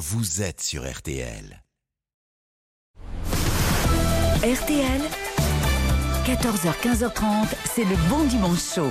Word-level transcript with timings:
vous 0.00 0.40
êtes 0.40 0.62
sur 0.62 0.90
RTL. 0.90 1.62
RTL, 4.42 5.02
14h-15h30, 6.24 7.48
c'est 7.66 7.84
le 7.84 8.08
bon 8.08 8.24
dimanche 8.24 8.62
chaud. 8.76 8.90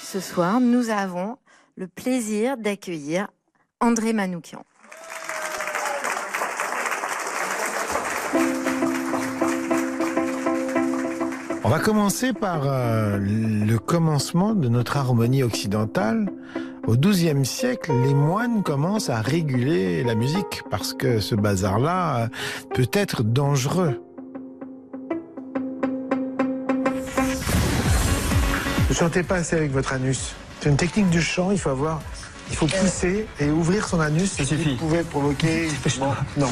Ce 0.00 0.20
soir, 0.20 0.60
nous 0.60 0.88
avons 0.90 1.36
le 1.74 1.88
plaisir 1.88 2.56
d'accueillir 2.56 3.26
André 3.80 4.12
Manoukian. 4.12 4.64
On 11.64 11.68
va 11.68 11.80
commencer 11.80 12.32
par 12.32 12.62
euh, 12.66 13.18
le 13.18 13.76
commencement 13.78 14.54
de 14.54 14.68
notre 14.68 14.96
harmonie 14.96 15.42
occidentale. 15.42 16.30
Au 16.86 16.96
XIIe 16.96 17.44
siècle, 17.44 17.90
les 18.04 18.14
moines 18.14 18.62
commencent 18.62 19.10
à 19.10 19.20
réguler 19.20 20.04
la 20.04 20.14
musique 20.14 20.62
parce 20.70 20.94
que 20.94 21.18
ce 21.18 21.34
bazar-là 21.34 22.16
euh, 22.16 22.28
peut 22.74 22.88
être 22.92 23.24
dangereux. 23.24 24.00
Ne 28.88 28.94
chantez 28.94 29.24
pas 29.24 29.36
assez 29.36 29.56
avec 29.56 29.72
votre 29.72 29.94
anus. 29.94 30.36
C'est 30.60 30.68
une 30.68 30.76
technique 30.76 31.10
du 31.10 31.20
chant, 31.20 31.50
il 31.50 31.58
faut 31.58 31.70
avoir, 31.70 32.00
il 32.50 32.56
faut 32.56 32.66
pousser 32.66 33.26
et 33.40 33.50
ouvrir 33.50 33.88
son 33.88 33.98
anus. 33.98 34.30
Ça 34.32 34.44
suffit. 34.44 34.70
Vous 34.70 34.76
pouvez 34.76 35.02
provoquer. 35.02 35.68
Bon, 35.98 36.12
non. 36.36 36.50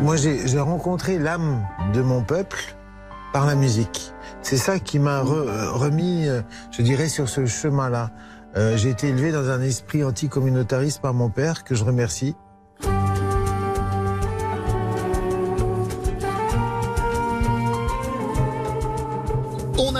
Moi, 0.00 0.16
j'ai 0.16 0.60
rencontré 0.60 1.18
l'âme 1.18 1.66
de 1.94 2.00
mon 2.02 2.22
peuple 2.22 2.76
par 3.32 3.46
la 3.46 3.54
musique. 3.54 4.12
C'est 4.42 4.56
ça 4.56 4.78
qui 4.78 4.98
m'a 4.98 5.22
re- 5.22 5.32
euh, 5.48 5.72
remis, 5.72 6.28
euh, 6.28 6.42
je 6.70 6.82
dirais, 6.82 7.08
sur 7.08 7.28
ce 7.28 7.44
chemin-là. 7.46 8.10
Euh, 8.56 8.76
j'ai 8.76 8.90
été 8.90 9.08
élevé 9.08 9.32
dans 9.32 9.50
un 9.50 9.60
esprit 9.62 10.04
anticommunautariste 10.04 11.00
par 11.02 11.12
mon 11.12 11.28
père, 11.28 11.64
que 11.64 11.74
je 11.74 11.84
remercie. 11.84 12.36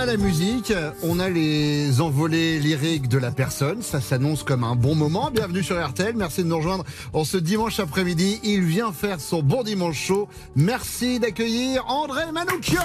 La 0.07 0.15
musique, 0.15 0.71
on 1.03 1.19
a 1.19 1.27
les 1.29 1.99
envolées 1.99 2.59
lyriques 2.59 3.09
de 3.09 3.17
la 3.17 3.29
personne, 3.29 3.81
ça 3.81 3.99
s'annonce 3.99 4.41
comme 4.41 4.63
un 4.63 4.73
bon 4.73 4.95
moment. 4.95 5.31
Bienvenue 5.31 5.61
sur 5.63 5.85
RTL, 5.85 6.15
merci 6.15 6.43
de 6.43 6.47
nous 6.47 6.55
rejoindre 6.55 6.85
en 7.11 7.25
ce 7.25 7.35
dimanche 7.35 7.81
après-midi. 7.81 8.39
Il 8.41 8.61
vient 8.61 8.93
faire 8.93 9.19
son 9.19 9.43
bon 9.43 9.63
dimanche 9.63 9.97
chaud. 9.97 10.29
Merci 10.55 11.19
d'accueillir 11.19 11.85
André 11.87 12.31
Manoukian. 12.31 12.79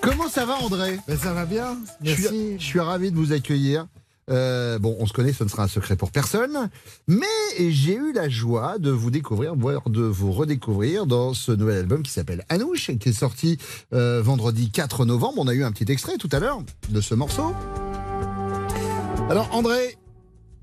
Comment 0.00 0.30
ça 0.30 0.46
va 0.46 0.54
André? 0.54 0.98
Ben, 1.06 1.18
ça 1.18 1.34
va 1.34 1.44
bien 1.44 1.76
je 2.02 2.12
suis, 2.14 2.22
Merci. 2.22 2.56
je 2.58 2.64
suis 2.64 2.80
ravi 2.80 3.10
de 3.10 3.16
vous 3.16 3.34
accueillir. 3.34 3.86
Euh, 4.30 4.78
bon, 4.78 4.96
on 4.98 5.06
se 5.06 5.12
connaît, 5.12 5.32
ce 5.32 5.44
ne 5.44 5.48
sera 5.48 5.64
un 5.64 5.68
secret 5.68 5.96
pour 5.96 6.10
personne. 6.10 6.70
Mais 7.06 7.26
j'ai 7.58 7.94
eu 7.94 8.12
la 8.12 8.28
joie 8.28 8.78
de 8.78 8.90
vous 8.90 9.10
découvrir, 9.10 9.54
voire 9.54 9.88
de 9.88 10.02
vous 10.02 10.32
redécouvrir 10.32 11.06
dans 11.06 11.34
ce 11.34 11.52
nouvel 11.52 11.78
album 11.78 12.02
qui 12.02 12.10
s'appelle 12.10 12.44
Anouche, 12.48 12.90
qui 12.98 13.08
est 13.08 13.12
sorti 13.12 13.58
euh, 13.92 14.20
vendredi 14.22 14.70
4 14.70 15.04
novembre. 15.04 15.34
On 15.38 15.48
a 15.48 15.54
eu 15.54 15.64
un 15.64 15.72
petit 15.72 15.90
extrait 15.90 16.16
tout 16.16 16.30
à 16.32 16.40
l'heure 16.40 16.62
de 16.88 17.00
ce 17.00 17.14
morceau. 17.14 17.54
Alors, 19.28 19.48
André, 19.52 19.96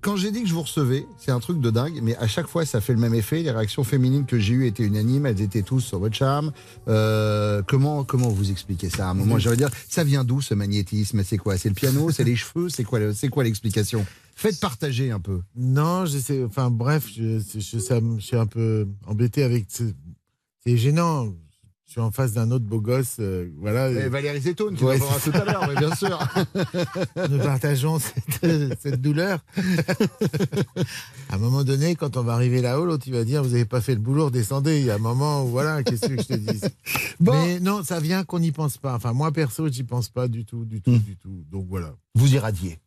quand 0.04 0.16
j'ai 0.18 0.32
dit 0.32 0.42
que 0.44 0.48
je 0.50 0.54
vous 0.54 0.62
recevais, 0.62 1.08
c'est 1.18 1.32
un 1.32 1.40
truc 1.40 1.60
de 1.62 1.72
dingue, 1.72 2.00
mais 2.04 2.16
à 2.18 2.28
chaque 2.28 2.48
fois, 2.48 2.66
ça 2.66 2.82
fait 2.82 2.94
le 2.94 3.00
même 3.00 3.14
effet. 3.16 3.42
Les 3.42 3.52
réactions 3.52 3.84
féminines 3.84 4.26
que 4.26 4.38
j'ai 4.38 4.54
eues 4.54 4.68
étaient 4.68 4.84
unanimes, 4.84 5.26
elles 5.26 5.42
étaient 5.42 5.62
tous 5.64 5.80
sur 5.80 5.98
votre 6.00 6.16
charme. 6.16 6.52
Euh, 6.88 7.62
comment, 7.68 8.04
comment 8.04 8.30
vous 8.30 8.52
expliquez 8.52 8.90
ça? 8.90 9.08
À 9.08 9.12
un 9.12 9.14
moment 9.14 9.40
J'allais 9.40 9.58
dire, 9.58 9.70
ça 9.90 10.04
vient 10.04 10.24
d'où 10.24 10.42
ce 10.42 10.54
magnétisme? 10.54 11.24
C'est 11.24 11.38
quoi? 11.38 11.58
C'est 11.58 11.70
le 11.70 11.76
piano? 11.76 12.12
C'est 12.12 12.24
les 12.24 12.36
cheveux? 12.36 12.70
C'est 12.70 12.84
quoi, 12.84 13.00
c'est 13.14 13.30
quoi 13.30 13.44
l'explication? 13.44 14.06
Faites 14.36 14.60
partager 14.60 15.12
un 15.12 15.20
peu. 15.20 15.40
Non, 15.56 16.06
je 16.06 16.18
sais. 16.18 16.44
Enfin, 16.44 16.70
bref, 16.70 17.08
je, 17.16 17.40
je, 17.40 17.60
je 17.60 18.20
suis 18.20 18.36
un 18.36 18.46
peu 18.48 18.88
embêté 19.08 19.44
avec. 19.44 19.66
ce- 19.70 19.84
C'est 20.66 20.76
gênant. 20.78 21.28
Je 21.86 21.92
suis 21.92 22.02
en 22.02 22.12
face 22.12 22.32
d'un 22.34 22.50
autre 22.50 22.66
beau 22.66 22.80
gosse. 22.82 23.18
euh, 23.20 23.50
voilà. 23.60 23.90
Et 23.92 24.10
Valérie 24.10 24.42
Zetoun, 24.42 24.76
qui 24.76 24.84
Ouais, 24.84 25.00
en 25.02 25.20
tout 25.20 25.32
à 25.38 25.44
l'heure, 25.46 25.68
bien 25.78 25.94
sûr. 25.96 26.18
Nous 27.30 27.38
partageons 27.40 28.00
cette, 28.00 28.80
cette 28.82 29.02
douleur. 29.02 29.40
à 31.30 31.36
un 31.36 31.38
moment 31.38 31.64
donné, 31.64 31.96
quand 31.96 32.18
on 32.18 32.24
va 32.24 32.34
arriver 32.34 32.62
là-haut, 32.62 32.86
l'autre, 32.86 33.04
il 33.08 33.14
va 33.14 33.24
dire 33.24 33.44
Vous 33.44 33.50
n'avez 33.50 33.66
pas 33.66 33.82
fait 33.82 33.94
le 33.94 34.00
boulot, 34.00 34.30
descendez. 34.30 34.80
Il 34.80 34.86
y 34.86 34.92
a 34.92 34.96
un 34.96 35.00
moment 35.00 35.44
où, 35.44 35.50
voilà, 35.50 35.84
qu'est-ce 35.84 36.08
que 36.08 36.18
je 36.22 36.28
te 36.28 36.34
dis? 36.34 36.62
Bon. 37.20 37.34
Mais 37.34 37.60
non, 37.60 37.84
ça 37.84 38.00
vient 38.00 38.24
qu'on 38.24 38.40
n'y 38.40 38.52
pense 38.52 38.78
pas. 38.78 38.96
Enfin, 38.96 39.14
moi, 39.14 39.32
perso, 39.32 39.68
j'y 39.68 39.84
pense 39.84 40.10
pas 40.10 40.28
du 40.28 40.46
tout, 40.46 40.66
du 40.66 40.82
tout, 40.82 40.92
Hmm. 40.92 41.00
du 41.00 41.16
tout. 41.18 41.44
Donc 41.52 41.66
voilà. 41.70 41.94
Vous 42.16 42.34
irradiez? 42.34 42.80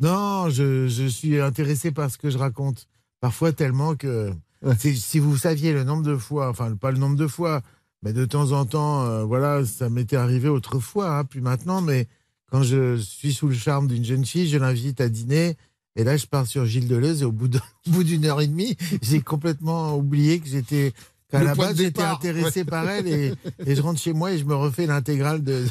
Non, 0.00 0.48
je, 0.50 0.88
je 0.88 1.06
suis 1.06 1.40
intéressé 1.40 1.90
par 1.92 2.10
ce 2.10 2.18
que 2.18 2.28
je 2.30 2.38
raconte. 2.38 2.86
Parfois 3.20 3.52
tellement 3.52 3.94
que 3.94 4.32
Ouais. 4.62 4.76
si 4.78 5.18
vous 5.18 5.36
saviez 5.36 5.72
le 5.72 5.82
nombre 5.82 6.04
de 6.04 6.16
fois, 6.16 6.48
enfin 6.48 6.76
pas 6.76 6.92
le 6.92 6.98
nombre 6.98 7.16
de 7.16 7.26
fois, 7.26 7.62
mais 8.02 8.12
de 8.12 8.24
temps 8.24 8.52
en 8.52 8.64
temps, 8.64 9.04
euh, 9.04 9.24
voilà, 9.24 9.64
ça 9.64 9.88
m'était 9.88 10.16
arrivé 10.16 10.48
autrefois, 10.48 11.18
hein, 11.18 11.24
puis 11.24 11.40
maintenant, 11.40 11.80
mais 11.80 12.08
quand 12.50 12.62
je 12.62 12.96
suis 12.96 13.32
sous 13.32 13.48
le 13.48 13.54
charme 13.54 13.86
d'une 13.86 14.04
jeune 14.04 14.24
fille, 14.24 14.48
je 14.48 14.58
l'invite 14.58 15.00
à 15.00 15.08
dîner. 15.08 15.56
Et 15.96 16.04
là, 16.04 16.16
je 16.16 16.26
pars 16.26 16.46
sur 16.46 16.64
Gilles 16.64 16.88
Deleuze 16.88 17.22
et 17.22 17.24
au 17.24 17.32
bout 17.32 17.48
d'une 18.04 18.24
heure 18.24 18.40
et 18.40 18.46
demie, 18.46 18.76
j'ai 19.02 19.20
complètement 19.20 19.96
oublié 19.96 20.40
que 20.40 20.48
j'étais 20.48 20.92
Le 21.32 21.44
la 21.44 21.54
base 21.54 21.76
j'étais 21.76 22.02
intéressé 22.02 22.64
par 22.64 22.88
elle 22.88 23.08
et, 23.08 23.32
et 23.66 23.74
je 23.74 23.82
rentre 23.82 24.00
chez 24.00 24.12
moi 24.12 24.32
et 24.32 24.38
je 24.38 24.44
me 24.44 24.54
refais 24.54 24.86
l'intégrale 24.86 25.42
de, 25.42 25.64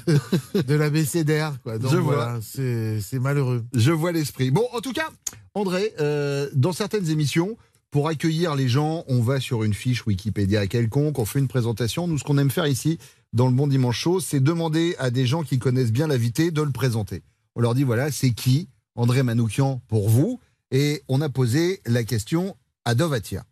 de, 0.53 0.61
de. 0.61 1.77
Donc 1.77 1.91
Je 1.91 1.97
voilà, 1.97 2.39
c'est 2.41 2.99
c'est 3.01 3.19
malheureux. 3.19 3.63
Je 3.73 3.91
vois 3.91 4.11
l'esprit. 4.11 4.51
Bon, 4.51 4.65
en 4.73 4.79
tout 4.79 4.93
cas, 4.93 5.09
André, 5.53 5.93
euh, 5.99 6.49
dans 6.53 6.73
certaines 6.73 7.09
émissions, 7.09 7.57
pour 7.91 8.07
accueillir 8.07 8.55
les 8.55 8.69
gens, 8.69 9.03
on 9.09 9.21
va 9.21 9.41
sur 9.41 9.63
une 9.63 9.73
fiche 9.73 10.07
Wikipédia 10.07 10.65
quelconque, 10.67 11.19
on 11.19 11.25
fait 11.25 11.39
une 11.39 11.49
présentation. 11.49 12.07
Nous, 12.07 12.17
ce 12.17 12.23
qu'on 12.23 12.37
aime 12.37 12.49
faire 12.49 12.65
ici, 12.65 12.97
dans 13.33 13.47
le 13.47 13.53
Bon 13.53 13.67
Dimanche 13.67 13.99
Chaud, 13.99 14.21
c'est 14.21 14.41
demander 14.41 14.95
à 14.97 15.11
des 15.11 15.25
gens 15.25 15.43
qui 15.43 15.59
connaissent 15.59 15.91
bien 15.91 16.07
l'invité 16.07 16.51
de 16.51 16.61
le 16.61 16.71
présenter. 16.71 17.21
On 17.55 17.61
leur 17.61 17.75
dit, 17.75 17.83
voilà, 17.83 18.09
c'est 18.09 18.31
qui 18.31 18.69
André 18.95 19.23
Manoukian 19.23 19.81
pour 19.89 20.09
vous 20.09 20.39
Et 20.71 21.01
on 21.09 21.19
a 21.19 21.27
posé 21.27 21.81
la 21.85 22.03
question 22.05 22.55
à 22.85 22.95
Dovatia. 22.95 23.43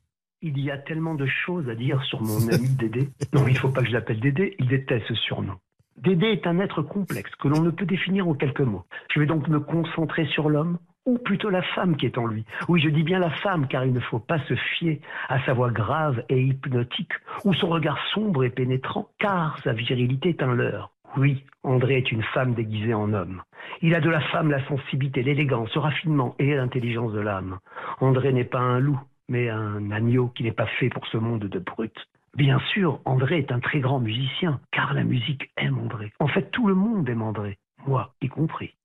Il 0.41 0.57
y 0.57 0.71
a 0.71 0.77
tellement 0.77 1.15
de 1.15 1.27
choses 1.45 1.67
à 1.67 1.75
dire 1.75 2.01
sur 2.05 2.21
mon 2.21 2.47
ami 2.47 2.69
Dédé. 2.79 3.09
Non, 3.33 3.45
il 3.45 3.53
ne 3.53 3.59
faut 3.59 3.69
pas 3.69 3.81
que 3.81 3.87
je 3.87 3.93
l'appelle 3.93 4.21
Dédé, 4.21 4.55
il 4.57 4.69
déteste 4.69 5.05
ce 5.09 5.15
surnom. 5.15 5.55
Dédé 5.97 6.27
est 6.27 6.47
un 6.47 6.59
être 6.59 6.81
complexe 6.81 7.31
que 7.41 7.49
l'on 7.49 7.61
ne 7.61 7.71
peut 7.71 7.85
définir 7.85 8.25
en 8.25 8.35
quelques 8.35 8.61
mots. 8.61 8.85
Je 9.13 9.19
vais 9.19 9.25
donc 9.25 9.49
me 9.49 9.59
concentrer 9.59 10.25
sur 10.27 10.47
l'homme, 10.47 10.77
ou 11.09 11.17
plutôt 11.17 11.49
la 11.49 11.63
femme 11.63 11.97
qui 11.97 12.05
est 12.05 12.19
en 12.19 12.27
lui. 12.27 12.45
Oui, 12.67 12.79
je 12.79 12.89
dis 12.89 13.01
bien 13.01 13.17
la 13.17 13.31
femme, 13.31 13.67
car 13.67 13.83
il 13.83 13.93
ne 13.93 13.99
faut 13.99 14.19
pas 14.19 14.37
se 14.47 14.53
fier 14.53 15.01
à 15.27 15.43
sa 15.43 15.53
voix 15.53 15.71
grave 15.71 16.23
et 16.29 16.39
hypnotique, 16.39 17.13
ou 17.45 17.53
son 17.55 17.69
regard 17.69 17.97
sombre 18.13 18.43
et 18.43 18.51
pénétrant, 18.51 19.09
car 19.17 19.57
sa 19.63 19.73
virilité 19.73 20.29
est 20.29 20.43
un 20.43 20.53
leurre. 20.53 20.91
Oui, 21.17 21.43
André 21.63 21.97
est 21.97 22.11
une 22.11 22.21
femme 22.21 22.53
déguisée 22.53 22.93
en 22.93 23.11
homme. 23.13 23.41
Il 23.81 23.95
a 23.95 24.01
de 24.01 24.09
la 24.09 24.21
femme 24.21 24.51
la 24.51 24.63
sensibilité, 24.67 25.23
l'élégance, 25.23 25.73
le 25.73 25.81
raffinement 25.81 26.35
et 26.37 26.53
l'intelligence 26.53 27.11
de 27.11 27.19
l'âme. 27.19 27.57
André 27.99 28.31
n'est 28.31 28.43
pas 28.43 28.59
un 28.59 28.79
loup, 28.79 28.99
mais 29.29 29.49
un 29.49 29.89
agneau 29.89 30.27
qui 30.27 30.43
n'est 30.43 30.51
pas 30.51 30.67
fait 30.67 30.89
pour 30.89 31.07
ce 31.07 31.17
monde 31.17 31.45
de 31.45 31.59
brutes. 31.59 32.07
Bien 32.35 32.59
sûr, 32.71 32.99
André 33.05 33.39
est 33.39 33.51
un 33.51 33.59
très 33.59 33.79
grand 33.79 33.99
musicien, 33.99 34.59
car 34.71 34.93
la 34.93 35.03
musique 35.03 35.49
aime 35.57 35.79
André. 35.79 36.13
En 36.19 36.27
fait, 36.27 36.51
tout 36.51 36.67
le 36.67 36.75
monde 36.75 37.09
aime 37.09 37.23
André, 37.23 37.57
moi 37.87 38.13
y 38.21 38.27
compris. 38.27 38.75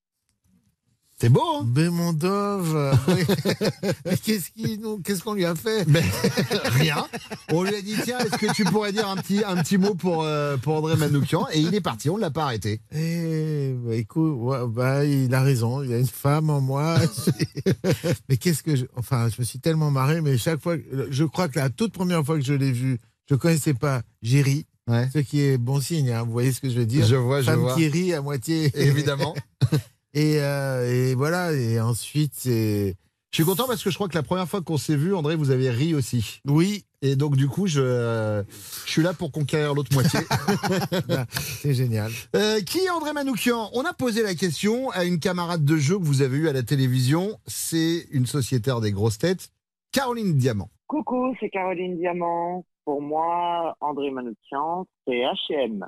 C'est 1.24 1.30
beau, 1.30 1.40
hein 1.58 1.66
Mais 1.74 1.88
mon 1.88 2.12
Dove, 2.12 2.76
euh, 2.76 2.92
mais 4.04 4.14
qu'est-ce 4.18 5.22
qu'on 5.22 5.32
lui 5.32 5.46
a 5.46 5.54
fait? 5.54 5.86
Rien. 6.64 7.06
On 7.50 7.62
lui 7.62 7.74
a 7.74 7.80
dit, 7.80 7.94
tiens, 8.04 8.18
est-ce 8.18 8.36
que 8.36 8.52
tu 8.52 8.64
pourrais 8.64 8.92
dire 8.92 9.08
un 9.08 9.16
petit, 9.16 9.42
un 9.42 9.56
petit 9.62 9.78
mot 9.78 9.94
pour, 9.94 10.22
euh, 10.22 10.58
pour 10.58 10.74
André 10.74 10.96
Manoukian? 10.96 11.46
Et 11.54 11.60
il 11.60 11.74
est 11.74 11.80
parti, 11.80 12.10
on 12.10 12.16
ne 12.16 12.20
l'a 12.20 12.30
pas 12.30 12.42
arrêté. 12.44 12.82
Eh, 12.94 13.74
bah, 13.74 13.94
écoute, 13.94 14.34
ouais, 14.36 14.58
bah, 14.68 15.06
il 15.06 15.34
a 15.34 15.40
raison, 15.40 15.82
il 15.82 15.88
y 15.92 15.94
a 15.94 15.98
une 15.98 16.06
femme 16.06 16.50
en 16.50 16.60
moi. 16.60 16.98
mais 18.28 18.36
qu'est-ce 18.36 18.62
que 18.62 18.76
je, 18.76 18.84
enfin, 18.94 19.30
je 19.30 19.36
me 19.38 19.46
suis 19.46 19.60
tellement 19.60 19.90
marré, 19.90 20.20
mais 20.20 20.36
chaque 20.36 20.60
fois, 20.60 20.76
je 21.08 21.24
crois 21.24 21.48
que 21.48 21.58
la 21.58 21.70
toute 21.70 21.94
première 21.94 22.22
fois 22.22 22.36
que 22.38 22.44
je 22.44 22.52
l'ai 22.52 22.72
vu, 22.72 22.98
je 23.30 23.34
connaissais 23.34 23.72
pas 23.72 24.02
Ouais. 24.86 25.08
ce 25.14 25.20
qui 25.20 25.40
est 25.40 25.56
bon 25.56 25.80
signe, 25.80 26.10
hein, 26.10 26.24
vous 26.24 26.32
voyez 26.32 26.52
ce 26.52 26.60
que 26.60 26.68
je 26.68 26.78
veux 26.78 26.84
dire? 26.84 27.06
Je 27.06 27.16
vois, 27.16 27.40
je 27.40 27.46
Femme 27.46 27.60
vois. 27.60 27.74
qui 27.74 27.88
rit 27.88 28.12
à 28.12 28.20
moitié. 28.20 28.70
Évidemment. 28.74 29.34
Et, 30.14 30.38
euh, 30.40 31.10
et 31.10 31.14
voilà, 31.14 31.52
et 31.52 31.80
ensuite, 31.80 32.32
c'est. 32.34 32.94
Je 33.32 33.42
suis 33.42 33.44
content 33.44 33.66
parce 33.66 33.82
que 33.82 33.90
je 33.90 33.96
crois 33.96 34.06
que 34.06 34.14
la 34.14 34.22
première 34.22 34.46
fois 34.46 34.62
qu'on 34.62 34.76
s'est 34.76 34.94
vu, 34.94 35.12
André, 35.12 35.34
vous 35.34 35.50
avez 35.50 35.68
ri 35.68 35.92
aussi. 35.92 36.40
Oui, 36.46 36.84
Et 37.02 37.16
donc, 37.16 37.34
du 37.36 37.48
coup, 37.48 37.66
je, 37.66 37.80
euh, 37.82 38.44
je 38.86 38.90
suis 38.92 39.02
là 39.02 39.12
pour 39.12 39.32
conquérir 39.32 39.74
l'autre 39.74 39.92
moitié. 39.92 40.20
c'est 41.30 41.74
génial. 41.74 42.12
Euh, 42.36 42.60
qui 42.60 42.78
est 42.78 42.90
André 42.90 43.12
Manoukian? 43.12 43.70
On 43.74 43.82
a 43.84 43.92
posé 43.92 44.22
la 44.22 44.36
question 44.36 44.88
à 44.90 45.04
une 45.04 45.18
camarade 45.18 45.64
de 45.64 45.76
jeu 45.76 45.98
que 45.98 46.04
vous 46.04 46.22
avez 46.22 46.36
eue 46.36 46.48
à 46.48 46.52
la 46.52 46.62
télévision. 46.62 47.36
C'est 47.48 48.06
une 48.12 48.26
sociétaire 48.26 48.80
des 48.80 48.92
grosses 48.92 49.18
têtes, 49.18 49.50
Caroline 49.90 50.34
Diamant. 50.36 50.70
Coucou, 50.86 51.34
c'est 51.40 51.50
Caroline 51.50 51.98
Diamant. 51.98 52.64
pour 52.84 53.02
moi, 53.02 53.76
André 53.80 54.12
Manoukian, 54.12 54.86
c'est 55.08 55.22
H&M. 55.22 55.84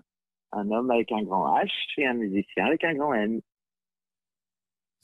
Un 0.51 0.71
homme 0.73 0.91
avec 0.91 1.13
un 1.13 1.23
grand 1.23 1.47
H 1.59 1.71
et 1.99 2.07
un 2.07 2.15
musicien 2.15 2.67
avec 2.67 2.83
un 2.83 2.95
grand 2.95 3.15
M. 3.15 3.41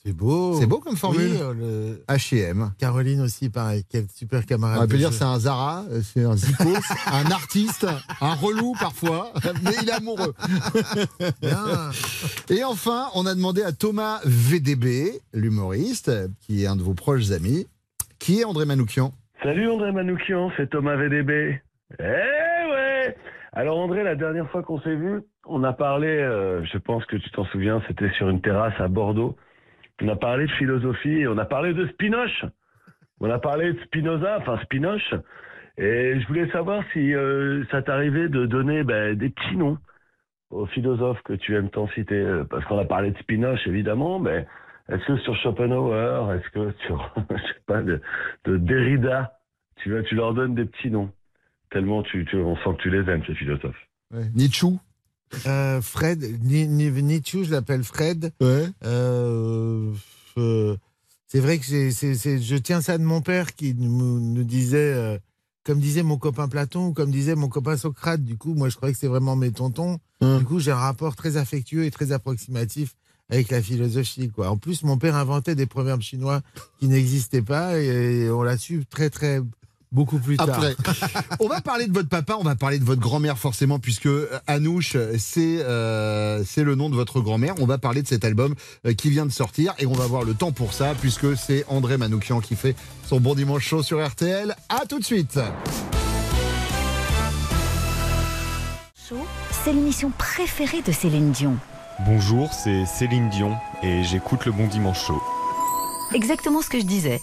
C'est 0.04 0.12
beau. 0.12 0.54
C'est 0.58 0.66
beau 0.66 0.78
comme 0.78 0.96
formule. 0.96 1.30
Oui, 1.30 1.56
le- 1.60 2.04
H&M. 2.08 2.72
Caroline 2.78 3.20
aussi, 3.20 3.50
pareil. 3.50 3.84
Quel 3.88 4.06
super 4.12 4.44
camarade. 4.46 4.80
On 4.82 4.88
peut 4.88 4.96
dire 4.96 5.12
c'est 5.12 5.22
un 5.22 5.38
Zara, 5.38 5.84
c'est 6.02 6.24
un 6.24 6.34
Zico, 6.36 6.64
un 7.06 7.30
artiste, 7.30 7.86
un 8.20 8.34
relou 8.34 8.72
parfois, 8.80 9.32
mais 9.62 9.70
il 9.80 9.88
est 9.88 9.92
amoureux. 9.92 10.34
Bien. 11.40 11.90
Et 12.50 12.64
enfin, 12.64 13.10
on 13.14 13.26
a 13.26 13.34
demandé 13.36 13.62
à 13.62 13.70
Thomas 13.70 14.20
VDB, 14.24 15.20
l'humoriste, 15.34 16.10
qui 16.40 16.64
est 16.64 16.66
un 16.66 16.74
de 16.74 16.82
vos 16.82 16.94
proches 16.94 17.30
amis, 17.30 17.68
qui 18.18 18.40
est 18.40 18.44
André 18.44 18.64
Manoukian? 18.64 19.12
Salut 19.44 19.68
André 19.70 19.92
Manoukian, 19.92 20.50
c'est 20.56 20.68
Thomas 20.70 20.96
VDB. 20.96 21.60
Eh 22.00 22.02
ouais 22.02 23.16
Alors 23.52 23.78
André, 23.78 24.02
la 24.02 24.16
dernière 24.16 24.50
fois 24.50 24.64
qu'on 24.64 24.80
s'est 24.80 24.96
vu, 24.96 25.20
on 25.46 25.62
a 25.62 25.72
parlé, 25.72 26.08
euh, 26.08 26.64
je 26.64 26.78
pense 26.78 27.04
que 27.06 27.16
tu 27.16 27.30
t'en 27.30 27.44
souviens, 27.46 27.80
c'était 27.86 28.10
sur 28.16 28.28
une 28.28 28.40
terrasse 28.40 28.74
à 28.80 28.88
Bordeaux. 28.88 29.36
On 30.02 30.08
a 30.08 30.16
parlé 30.16 30.46
de 30.46 30.50
philosophie, 30.52 31.26
on 31.28 31.38
a 31.38 31.44
parlé 31.44 31.74
de 31.74 31.86
Spinoche. 31.86 32.44
On 33.20 33.30
a 33.30 33.38
parlé 33.38 33.72
de 33.72 33.78
Spinoza, 33.84 34.38
enfin 34.40 34.58
Spinoche. 34.64 35.14
Et 35.78 36.20
je 36.20 36.26
voulais 36.26 36.50
savoir 36.50 36.82
si 36.92 37.14
euh, 37.14 37.64
ça 37.70 37.82
t'arrivait 37.82 38.28
de 38.28 38.44
donner 38.46 38.82
ben, 38.82 39.14
des 39.14 39.30
petits 39.30 39.56
noms 39.56 39.78
aux 40.50 40.66
philosophes 40.66 41.22
que 41.22 41.34
tu 41.34 41.54
aimes 41.56 41.70
tant 41.70 41.86
citer. 41.88 42.16
euh, 42.16 42.44
Parce 42.44 42.64
qu'on 42.64 42.78
a 42.78 42.84
parlé 42.84 43.12
de 43.12 43.18
Spinoche, 43.18 43.64
évidemment, 43.66 44.18
mais 44.18 44.44
est-ce 44.88 45.04
que 45.06 45.16
sur 45.18 45.36
Schopenhauer, 45.36 46.32
est-ce 46.34 46.50
que 46.50 46.72
sur, 46.86 47.14
je 47.30 47.36
sais 47.36 47.62
pas, 47.66 47.80
de, 47.82 48.00
de 48.44 48.56
Derrida, 48.56 49.38
tu, 49.76 49.90
leur 50.16 50.34
donnes 50.34 50.56
des 50.56 50.64
petits 50.64 50.90
noms? 50.90 51.10
Tellement 51.70 52.02
tu, 52.02 52.26
on 52.34 52.56
sent 52.56 52.76
que 52.76 52.82
tu 52.82 52.90
les 52.90 53.08
aimes, 53.08 53.22
ces 53.26 53.34
philosophes. 53.34 53.88
Nietzsche. 54.34 54.66
Euh, 55.46 55.80
Fred, 55.80 56.38
Ni- 56.42 56.68
Ni- 56.68 56.90
Nietzsche, 57.02 57.44
je 57.44 57.50
l'appelle 57.50 57.84
Fred. 57.84 58.32
Ouais. 58.40 58.66
Euh, 58.84 59.90
euh, 60.38 60.76
c'est 61.28 61.40
vrai 61.40 61.58
que 61.58 61.64
c'est- 61.66 61.90
c'est- 61.92 62.40
je 62.40 62.56
tiens 62.56 62.80
ça 62.80 62.98
de 62.98 63.04
mon 63.04 63.20
père 63.22 63.54
qui 63.54 63.74
nous, 63.74 64.20
nous 64.20 64.44
disait, 64.44 65.20
comme 65.64 65.78
disait 65.80 66.02
mon 66.02 66.18
copain 66.18 66.48
Platon, 66.48 66.88
ou 66.88 66.92
comme 66.92 67.10
disait 67.10 67.34
mon 67.34 67.48
copain 67.48 67.76
Socrate. 67.76 68.22
Du 68.24 68.36
coup, 68.36 68.54
moi, 68.54 68.68
je 68.68 68.76
croyais 68.76 68.92
que 68.92 68.98
c'est 69.00 69.06
vraiment 69.08 69.36
mes 69.36 69.52
tontons. 69.52 69.98
Du 70.38 70.44
coup, 70.44 70.58
j'ai 70.60 70.70
un 70.70 70.76
rapport 70.76 71.16
très 71.16 71.36
affectueux 71.36 71.84
et 71.84 71.90
très 71.90 72.12
approximatif 72.12 72.94
avec 73.30 73.50
la 73.50 73.62
philosophie. 73.62 74.28
Quoi. 74.28 74.50
En 74.50 74.56
plus, 74.58 74.82
mon 74.82 74.98
père 74.98 75.16
inventait 75.16 75.54
des 75.54 75.66
proverbes 75.66 76.02
chinois 76.02 76.42
qui 76.78 76.86
n'existaient 76.88 77.42
pas 77.42 77.78
et 77.80 78.28
on 78.30 78.42
l'a 78.42 78.58
su 78.58 78.84
très, 78.88 79.08
très, 79.08 79.40
beaucoup 79.92 80.18
plus 80.18 80.36
tard. 80.36 80.48
Après, 80.50 80.74
on 81.40 81.48
va 81.48 81.60
parler 81.60 81.86
de 81.86 81.92
votre 81.92 82.08
papa, 82.08 82.36
on 82.38 82.42
va 82.42 82.56
parler 82.56 82.78
de 82.78 82.84
votre 82.84 83.00
grand-mère 83.00 83.38
forcément, 83.38 83.78
puisque 83.78 84.06
euh, 84.06 84.28
Anouche, 84.46 84.96
c'est 85.18 85.62
euh, 85.62 86.42
c'est 86.44 86.64
le 86.64 86.74
nom 86.74 86.90
de 86.90 86.94
votre 86.94 87.20
grand-mère. 87.20 87.54
On 87.60 87.66
va 87.66 87.78
parler 87.78 88.02
de 88.02 88.08
cet 88.08 88.24
album 88.24 88.54
euh, 88.86 88.94
qui 88.94 89.10
vient 89.10 89.26
de 89.26 89.32
sortir 89.32 89.74
et 89.78 89.86
on 89.86 89.92
va 89.92 90.04
avoir 90.04 90.24
le 90.24 90.34
temps 90.34 90.52
pour 90.52 90.72
ça, 90.72 90.94
puisque 91.00 91.36
c'est 91.36 91.64
André 91.68 91.98
Manoukian 91.98 92.40
qui 92.40 92.56
fait 92.56 92.74
son 93.06 93.20
bon 93.20 93.34
dimanche 93.34 93.66
chaud 93.66 93.82
sur 93.82 94.04
RTL. 94.04 94.56
À 94.68 94.86
tout 94.86 94.98
de 94.98 95.04
suite. 95.04 95.38
Chaud, 99.08 99.26
c'est 99.64 99.72
l'émission 99.72 100.10
préférée 100.16 100.82
de 100.82 100.92
Céline 100.92 101.32
Dion. 101.32 101.56
Bonjour, 102.06 102.52
c'est 102.52 102.86
Céline 102.86 103.28
Dion 103.28 103.54
et 103.82 104.02
j'écoute 104.02 104.46
le 104.46 104.52
Bon 104.52 104.66
Dimanche 104.66 105.06
Show. 105.06 105.22
Exactement 106.14 106.62
ce 106.62 106.68
que 106.68 106.78
je 106.78 106.84
disais. 106.84 107.20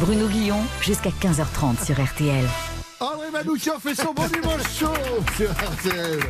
Bruno 0.00 0.28
Guillon, 0.28 0.56
jusqu'à 0.80 1.10
15h30 1.10 1.84
sur 1.84 2.02
RTL. 2.02 2.46
André 3.00 3.30
Manoukian 3.30 3.78
fait 3.78 3.94
son 3.94 4.14
bon 4.14 4.22
dimanche 4.28 4.62
chaud 4.74 4.86
sur 5.36 5.50
RTL. 5.50 6.20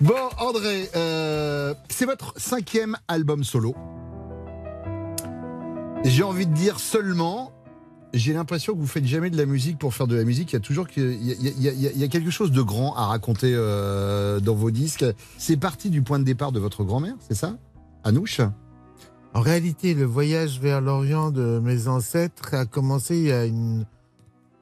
Bon, 0.00 0.28
André, 0.38 0.90
euh, 0.96 1.74
c'est 1.88 2.04
votre 2.04 2.34
cinquième 2.36 2.96
album 3.06 3.44
solo. 3.44 3.76
J'ai 6.02 6.24
envie 6.24 6.48
de 6.48 6.52
dire 6.52 6.80
seulement, 6.80 7.52
j'ai 8.12 8.32
l'impression 8.32 8.72
que 8.72 8.80
vous 8.80 8.88
faites 8.88 9.06
jamais 9.06 9.30
de 9.30 9.36
la 9.36 9.46
musique 9.46 9.78
pour 9.78 9.94
faire 9.94 10.08
de 10.08 10.16
la 10.16 10.24
musique. 10.24 10.50
Il 10.50 10.54
y 10.54 10.56
a 10.56 10.60
toujours 10.60 10.88
y 10.96 12.04
a 12.04 12.08
quelque 12.08 12.32
chose 12.32 12.50
de 12.50 12.62
grand 12.62 12.96
à 12.96 13.06
raconter 13.06 13.52
euh, 13.54 14.40
dans 14.40 14.56
vos 14.56 14.72
disques. 14.72 15.04
C'est 15.38 15.56
parti 15.56 15.88
du 15.88 16.02
point 16.02 16.18
de 16.18 16.24
départ 16.24 16.50
de 16.50 16.58
votre 16.58 16.82
grand-mère, 16.82 17.14
c'est 17.28 17.36
ça? 17.36 17.54
Anouche? 18.02 18.40
En 19.34 19.40
réalité, 19.40 19.94
le 19.94 20.04
voyage 20.04 20.60
vers 20.60 20.82
l'Orient 20.82 21.30
de 21.30 21.58
mes 21.58 21.88
ancêtres 21.88 22.52
a 22.54 22.66
commencé 22.66 23.16
il 23.16 23.24
y 23.24 23.32
a 23.32 23.46
une 23.46 23.86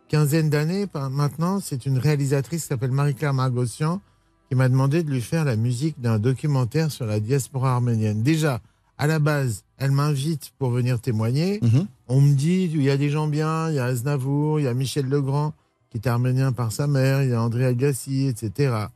quinzaine 0.08 0.49
d'années 0.49 0.87
maintenant. 1.11 1.58
C'est 1.61 1.87
une 1.87 1.99
réalisatrice 1.99 2.62
qui 2.62 2.69
s'appelle 2.69 2.93
Marie-Claire 2.93 3.34
Margossian 3.34 4.00
qui 4.49 4.55
m'a 4.55 4.69
demandé 4.69 5.02
de 5.02 5.11
lui 5.11 5.20
faire 5.20 5.44
la 5.44 5.56
musique 5.56 6.00
d'un 6.00 6.19
documentaire 6.19 6.90
sur 6.90 7.06
la 7.06 7.20
diaspora 7.20 7.75
arménienne. 7.75 8.22
Déjà, 8.22 8.61
à 8.99 9.06
la 9.06 9.19
base, 9.19 9.64
elle 9.76 9.93
m'invite 9.93 10.52
pour 10.58 10.70
venir 10.70 11.00
témoigner. 11.00 11.61
Mhm. 11.62 11.87
On 12.08 12.20
me 12.20 12.34
dit, 12.34 12.64
il 12.64 12.82
y 12.82 12.90
a 12.90 12.96
des 12.96 13.11
gens 13.11 13.28
bien, 13.28 13.70
il 13.70 13.76
y 13.76 13.78
a 13.78 13.84
Aznavour, 13.84 14.61
il 14.61 14.64
y 14.64 14.69
a 14.69 14.75
Michel 14.75 15.08
Legrand, 15.08 15.52
qui 15.90 15.99
est 15.99 16.06
arménien 16.08 16.52
par 16.52 16.72
sa 16.72 16.87
mère, 16.87 17.22
il 17.22 17.31
y 17.31 17.32
a 17.32 17.43
André 17.43 17.64
Agassi, 17.64 18.26
etc. 18.26 18.87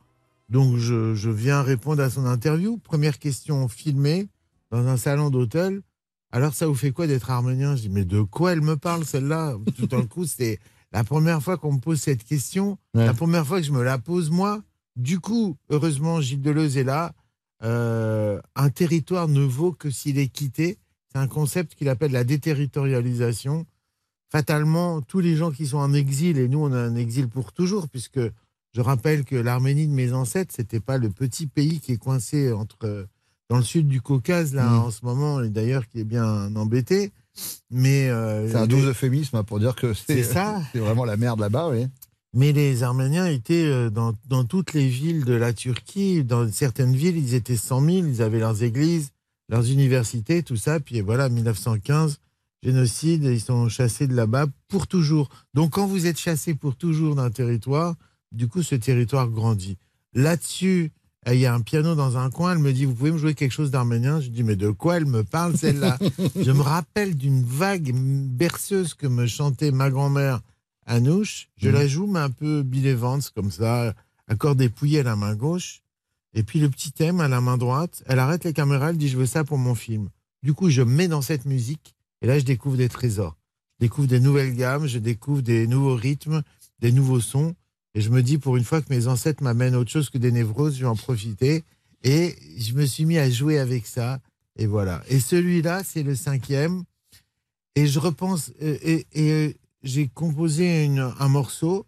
Donc 0.49 0.77
je, 0.77 1.15
je 1.15 1.29
viens 1.29 1.61
répondre 1.61 2.01
à 2.03 2.09
son 2.09 2.25
interview. 2.25 2.77
Première 2.77 3.17
question 3.17 3.67
filmée 3.67 4.27
dans 4.75 4.87
un 4.87 4.97
salon 4.97 5.29
d'hôtel. 5.29 5.81
Alors 6.31 6.53
ça 6.53 6.67
vous 6.67 6.75
fait 6.75 6.91
quoi 6.91 7.07
d'être 7.07 7.29
arménien 7.31 7.75
Je 7.75 7.83
dis, 7.83 7.89
mais 7.89 8.03
de 8.05 8.21
quoi 8.21 8.51
elle 8.53 8.61
me 8.61 8.75
parle 8.75 9.05
celle-là? 9.05 9.55
Tout 9.77 9.87
d'un 9.87 10.05
coup, 10.05 10.25
c'est 10.25 10.59
la 10.91 11.03
première 11.03 11.41
fois 11.41 11.57
qu'on 11.57 11.73
me 11.73 11.79
pose 11.79 11.99
cette 12.01 12.23
question, 12.23 12.77
Ouais. 12.93 13.05
la 13.05 13.13
première 13.13 13.45
fois 13.45 13.59
que 13.61 13.65
je 13.67 13.71
me 13.71 13.83
la 13.83 13.97
pose 13.97 14.29
moi. 14.29 14.61
Du 14.97 15.19
coup, 15.19 15.57
heureusement, 15.69 16.21
Gilles 16.21 16.41
Deleuze 16.41 16.77
est 16.77 16.83
là. 16.83 17.13
Euh, 17.63 18.39
un 18.55 18.69
territoire 18.69 19.27
ne 19.27 19.41
vaut 19.41 19.71
que 19.71 19.89
s'il 19.89 20.17
est 20.19 20.27
quitté. 20.27 20.77
C'est 21.11 21.19
un 21.19 21.27
concept 21.27 21.75
qu'il 21.75 21.87
appelle 21.89 22.11
la 22.11 22.23
déterritorialisation. 22.25 23.65
Fatalement, 24.31 25.01
tous 25.01 25.19
les 25.19 25.35
gens 25.35 25.51
qui 25.51 25.65
sont 25.67 25.77
en 25.77 25.93
exil, 25.93 26.37
et 26.37 26.47
nous 26.47 26.59
on 26.59 26.73
a 26.73 26.77
un 26.79 26.95
exil 26.95 27.29
pour 27.29 27.53
toujours, 27.53 27.87
puisque 27.87 28.19
je 28.73 28.81
rappelle 28.81 29.23
que 29.23 29.35
l'Arménie 29.35 29.87
de 29.87 29.93
mes 29.93 30.11
ancêtres, 30.11 30.53
c'était 30.55 30.81
pas 30.81 30.97
le 30.97 31.09
petit 31.09 31.47
pays 31.47 31.79
qui 31.79 31.93
est 31.93 31.97
coincé 31.97 32.51
entre 32.51 33.07
dans 33.49 33.57
le 33.57 33.63
sud 33.63 33.87
du 33.87 34.01
Caucase 34.01 34.53
là 34.53 34.69
Mm. 34.69 34.79
en 34.79 34.91
ce 34.91 35.05
moment, 35.05 35.41
et 35.41 35.49
d'ailleurs 35.49 35.87
qui 35.87 35.99
est 35.99 36.03
bien 36.05 36.55
embêté. 36.55 37.11
Mais 37.69 38.09
euh, 38.09 38.49
C'est 38.49 38.55
un 38.55 38.67
doux 38.67 38.79
euphémisme 38.81 39.35
hein, 39.35 39.43
pour 39.43 39.59
dire 39.59 39.75
que 39.75 39.93
c'est 39.93 40.23
ça. 40.23 40.61
c'est 40.73 40.79
vraiment 40.79 41.05
la 41.05 41.17
merde 41.17 41.39
là-bas, 41.39 41.69
oui. 41.69 41.87
Mais 42.33 42.51
les 42.51 42.83
Arméniens 42.83 43.27
étaient 43.27 43.65
euh, 43.65 43.89
dans, 43.89 44.13
dans 44.27 44.43
toutes 44.45 44.73
les 44.73 44.87
villes 44.87 45.25
de 45.25 45.33
la 45.33 45.53
Turquie. 45.53 46.23
Dans 46.23 46.49
certaines 46.51 46.95
villes, 46.95 47.17
ils 47.17 47.33
étaient 47.33 47.55
100 47.57 47.81
000. 47.81 48.07
Ils 48.07 48.21
avaient 48.21 48.39
leurs 48.39 48.63
églises, 48.63 49.11
leurs 49.49 49.69
universités, 49.69 50.43
tout 50.43 50.57
ça. 50.57 50.79
Puis 50.79 51.01
voilà, 51.01 51.29
1915, 51.29 52.19
génocide. 52.63 53.23
Ils 53.25 53.39
sont 53.41 53.69
chassés 53.69 54.07
de 54.07 54.15
là-bas 54.15 54.47
pour 54.67 54.87
toujours. 54.87 55.29
Donc 55.53 55.71
quand 55.71 55.87
vous 55.87 56.07
êtes 56.07 56.19
chassé 56.19 56.55
pour 56.55 56.75
toujours 56.75 57.15
d'un 57.15 57.29
territoire, 57.29 57.95
du 58.31 58.47
coup, 58.49 58.63
ce 58.63 58.75
territoire 58.75 59.29
grandit. 59.29 59.77
Là-dessus, 60.13 60.91
il 61.33 61.39
y 61.39 61.45
a 61.45 61.53
un 61.53 61.61
piano 61.61 61.95
dans 61.95 62.17
un 62.17 62.29
coin. 62.29 62.51
Elle 62.53 62.59
me 62.59 62.71
dit, 62.71 62.85
vous 62.85 62.93
pouvez 62.93 63.11
me 63.11 63.17
jouer 63.17 63.33
quelque 63.33 63.51
chose 63.51 63.71
d'arménien? 63.71 64.21
Je 64.21 64.29
dis, 64.29 64.43
mais 64.43 64.55
de 64.55 64.69
quoi 64.69 64.97
elle 64.97 65.05
me 65.07 65.23
parle, 65.23 65.57
celle-là? 65.57 65.97
Je 66.39 66.51
me 66.51 66.61
rappelle 66.61 67.15
d'une 67.15 67.43
vague 67.43 67.91
berceuse 67.95 68.93
que 68.93 69.07
me 69.07 69.25
chantait 69.25 69.71
ma 69.71 69.89
grand-mère 69.89 70.41
Anouche. 70.85 71.47
Je 71.57 71.69
Mhm. 71.69 71.73
la 71.75 71.87
joue, 71.87 72.05
mais 72.07 72.19
un 72.19 72.29
peu 72.29 72.61
Bill 72.61 72.85
Evans, 72.85 73.21
comme 73.33 73.49
ça, 73.49 73.95
accord 74.27 74.55
dépouillé 74.55 74.99
à 74.99 75.03
la 75.03 75.15
main 75.15 75.35
gauche. 75.35 75.81
Et 76.35 76.43
puis 76.43 76.59
le 76.59 76.69
petit 76.69 76.91
thème 76.91 77.21
à 77.21 77.27
la 77.27 77.41
main 77.41 77.57
droite. 77.57 78.03
Elle 78.07 78.19
arrête 78.19 78.43
les 78.43 78.53
caméras, 78.53 78.91
elle 78.91 78.97
dit, 78.97 79.07
je 79.09 79.17
veux 79.17 79.25
ça 79.25 79.43
pour 79.43 79.57
mon 79.57 79.73
film. 79.73 80.09
Du 80.43 80.53
coup, 80.53 80.69
je 80.69 80.83
mets 80.83 81.07
dans 81.07 81.21
cette 81.23 81.45
musique. 81.45 81.95
Et 82.21 82.27
là, 82.27 82.37
je 82.37 82.45
découvre 82.45 82.77
des 82.77 82.89
trésors. 82.89 83.35
Je 83.79 83.85
découvre 83.85 84.07
des 84.07 84.19
nouvelles 84.19 84.55
gammes, 84.55 84.85
je 84.85 84.99
découvre 84.99 85.41
des 85.41 85.65
nouveaux 85.65 85.95
rythmes, 85.95 86.43
des 86.81 86.91
nouveaux 86.91 87.19
sons. 87.19 87.55
Et 87.95 88.01
je 88.01 88.09
me 88.09 88.21
dis, 88.21 88.37
pour 88.37 88.57
une 88.57 88.65
fois 88.65 88.81
que 88.81 88.93
mes 88.93 89.07
ancêtres 89.07 89.41
m'amènent 89.41 89.75
autre 89.75 89.89
chose 89.89 90.09
que 90.09 90.17
des 90.17 90.31
névroses, 90.31 90.75
je 90.75 90.81
vais 90.81 90.87
en 90.87 90.97
profiter. 90.97 91.63
Et 92.03 92.35
je 92.57 92.73
me 92.73 92.85
suis 92.85 93.05
mis 93.05 93.17
à 93.17 93.29
jouer 93.29 93.57
avec 93.57 93.87
ça. 93.87 94.19
Et 94.57 94.67
voilà. 94.67 95.01
Et 95.07 95.21
celui-là, 95.21 95.81
c'est 95.83 96.03
le 96.03 96.13
cinquième. 96.13 96.83
Et 97.75 97.87
je 97.87 97.99
repense, 97.99 98.51
euh, 98.61 98.77
et, 98.81 99.05
euh, 99.17 99.53
j'ai 99.83 100.07
composé 100.07 100.87
un 100.97 101.29
morceau 101.29 101.85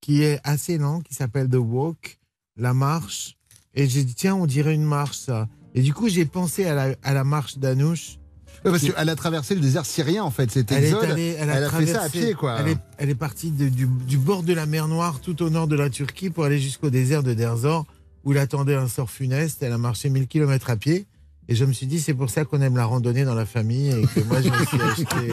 qui 0.00 0.22
est 0.22 0.40
assez 0.44 0.78
lent, 0.78 1.00
qui 1.00 1.14
s'appelle 1.14 1.48
The 1.48 1.56
Walk, 1.56 2.18
la 2.56 2.72
marche. 2.72 3.36
Et 3.74 3.88
j'ai 3.88 4.04
dit, 4.04 4.14
tiens, 4.14 4.36
on 4.36 4.46
dirait 4.46 4.74
une 4.74 4.84
marche, 4.84 5.18
ça. 5.18 5.48
Et 5.74 5.82
du 5.82 5.92
coup, 5.92 6.08
j'ai 6.08 6.24
pensé 6.24 6.66
à 6.66 6.74
la, 6.74 6.94
à 7.02 7.14
la 7.14 7.24
marche 7.24 7.58
d'Anouche. 7.58 8.17
Ouais, 8.64 8.70
parce 8.72 8.82
qu'elle 8.82 9.08
a 9.08 9.16
traversé 9.16 9.54
le 9.54 9.60
désert 9.60 9.86
syrien, 9.86 10.24
en 10.24 10.30
fait. 10.30 10.50
Cet 10.50 10.72
Elle 10.72 10.84
est 10.84 10.88
exode. 10.88 11.04
allée, 11.10 11.36
elle 11.38 11.50
a, 11.50 11.54
elle 11.56 11.64
a 11.64 11.70
fait 11.70 11.86
ça 11.86 12.02
à 12.02 12.08
traversé- 12.08 12.10
pied, 12.26 12.34
quoi. 12.34 12.56
Elle 12.60 12.68
est, 12.68 12.78
elle 12.98 13.10
est 13.10 13.14
partie 13.14 13.50
de- 13.50 13.68
du, 13.68 13.86
du 13.86 14.18
bord 14.18 14.42
de 14.42 14.52
la 14.52 14.66
mer 14.66 14.88
Noire, 14.88 15.20
tout 15.20 15.42
au 15.42 15.50
nord 15.50 15.68
de 15.68 15.76
la 15.76 15.90
Turquie, 15.90 16.30
pour 16.30 16.44
aller 16.44 16.58
jusqu'au 16.58 16.90
désert 16.90 17.22
de 17.22 17.34
Derzor, 17.34 17.86
où 18.24 18.32
l'attendait 18.32 18.74
un 18.74 18.88
sort 18.88 19.10
funeste. 19.10 19.62
Elle 19.62 19.72
a 19.72 19.78
marché 19.78 20.10
1000 20.10 20.26
km 20.26 20.70
à 20.70 20.76
pied. 20.76 21.06
Et 21.50 21.54
je 21.54 21.64
me 21.64 21.72
suis 21.72 21.86
dit, 21.86 21.98
c'est 22.00 22.12
pour 22.14 22.28
ça 22.28 22.44
qu'on 22.44 22.60
aime 22.60 22.76
la 22.76 22.84
randonnée 22.84 23.24
dans 23.24 23.34
la 23.34 23.46
famille 23.46 23.88
et 23.90 24.02
que 24.06 24.20
moi, 24.24 24.42
je 24.42 24.50
me 24.50 24.66
suis 24.66 24.80
acheté, 24.82 25.32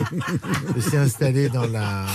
je 0.70 0.74
me 0.74 0.80
suis 0.82 0.96
installé 0.98 1.50
dans 1.50 1.66
la, 1.68 2.06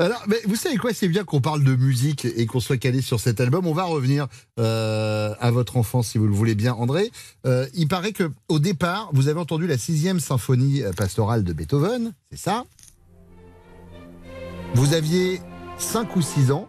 Alors, 0.00 0.22
mais 0.28 0.36
vous 0.44 0.54
savez 0.54 0.76
quoi 0.76 0.94
C'est 0.94 1.08
bien 1.08 1.24
qu'on 1.24 1.40
parle 1.40 1.64
de 1.64 1.74
musique 1.74 2.24
et 2.24 2.46
qu'on 2.46 2.60
soit 2.60 2.76
calé 2.76 3.02
sur 3.02 3.18
cet 3.18 3.40
album. 3.40 3.66
On 3.66 3.74
va 3.74 3.82
revenir 3.82 4.28
euh, 4.60 5.34
à 5.40 5.50
votre 5.50 5.76
enfance, 5.76 6.08
si 6.08 6.18
vous 6.18 6.28
le 6.28 6.34
voulez 6.34 6.54
bien, 6.54 6.72
André. 6.74 7.10
Euh, 7.46 7.66
il 7.74 7.88
paraît 7.88 8.12
que 8.12 8.30
au 8.48 8.60
départ, 8.60 9.10
vous 9.12 9.26
avez 9.26 9.40
entendu 9.40 9.66
la 9.66 9.76
sixième 9.76 10.20
symphonie 10.20 10.84
euh, 10.84 10.92
pastorale 10.92 11.42
de 11.42 11.52
Beethoven, 11.52 12.12
c'est 12.30 12.38
ça? 12.38 12.64
Vous 14.74 14.94
aviez 14.94 15.40
5 15.78 16.14
ou 16.14 16.22
6 16.22 16.52
ans. 16.52 16.68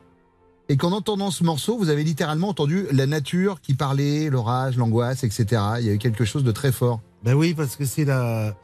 Et 0.68 0.78
qu'en 0.78 0.92
entendant 0.92 1.32
ce 1.32 1.44
morceau, 1.44 1.78
vous 1.78 1.90
avez 1.90 2.04
littéralement 2.04 2.50
entendu 2.50 2.86
la 2.92 3.08
nature 3.08 3.60
qui 3.62 3.74
parlait, 3.74 4.30
l'orage, 4.30 4.78
l'angoisse, 4.78 5.24
etc. 5.24 5.62
Il 5.80 5.86
y 5.86 5.90
a 5.90 5.94
eu 5.94 5.98
quelque 5.98 6.26
chose 6.26 6.44
de 6.44 6.52
très 6.52 6.72
fort. 6.72 7.02
Ben 7.24 7.34
oui, 7.34 7.54
parce 7.54 7.76
que 7.76 7.86
c'est 7.86 8.06
la. 8.06 8.56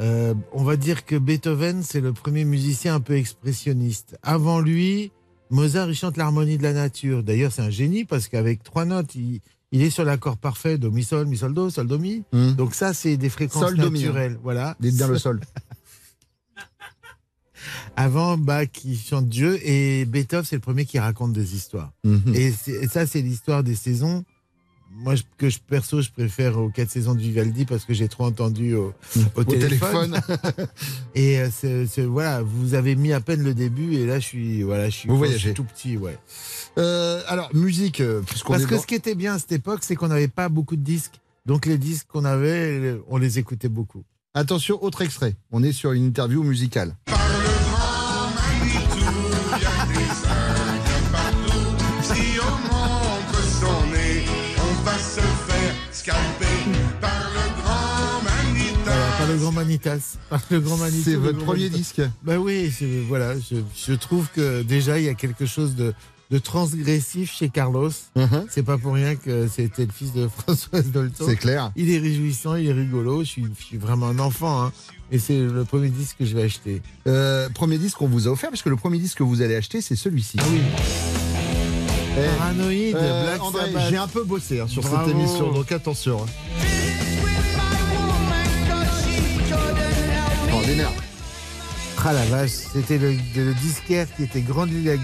Euh, 0.00 0.34
on 0.52 0.64
va 0.64 0.76
dire 0.76 1.04
que 1.04 1.16
Beethoven, 1.16 1.82
c'est 1.82 2.00
le 2.00 2.12
premier 2.12 2.44
musicien 2.44 2.94
un 2.96 3.00
peu 3.00 3.16
expressionniste. 3.16 4.16
Avant 4.22 4.60
lui, 4.60 5.12
Mozart, 5.50 5.88
il 5.88 5.94
chante 5.94 6.16
l'harmonie 6.16 6.58
de 6.58 6.62
la 6.62 6.72
nature. 6.72 7.22
D'ailleurs, 7.22 7.52
c'est 7.52 7.62
un 7.62 7.70
génie 7.70 8.04
parce 8.04 8.28
qu'avec 8.28 8.62
trois 8.62 8.84
notes, 8.84 9.14
il, 9.14 9.40
il 9.70 9.82
est 9.82 9.90
sur 9.90 10.04
l'accord 10.04 10.38
parfait 10.38 10.78
do 10.78 10.90
mi 10.90 11.04
sol, 11.04 11.26
mi 11.26 11.36
sol 11.36 11.54
do, 11.54 11.70
sol 11.70 11.86
do 11.86 11.98
mi. 11.98 12.24
Hmm. 12.32 12.52
Donc 12.52 12.74
ça, 12.74 12.94
c'est 12.94 13.16
des 13.16 13.28
fréquences 13.28 13.62
Sol, 13.66 13.76
do, 13.76 13.90
mi, 13.90 14.00
hein. 14.02 14.06
naturelles. 14.06 14.38
Voilà. 14.42 14.76
Dites 14.80 14.96
bien 14.96 15.08
le 15.08 15.18
sol. 15.18 15.40
Avant, 17.96 18.38
Bach, 18.38 18.68
il 18.84 18.98
chante 18.98 19.28
Dieu 19.28 19.58
et 19.62 20.04
Beethoven, 20.06 20.44
c'est 20.44 20.56
le 20.56 20.60
premier 20.60 20.84
qui 20.84 20.98
raconte 20.98 21.32
des 21.32 21.54
histoires. 21.54 21.92
Et, 22.34 22.50
c'est- 22.50 22.72
et 22.72 22.88
ça, 22.88 23.06
c'est 23.06 23.20
l'histoire 23.20 23.62
des 23.62 23.74
saisons. 23.76 24.24
Moi, 24.94 25.14
que 25.38 25.48
je 25.48 25.58
perso, 25.58 26.00
je 26.02 26.10
préfère 26.10 26.58
aux 26.58 26.68
quatre 26.68 26.90
saisons 26.90 27.14
de 27.14 27.20
Vivaldi 27.20 27.64
parce 27.64 27.84
que 27.84 27.94
j'ai 27.94 28.08
trop 28.08 28.24
entendu 28.24 28.74
au, 28.74 28.92
au 29.34 29.40
Au 29.40 29.44
téléphone. 29.44 30.20
téléphone. 30.20 30.66
Et 31.14 31.38
euh, 31.40 31.86
voilà, 32.06 32.42
vous 32.42 32.74
avez 32.74 32.94
mis 32.94 33.12
à 33.12 33.20
peine 33.20 33.42
le 33.42 33.54
début 33.54 33.94
et 33.94 34.06
là, 34.06 34.18
je 34.20 34.26
suis, 34.26 34.62
voilà, 34.62 34.90
je 34.90 34.96
suis, 34.96 35.08
Vous 35.08 35.14
je 35.16 35.20
suis 35.22 35.28
voyagez. 35.28 35.54
tout 35.54 35.64
petit, 35.64 35.96
ouais. 35.96 36.16
Euh, 36.78 37.22
alors, 37.26 37.54
musique, 37.54 38.00
euh, 38.00 38.20
puisqu'on 38.22 38.52
Parce 38.52 38.64
est 38.64 38.66
que 38.68 38.74
dans- 38.76 38.80
ce 38.82 38.86
qui 38.86 38.94
était 38.94 39.14
bien 39.14 39.34
à 39.34 39.38
cette 39.38 39.52
époque, 39.52 39.80
c'est 39.82 39.96
qu'on 39.96 40.08
n'avait 40.08 40.28
pas 40.28 40.48
beaucoup 40.48 40.76
de 40.76 40.82
disques. 40.84 41.20
Donc 41.46 41.66
les 41.66 41.78
disques 41.78 42.06
qu'on 42.08 42.24
avait, 42.24 42.96
on 43.08 43.16
les 43.16 43.38
écoutait 43.38 43.68
beaucoup. 43.68 44.04
Attention, 44.34 44.82
autre 44.84 45.02
extrait. 45.02 45.34
On 45.50 45.62
est 45.62 45.72
sur 45.72 45.92
une 45.92 46.04
interview 46.06 46.42
musicale. 46.44 46.94
Le 59.32 59.38
grand 59.38 59.52
Manitas. 59.52 60.16
Par 60.30 60.40
le 60.50 60.60
grand 60.60 60.76
Manitou, 60.76 61.02
C'est 61.04 61.16
votre 61.16 61.38
premier 61.44 61.68
disque. 61.68 62.00
Ben 62.22 62.38
oui, 62.38 62.72
voilà, 63.08 63.34
je, 63.38 63.56
je 63.76 63.92
trouve 63.94 64.28
que 64.34 64.62
déjà 64.62 64.98
il 64.98 65.04
y 65.04 65.08
a 65.08 65.14
quelque 65.14 65.46
chose 65.46 65.74
de, 65.74 65.92
de 66.30 66.38
transgressif 66.38 67.32
chez 67.32 67.48
Carlos. 67.48 67.90
Mhm. 68.16 68.46
C'est 68.48 68.62
pas 68.62 68.78
pour 68.78 68.94
rien 68.94 69.16
que 69.16 69.48
c'était 69.48 69.84
le 69.86 69.92
fils 69.92 70.12
de 70.12 70.28
Françoise 70.38 70.86
Dolto. 70.90 71.26
C'est 71.28 71.36
clair. 71.36 71.72
Il 71.76 71.90
est 71.90 71.98
réjouissant, 71.98 72.56
il 72.56 72.68
est 72.68 72.72
rigolo. 72.72 73.20
Je 73.24 73.28
suis, 73.28 73.44
je 73.58 73.64
suis 73.64 73.76
vraiment 73.78 74.06
un 74.08 74.18
enfant. 74.18 74.62
hein. 74.64 74.72
Et 75.10 75.18
c'est 75.18 75.38
le 75.38 75.64
premier 75.64 75.90
disque 75.90 76.16
que 76.20 76.24
je 76.24 76.34
vais 76.34 76.42
acheter. 76.44 76.80
Euh, 77.06 77.48
premier 77.50 77.76
disque 77.76 77.98
qu'on 77.98 78.08
vous 78.08 78.28
a 78.28 78.30
offert, 78.30 78.48
parce 78.48 78.62
que 78.62 78.70
le 78.70 78.76
premier 78.76 78.98
disque 78.98 79.18
que 79.18 79.22
vous 79.22 79.42
allez 79.42 79.56
acheter, 79.56 79.82
c'est 79.82 79.96
celui-ci. 79.96 80.38
Ah 80.40 80.44
oui. 80.50 80.60
Eh, 82.18 82.38
Paranoïde, 82.38 82.94
euh, 82.96 83.24
Black 83.24 83.42
André, 83.42 83.66
Sabbath. 83.72 83.90
j'ai 83.90 83.96
un 83.96 84.08
peu 84.08 84.22
bossé 84.24 84.60
hein, 84.60 84.68
sur 84.68 84.82
Bravo. 84.82 85.06
cette 85.08 85.14
émission, 85.18 85.52
donc 85.52 85.70
attention. 85.72 86.22
hein. 86.22 86.81
Nerfs. 90.66 90.92
Ah 92.04 92.12
la 92.12 92.24
vache, 92.26 92.50
c'était 92.72 92.98
le, 92.98 93.12
le 93.36 93.54
disquaire 93.54 94.06
qui 94.16 94.24
était 94.24 94.40
Grande 94.40 94.70
rue, 94.70 94.82
de 94.82 94.90
la, 94.90 94.96
Gui- 94.96 95.02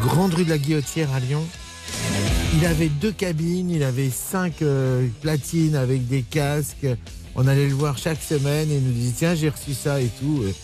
Grande 0.00 0.34
rue 0.34 0.44
de 0.44 0.50
la 0.50 0.58
Guillotière 0.58 1.08
à 1.14 1.20
Lyon. 1.20 1.42
Il 2.54 2.66
avait 2.66 2.88
deux 2.88 3.12
cabines, 3.12 3.70
il 3.70 3.82
avait 3.82 4.10
cinq 4.10 4.60
euh, 4.62 5.06
platines 5.22 5.74
avec 5.76 6.06
des 6.06 6.22
casques. 6.22 6.86
On 7.34 7.46
allait 7.46 7.68
le 7.68 7.74
voir 7.74 7.96
chaque 7.96 8.20
semaine 8.22 8.70
et 8.70 8.76
il 8.76 8.82
nous 8.82 8.92
disait 8.92 9.14
tiens 9.16 9.34
j'ai 9.34 9.48
reçu 9.48 9.72
ça 9.74 10.00
et 10.00 10.10
tout. 10.20 10.42
Et 10.46 10.54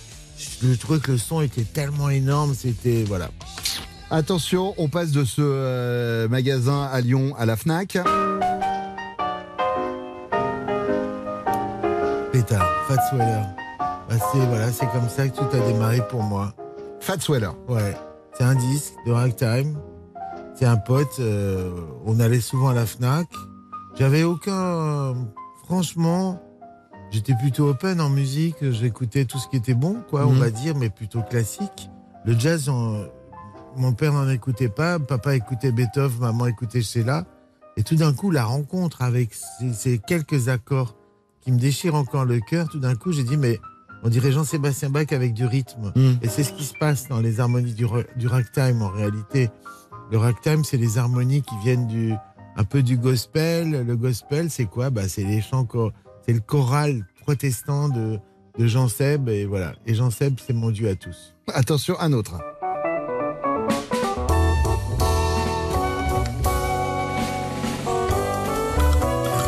je 0.62 0.74
trouvais 0.74 1.00
que 1.00 1.12
le 1.12 1.18
son 1.18 1.40
était 1.40 1.64
tellement 1.64 2.10
énorme, 2.10 2.54
c'était 2.54 3.04
voilà. 3.06 3.30
Attention, 4.10 4.74
on 4.76 4.88
passe 4.88 5.12
de 5.12 5.24
ce 5.24 5.40
euh, 5.40 6.28
magasin 6.28 6.82
à 6.92 7.00
Lyon 7.00 7.34
à 7.38 7.46
la 7.46 7.56
FNAC. 7.56 7.98
Pétard, 12.32 12.68
Fats 12.88 13.16
Weller. 13.16 13.44
Bah, 14.12 14.18
c'est 14.32 14.46
voilà, 14.46 14.70
c'est 14.72 14.86
comme 14.90 15.08
ça 15.08 15.26
que 15.28 15.36
tout 15.38 15.56
a 15.56 15.66
démarré 15.66 16.06
pour 16.08 16.22
moi. 16.22 16.52
Fats 17.00 17.16
Weller. 17.30 17.50
Ouais, 17.68 17.96
c'est 18.34 18.44
un 18.44 18.54
disque 18.54 18.92
de 19.06 19.12
ragtime. 19.12 19.78
C'est 20.54 20.66
un 20.66 20.76
pote. 20.76 21.18
euh, 21.18 21.70
on 22.04 22.20
allait 22.20 22.40
souvent 22.40 22.68
à 22.68 22.74
la 22.74 22.84
Fnac. 22.84 23.26
J'avais 23.94 24.22
aucun. 24.22 25.14
Franchement, 25.64 26.42
j'étais 27.10 27.34
plutôt 27.34 27.68
open 27.70 28.00
en 28.02 28.10
musique. 28.10 28.56
J'écoutais 28.70 29.24
tout 29.24 29.38
ce 29.38 29.48
qui 29.48 29.56
était 29.56 29.72
bon, 29.74 29.96
quoi, 30.10 30.26
on 30.26 30.32
Mhm. 30.32 30.38
va 30.40 30.50
dire, 30.50 30.76
mais 30.76 30.90
plutôt 30.90 31.22
classique. 31.22 31.88
Le 32.26 32.38
jazz, 32.38 32.70
mon 33.76 33.92
père 33.94 34.12
n'en 34.12 34.28
écoutait 34.28 34.68
pas. 34.68 34.98
Papa 34.98 35.34
écoutait 35.36 35.72
Beethoven, 35.72 36.18
maman 36.20 36.46
écoutait 36.46 36.82
Sheila. 36.82 37.24
Et 37.78 37.82
tout 37.82 37.96
d'un 37.96 38.12
coup, 38.12 38.30
la 38.30 38.44
rencontre 38.44 39.00
avec 39.00 39.32
ces, 39.32 39.72
ces 39.72 39.98
quelques 39.98 40.48
accords 40.50 40.96
qui 41.40 41.50
me 41.50 41.58
déchirent 41.58 41.94
encore 41.94 42.26
le 42.26 42.38
cœur, 42.40 42.68
tout 42.68 42.78
d'un 42.78 42.94
coup, 42.94 43.10
j'ai 43.12 43.24
dit, 43.24 43.38
mais 43.38 43.58
on 44.02 44.08
dirait 44.08 44.32
Jean-Sébastien 44.32 44.90
Bach 44.90 45.06
avec 45.12 45.34
du 45.34 45.44
rythme. 45.46 45.92
Mm. 45.94 46.12
Et 46.22 46.28
c'est 46.28 46.42
ce 46.44 46.52
qui 46.52 46.64
se 46.64 46.74
passe 46.74 47.08
dans 47.08 47.20
les 47.20 47.40
harmonies 47.40 47.74
du, 47.74 47.84
ra- 47.84 48.02
du 48.16 48.26
ragtime 48.26 48.82
en 48.82 48.88
réalité. 48.88 49.50
Le 50.10 50.18
ragtime, 50.18 50.64
c'est 50.64 50.76
les 50.76 50.98
harmonies 50.98 51.42
qui 51.42 51.54
viennent 51.62 51.86
du 51.86 52.14
un 52.56 52.64
peu 52.64 52.82
du 52.82 52.98
gospel. 52.98 53.84
Le 53.86 53.96
gospel, 53.96 54.50
c'est 54.50 54.66
quoi? 54.66 54.90
Bah, 54.90 55.08
C'est 55.08 55.24
les 55.24 55.40
chants, 55.40 55.66
c'est 56.26 56.32
le 56.34 56.40
choral 56.40 57.06
protestant 57.22 57.88
de, 57.88 58.18
de 58.58 58.66
Jean 58.66 58.88
Seb. 58.88 59.28
Et 59.28 59.46
voilà. 59.46 59.72
Et 59.86 59.94
Jean 59.94 60.10
Seb, 60.10 60.38
c'est 60.44 60.52
mon 60.52 60.70
dieu 60.70 60.88
à 60.88 60.94
tous. 60.94 61.34
Attention, 61.54 61.96
un 62.00 62.12
autre. 62.12 62.38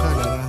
Ah 0.06 0.14
là 0.18 0.36
là. 0.36 0.48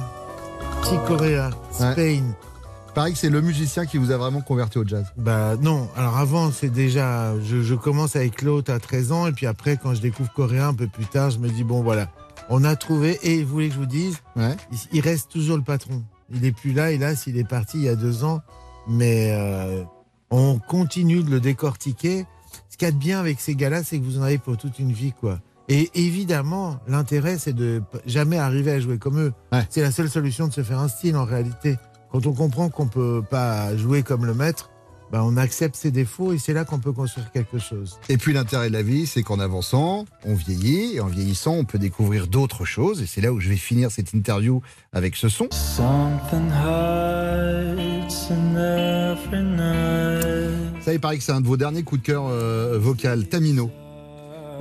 Pareil 2.95 3.11
que 3.13 3.19
c'est 3.19 3.29
le 3.29 3.41
musicien 3.41 3.85
qui 3.85 3.97
vous 3.97 4.11
a 4.11 4.17
vraiment 4.17 4.39
converti 4.41 4.77
au 4.77 4.87
jazz. 4.87 5.05
Bah 5.17 5.57
non, 5.61 5.89
alors 5.97 6.17
avant 6.17 6.49
c'est 6.51 6.69
déjà, 6.69 7.37
je, 7.41 7.61
je 7.61 7.75
commence 7.75 8.15
avec 8.15 8.41
l'autre 8.41 8.71
à 8.71 8.79
13 8.79 9.11
ans 9.11 9.27
et 9.27 9.33
puis 9.33 9.45
après 9.47 9.75
quand 9.77 9.93
je 9.93 10.01
découvre 10.01 10.31
coréen 10.31 10.69
un 10.69 10.73
peu 10.73 10.87
plus 10.87 11.05
tard, 11.05 11.29
je 11.29 11.37
me 11.39 11.49
dis 11.49 11.65
bon 11.65 11.83
voilà, 11.83 12.07
on 12.49 12.63
a 12.63 12.75
trouvé 12.77 13.19
et 13.23 13.43
vous 13.43 13.51
voulez 13.53 13.67
que 13.67 13.73
je 13.75 13.79
vous 13.79 13.85
dise, 13.85 14.15
Ouais. 14.37 14.55
il, 14.71 14.77
il 14.93 15.01
reste 15.01 15.29
toujours 15.29 15.57
le 15.57 15.63
patron. 15.63 16.03
Il 16.33 16.45
est 16.45 16.53
plus 16.53 16.71
là, 16.71 16.91
hélas, 16.91 17.27
il 17.27 17.37
est 17.37 17.47
parti 17.47 17.77
il 17.79 17.83
y 17.83 17.89
a 17.89 17.95
deux 17.95 18.23
ans, 18.23 18.41
mais 18.87 19.31
euh, 19.33 19.83
on 20.31 20.57
continue 20.57 21.21
de 21.21 21.29
le 21.29 21.41
décortiquer. 21.41 22.25
Ce 22.69 22.77
qu'il 22.77 22.87
y 22.87 22.89
a 22.89 22.93
de 22.93 22.97
bien 22.97 23.19
avec 23.19 23.41
ces 23.41 23.55
gars-là, 23.55 23.83
c'est 23.83 23.99
que 23.99 24.03
vous 24.05 24.19
en 24.19 24.23
avez 24.23 24.37
pour 24.37 24.55
toute 24.55 24.79
une 24.79 24.93
vie 24.93 25.11
quoi. 25.11 25.39
Et 25.67 25.89
évidemment, 25.95 26.77
l'intérêt 26.87 27.37
c'est 27.39 27.51
de 27.53 27.81
jamais 28.05 28.37
arriver 28.37 28.71
à 28.71 28.79
jouer 28.79 28.97
comme 28.99 29.19
eux. 29.19 29.33
Ouais. 29.51 29.65
C'est 29.69 29.81
la 29.81 29.91
seule 29.91 30.09
solution 30.09 30.47
de 30.47 30.53
se 30.53 30.63
faire 30.63 30.79
un 30.79 30.87
style 30.87 31.17
en 31.17 31.25
réalité. 31.25 31.77
Quand 32.11 32.25
on 32.25 32.33
comprend 32.33 32.69
qu'on 32.69 32.87
peut 32.87 33.23
pas 33.29 33.75
jouer 33.75 34.03
comme 34.03 34.25
le 34.25 34.33
maître, 34.33 34.69
bah 35.11 35.21
on 35.23 35.37
accepte 35.37 35.75
ses 35.75 35.91
défauts 35.91 36.33
et 36.33 36.37
c'est 36.37 36.53
là 36.53 36.65
qu'on 36.65 36.79
peut 36.79 36.91
construire 36.91 37.31
quelque 37.31 37.59
chose. 37.59 37.99
Et 38.09 38.17
puis 38.17 38.33
l'intérêt 38.33 38.69
de 38.69 38.73
la 38.73 38.81
vie, 38.81 39.05
c'est 39.05 39.23
qu'en 39.23 39.39
avançant, 39.39 40.05
on 40.25 40.33
vieillit, 40.33 40.95
et 40.95 40.99
en 40.99 41.07
vieillissant, 41.07 41.53
on 41.53 41.65
peut 41.65 41.79
découvrir 41.79 42.27
d'autres 42.27 42.65
choses. 42.65 43.01
Et 43.01 43.05
c'est 43.05 43.21
là 43.21 43.31
où 43.31 43.39
je 43.39 43.49
vais 43.49 43.57
finir 43.57 43.91
cette 43.91 44.13
interview 44.13 44.61
avec 44.93 45.15
ce 45.15 45.29
son. 45.29 45.47
Something 45.51 46.49
hurts 46.49 48.31
in 48.31 48.55
every 48.55 49.43
night. 49.43 50.81
Ça, 50.81 50.93
il 50.93 50.99
paraît 50.99 51.17
que 51.17 51.23
c'est 51.23 51.31
un 51.31 51.41
de 51.41 51.47
vos 51.47 51.57
derniers 51.57 51.83
coups 51.83 52.01
de 52.01 52.05
cœur 52.05 52.25
euh, 52.27 52.77
vocal, 52.79 53.27
Tamino. 53.27 53.71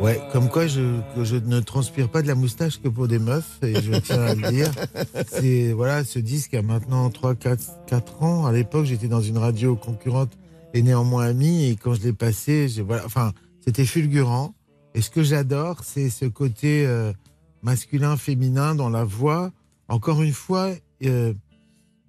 Ouais, 0.01 0.21
comme 0.33 0.49
quoi 0.49 0.67
je, 0.67 0.81
ne 0.81 1.61
transpire 1.61 2.09
pas 2.09 2.21
de 2.21 2.27
la 2.27 2.35
moustache 2.35 2.81
que 2.81 2.89
pour 2.89 3.09
des 3.09 3.19
meufs, 3.19 3.59
et 3.63 3.81
je 3.81 3.93
tiens 4.01 4.23
à 4.23 4.35
le 4.35 4.51
dire. 4.51 4.71
C'est, 5.29 5.73
voilà, 5.73 6.05
ce 6.05 6.19
disque 6.19 6.55
a 6.55 6.63
maintenant 6.63 7.09
3, 7.11 7.35
4, 7.37 7.85
4 7.87 8.23
ans. 8.23 8.47
À 8.47 8.53
l'époque, 8.53 8.85
j'étais 8.87 9.09
dans 9.09 9.21
une 9.21 9.39
radio 9.39 9.77
concurrente 9.77 10.37
et 10.75 10.83
néanmoins 10.83 11.27
amie, 11.27 11.71
et 11.71 11.77
quand 11.77 11.95
je 11.95 12.03
l'ai 12.03 12.13
passé, 12.13 12.67
voilà, 12.85 13.05
enfin, 13.07 13.33
c'était 13.61 13.85
fulgurant. 13.87 14.55
Et 14.95 15.01
ce 15.01 15.11
que 15.11 15.23
j'adore, 15.23 15.85
c'est 15.85 16.11
ce 16.11 16.25
côté 16.25 16.87
euh, 16.87 17.13
masculin, 17.63 18.17
féminin 18.17 18.75
dans 18.75 18.91
la 18.91 19.05
voix. 19.05 19.53
Encore 19.89 20.23
une 20.23 20.33
fois, 20.33 20.71
euh, 21.05 21.33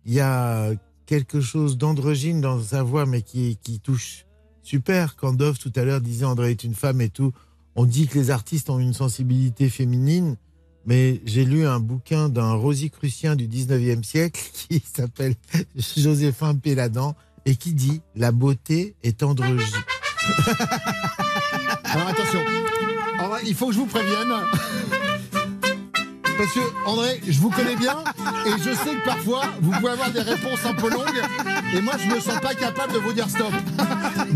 il 0.05 0.13
y 0.13 0.19
a 0.19 0.71
quelque 1.05 1.39
chose 1.39 1.77
d'androgyne 1.77 2.41
dans 2.41 2.59
sa 2.59 2.83
voix, 2.83 3.05
mais 3.05 3.21
qui, 3.21 3.57
qui 3.61 3.79
touche 3.79 4.25
super. 4.63 5.15
Quand 5.15 5.33
Dove 5.33 5.57
tout 5.57 5.71
à 5.75 5.83
l'heure 5.83 6.01
disait 6.01 6.25
André 6.25 6.51
est 6.51 6.63
une 6.63 6.75
femme 6.75 7.01
et 7.01 7.09
tout, 7.09 7.31
on 7.75 7.85
dit 7.85 8.07
que 8.07 8.17
les 8.17 8.31
artistes 8.31 8.69
ont 8.69 8.79
une 8.79 8.93
sensibilité 8.93 9.69
féminine, 9.69 10.37
mais 10.85 11.21
j'ai 11.25 11.45
lu 11.45 11.65
un 11.65 11.79
bouquin 11.79 12.29
d'un 12.29 12.53
Rosicrucien 12.53 13.35
du 13.35 13.47
19e 13.47 14.03
siècle 14.03 14.41
qui 14.69 14.81
s'appelle 14.93 15.35
Joséphin 15.75 16.55
Péladan 16.55 17.15
et 17.45 17.55
qui 17.55 17.73
dit 17.73 18.01
La 18.15 18.31
beauté 18.31 18.95
est 19.03 19.23
androgyne. 19.23 19.59
Alors 21.83 22.07
attention, 22.07 22.39
il 23.45 23.55
faut 23.55 23.67
que 23.67 23.73
je 23.73 23.79
vous 23.79 23.85
prévienne. 23.85 24.33
Parce 26.37 26.51
que, 26.51 26.59
André, 26.85 27.21
je 27.27 27.39
vous 27.39 27.49
connais 27.49 27.75
bien 27.75 27.95
et 28.45 28.51
je 28.57 28.71
sais 28.75 28.95
que 28.95 29.05
parfois, 29.05 29.43
vous 29.61 29.71
pouvez 29.71 29.91
avoir 29.91 30.11
des 30.11 30.21
réponses 30.21 30.65
un 30.65 30.73
peu 30.73 30.89
longues 30.89 31.21
et 31.73 31.81
moi, 31.81 31.93
je 31.97 32.13
me 32.13 32.19
sens 32.19 32.39
pas 32.41 32.53
capable 32.53 32.93
de 32.93 32.97
vous 32.99 33.13
dire 33.13 33.29
stop. 33.29 33.51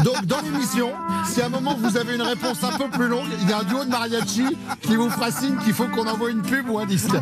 Donc, 0.03 0.25
dans 0.25 0.41
l'émission, 0.41 0.91
si 1.25 1.41
à 1.41 1.48
un 1.48 1.50
moment 1.50 1.75
vous 1.77 1.98
avez 1.98 2.15
une 2.15 2.22
réponse 2.22 2.63
un 2.63 2.77
peu 2.77 2.89
plus 2.89 3.08
longue, 3.08 3.27
il 3.41 3.50
y 3.50 3.53
a 3.53 3.60
un 3.60 3.63
duo 3.63 3.84
de 3.84 3.89
mariachi 3.89 4.46
qui 4.82 4.96
vous 4.96 5.10
fera 5.10 5.32
signe 5.32 5.58
qu'il 5.58 5.74
faut 5.74 5.88
qu'on 5.88 6.08
envoie 6.08 6.32
une 6.32 6.41
pub 6.41 6.70
ou 6.70 6.79
un 6.79 6.86
disque. 6.86 7.15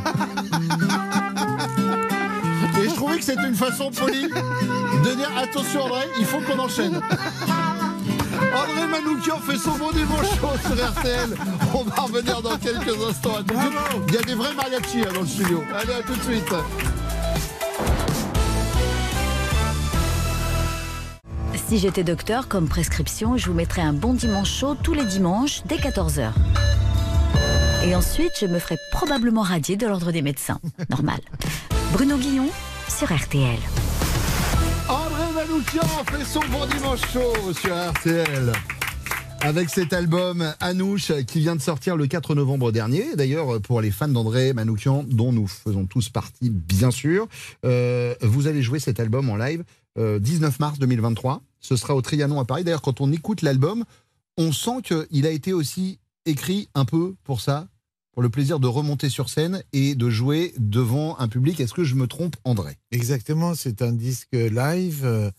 Et 2.80 2.90
je 2.90 2.96
trouvais 2.96 3.18
que 3.18 3.24
c'était 3.24 3.48
une 3.48 3.56
façon 3.56 3.90
polie 3.90 4.28
de 4.28 5.16
dire 5.16 5.32
attention, 5.38 5.84
André, 5.86 6.02
il 6.20 6.26
faut 6.26 6.40
qu'on 6.40 6.60
enchaîne. 6.60 7.02
André 8.88 9.02
Manoukian 9.02 9.40
fait 9.40 9.58
son 9.58 9.78
bon 9.78 9.92
dimanche 9.92 10.28
chaud 10.40 10.58
sur 10.62 10.92
RTL. 10.92 11.36
On 11.74 11.84
va 11.84 11.96
revenir 12.04 12.42
dans 12.42 12.58
quelques 12.58 13.04
instants. 13.10 13.38
Il 14.08 14.14
y 14.14 14.18
a 14.18 14.22
des 14.22 14.34
vrais 14.34 14.54
mariachis 14.54 15.02
hein, 15.02 15.14
dans 15.14 15.22
le 15.22 15.28
studio. 15.28 15.64
Allez, 15.76 15.94
à 15.94 16.02
tout 16.02 16.16
de 16.16 16.24
suite. 16.24 16.54
Si 21.68 21.78
j'étais 21.80 22.04
docteur, 22.04 22.48
comme 22.48 22.70
prescription, 22.70 23.36
je 23.36 23.48
vous 23.48 23.54
mettrais 23.54 23.82
un 23.82 23.94
bon 23.94 24.14
dimanche 24.14 24.52
chaud 24.52 24.76
tous 24.82 24.94
les 24.94 25.06
dimanches 25.06 25.64
dès 25.66 25.78
14h. 25.78 26.32
Et 27.86 27.96
ensuite, 27.96 28.34
je 28.40 28.46
me 28.46 28.60
ferais 28.60 28.78
probablement 28.92 29.42
radier 29.42 29.76
de 29.76 29.86
l'ordre 29.86 30.12
des 30.12 30.22
médecins. 30.22 30.60
Normal. 30.90 31.20
Bruno 31.92 32.16
Guillon 32.18 32.48
sur 32.88 33.14
RTL. 33.14 33.60
André 34.88 35.24
Manoukian 35.36 35.88
fait 36.10 36.24
son 36.24 36.40
bon 36.52 36.66
dimanche 36.68 37.02
chaud 37.12 37.52
sur 37.54 37.76
RTL. 37.76 38.54
Avec 39.42 39.70
cet 39.70 39.94
album 39.94 40.54
Anouche 40.60 41.12
qui 41.26 41.40
vient 41.40 41.56
de 41.56 41.62
sortir 41.62 41.96
le 41.96 42.08
4 42.08 42.36
novembre 42.36 42.72
dernier. 42.72 43.16
D'ailleurs, 43.16 43.62
pour 43.62 43.82
les 43.82 43.92
fans 43.92 44.08
d'André 44.08 44.54
Manoukian, 44.54 45.04
dont 45.04 45.32
nous 45.32 45.48
faisons 45.48 45.86
tous 45.86 46.10
partie, 46.10 46.50
bien 46.50 46.92
sûr, 46.92 47.28
euh, 47.66 48.16
vous 48.22 48.48
allez 48.48 48.62
jouer 48.62 48.80
cet 48.80 49.00
album 49.00 49.30
en 49.30 49.38
live 49.38 49.64
euh, 49.98 50.20
19 50.20 50.60
mars 50.60 50.80
2023. 50.80 51.42
Ce 51.60 51.76
sera 51.76 51.96
au 51.96 52.02
Trianon 52.02 52.40
à 52.40 52.46
Paris. 52.46 52.64
D'ailleurs, 52.64 52.82
quand 52.82 53.02
on 53.02 53.12
écoute 53.12 53.42
l'album, 53.42 53.86
on 54.38 54.52
sent 54.52 54.82
qu'il 54.84 55.26
a 55.26 55.32
été 55.32 55.54
aussi 55.54 56.00
écrit 56.26 56.70
un 56.76 56.86
peu 56.86 57.16
pour 57.24 57.42
ça, 57.42 57.68
pour 58.12 58.22
le 58.22 58.30
plaisir 58.30 58.60
de 58.60 58.68
remonter 58.68 59.10
sur 59.10 59.30
scène 59.30 59.64
et 59.74 59.96
de 59.96 60.10
jouer 60.10 60.54
devant 60.58 61.18
un 61.20 61.28
public. 61.28 61.60
Est-ce 61.60 61.74
que 61.74 61.84
je 61.84 61.96
me 61.96 62.08
trompe, 62.08 62.36
André? 62.44 62.78
Exactement, 62.92 63.56
c'est 63.56 63.82
un 63.82 63.94
disque 63.94 64.34
live 64.34 65.02
euh, 65.06 65.32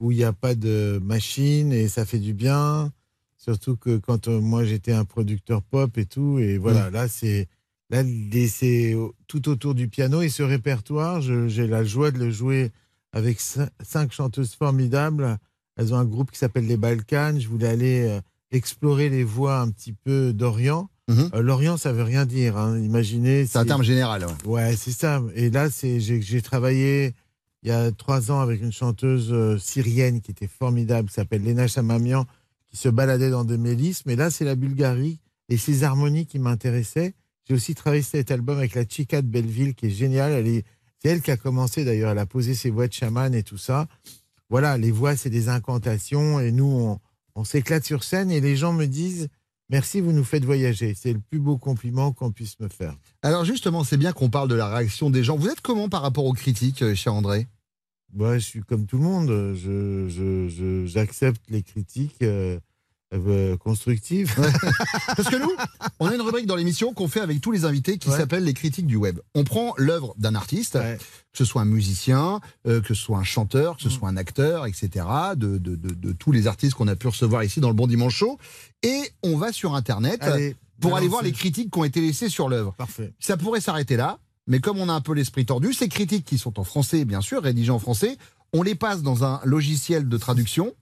où 0.00 0.12
il 0.12 0.18
n'y 0.18 0.24
a 0.24 0.32
pas 0.32 0.54
de 0.54 1.00
machine 1.02 1.72
et 1.72 1.88
ça 1.88 2.04
fait 2.04 2.18
du 2.18 2.34
bien. 2.34 2.92
Surtout 3.44 3.76
que 3.76 3.98
quand 3.98 4.28
euh, 4.28 4.40
moi 4.40 4.64
j'étais 4.64 4.92
un 4.92 5.04
producteur 5.04 5.60
pop 5.62 5.98
et 5.98 6.06
tout, 6.06 6.38
et 6.38 6.56
voilà, 6.56 6.88
là 6.90 7.08
c'est 7.08 7.46
là 7.90 8.02
c'est 8.48 8.96
tout 9.26 9.48
autour 9.50 9.74
du 9.74 9.88
piano 9.88 10.22
et 10.22 10.30
ce 10.30 10.42
répertoire, 10.42 11.20
je- 11.20 11.46
j'ai 11.48 11.66
la 11.66 11.84
joie 11.84 12.10
de 12.10 12.18
le 12.18 12.30
jouer 12.30 12.72
avec 13.12 13.38
cin- 13.40 13.68
cinq 13.82 14.12
chanteuses 14.12 14.54
formidables. 14.54 15.38
Elles 15.76 15.92
ont 15.92 15.98
un 15.98 16.04
groupe 16.06 16.30
qui 16.30 16.38
s'appelle 16.38 16.66
les 16.66 16.76
Balkans. 16.78 17.38
Je 17.38 17.48
voulais 17.48 17.68
aller 17.68 18.06
euh, 18.08 18.20
explorer 18.50 19.10
les 19.10 19.24
voix 19.24 19.60
un 19.60 19.68
petit 19.70 19.92
peu 19.92 20.32
d'Orient. 20.32 20.88
Mhm. 21.08 21.30
Euh, 21.34 21.42
L'Orient, 21.42 21.76
ça 21.76 21.92
veut 21.92 22.02
rien 22.02 22.24
dire. 22.24 22.56
hein. 22.56 22.78
Imaginez. 22.78 23.44
C'est 23.46 23.58
un 23.58 23.66
terme 23.66 23.82
général. 23.82 24.24
ouais. 24.24 24.46
Ouais, 24.46 24.76
c'est 24.76 24.92
ça. 24.92 25.22
Et 25.34 25.50
là, 25.50 25.68
c'est 25.68 26.00
j'ai 26.00 26.40
travaillé 26.40 27.12
il 27.62 27.68
y 27.68 27.72
a 27.72 27.92
trois 27.92 28.30
ans 28.30 28.40
avec 28.40 28.62
une 28.62 28.72
chanteuse 28.72 29.58
syrienne 29.62 30.20
qui 30.22 30.30
était 30.30 30.46
formidable, 30.46 31.08
qui 31.08 31.14
s'appelle 31.14 31.42
Lena 31.44 31.66
Chamamian, 31.66 32.24
se 32.74 32.88
baladait 32.88 33.30
dans 33.30 33.44
des 33.44 33.58
mélisses. 33.58 34.04
Mais 34.06 34.16
là, 34.16 34.30
c'est 34.30 34.44
la 34.44 34.54
Bulgarie 34.54 35.20
et 35.48 35.56
ses 35.56 35.84
harmonies 35.84 36.26
qui 36.26 36.38
m'intéressaient. 36.38 37.14
J'ai 37.46 37.54
aussi 37.54 37.74
travaillé 37.74 38.02
cet 38.02 38.30
album 38.30 38.58
avec 38.58 38.74
la 38.74 38.84
Chica 38.88 39.22
de 39.22 39.26
Belleville, 39.26 39.74
qui 39.74 39.86
est 39.86 39.90
géniale. 39.90 40.44
C'est 40.98 41.10
elle 41.10 41.22
qui 41.22 41.30
a 41.30 41.36
commencé 41.36 41.84
d'ailleurs. 41.84 42.10
Elle 42.10 42.18
a 42.18 42.26
posé 42.26 42.54
ses 42.54 42.70
voix 42.70 42.88
de 42.88 42.92
chaman 42.92 43.34
et 43.34 43.42
tout 43.42 43.58
ça. 43.58 43.86
Voilà, 44.50 44.78
les 44.78 44.90
voix, 44.90 45.16
c'est 45.16 45.30
des 45.30 45.48
incantations 45.48 46.40
et 46.40 46.52
nous, 46.52 46.64
on, 46.64 47.00
on 47.34 47.44
s'éclate 47.44 47.84
sur 47.84 48.04
scène 48.04 48.30
et 48.30 48.40
les 48.40 48.56
gens 48.56 48.72
me 48.72 48.86
disent 48.86 49.28
merci, 49.70 50.00
vous 50.00 50.12
nous 50.12 50.24
faites 50.24 50.44
voyager. 50.44 50.94
C'est 50.94 51.12
le 51.12 51.20
plus 51.20 51.40
beau 51.40 51.58
compliment 51.58 52.12
qu'on 52.12 52.30
puisse 52.30 52.58
me 52.60 52.68
faire. 52.68 52.96
Alors 53.22 53.44
justement, 53.44 53.84
c'est 53.84 53.96
bien 53.96 54.12
qu'on 54.12 54.30
parle 54.30 54.48
de 54.48 54.54
la 54.54 54.68
réaction 54.68 55.10
des 55.10 55.24
gens. 55.24 55.36
Vous 55.36 55.48
êtes 55.48 55.60
comment 55.60 55.88
par 55.88 56.02
rapport 56.02 56.24
aux 56.24 56.32
critiques, 56.32 56.82
euh, 56.82 56.94
cher 56.94 57.14
André? 57.14 57.46
Moi, 58.14 58.38
je 58.38 58.44
suis 58.44 58.60
comme 58.62 58.86
tout 58.86 58.96
le 58.98 59.02
monde. 59.04 59.28
Je, 59.54 60.08
je- 60.08 60.48
je- 60.48 60.86
j'accepte 60.86 61.42
les 61.48 61.62
critiques 61.62 62.22
euh, 62.22 62.58
euh, 63.12 63.56
constructives. 63.56 64.32
Parce 65.16 65.28
que 65.28 65.36
nous, 65.36 65.52
on 66.00 66.06
a 66.06 66.14
une 66.14 66.20
rubrique 66.20 66.46
dans 66.46 66.56
l'émission 66.56 66.92
qu'on 66.94 67.08
fait 67.08 67.20
avec 67.20 67.40
tous 67.40 67.50
les 67.52 67.64
invités 67.64 67.98
qui 67.98 68.08
Ouais. 68.08 68.16
s'appelle 68.16 68.44
les 68.44 68.54
critiques 68.54 68.86
du 68.86 68.96
web. 68.96 69.18
On 69.34 69.44
prend 69.44 69.74
l'œuvre 69.78 70.14
d'un 70.18 70.34
artiste, 70.34 70.74
Ouais. 70.76 70.96
que 71.32 71.38
ce 71.38 71.44
soit 71.44 71.62
un 71.62 71.66
musicien, 71.66 72.40
euh, 72.66 72.80
que 72.80 72.94
ce 72.94 73.02
soit 73.02 73.18
un 73.18 73.24
chanteur, 73.24 73.76
que 73.76 73.82
ce 73.82 73.88
Mm. 73.88 73.92
soit 73.92 74.08
un 74.08 74.16
acteur, 74.16 74.66
etc., 74.66 75.06
de, 75.36 75.58
de- 75.58 75.76
de- 75.76 75.94
de 75.94 76.12
tous 76.12 76.32
les 76.32 76.46
artistes 76.46 76.74
qu'on 76.74 76.88
a 76.88 76.96
pu 76.96 77.08
recevoir 77.08 77.42
ici 77.44 77.60
dans 77.60 77.68
le 77.68 77.74
Bon 77.74 77.86
Dimanche 77.86 78.14
Show, 78.16 78.38
et 78.82 79.00
on 79.22 79.36
va 79.36 79.52
sur 79.52 79.74
Internet 79.74 80.18
Allez, 80.22 80.56
pour 80.80 80.96
aller 80.96 81.08
voir 81.08 81.22
les 81.22 81.32
critiques 81.32 81.70
qui 81.72 81.78
ont 81.78 81.84
été 81.84 82.00
laissées 82.00 82.28
sur 82.28 82.48
l'œuvre. 82.48 82.74
Parfait. 82.74 83.12
Ça 83.20 83.36
pourrait 83.36 83.60
s'arrêter 83.60 83.96
là, 83.96 84.18
mais 84.46 84.60
comme 84.60 84.78
on 84.78 84.88
a 84.88 84.92
un 84.92 85.00
peu 85.00 85.14
l'esprit 85.14 85.46
tordu, 85.46 85.72
ces 85.72 85.88
critiques 85.88 86.24
qui 86.24 86.38
sont 86.38 86.58
en 86.58 86.64
français, 86.64 87.04
bien 87.04 87.20
sûr, 87.20 87.42
rédigées 87.42 87.70
en 87.70 87.78
français, 87.78 88.18
on 88.52 88.62
les 88.62 88.74
passe 88.74 89.02
dans 89.02 89.24
un 89.24 89.40
logiciel 89.44 90.08
de 90.08 90.16
traduction. 90.16 90.74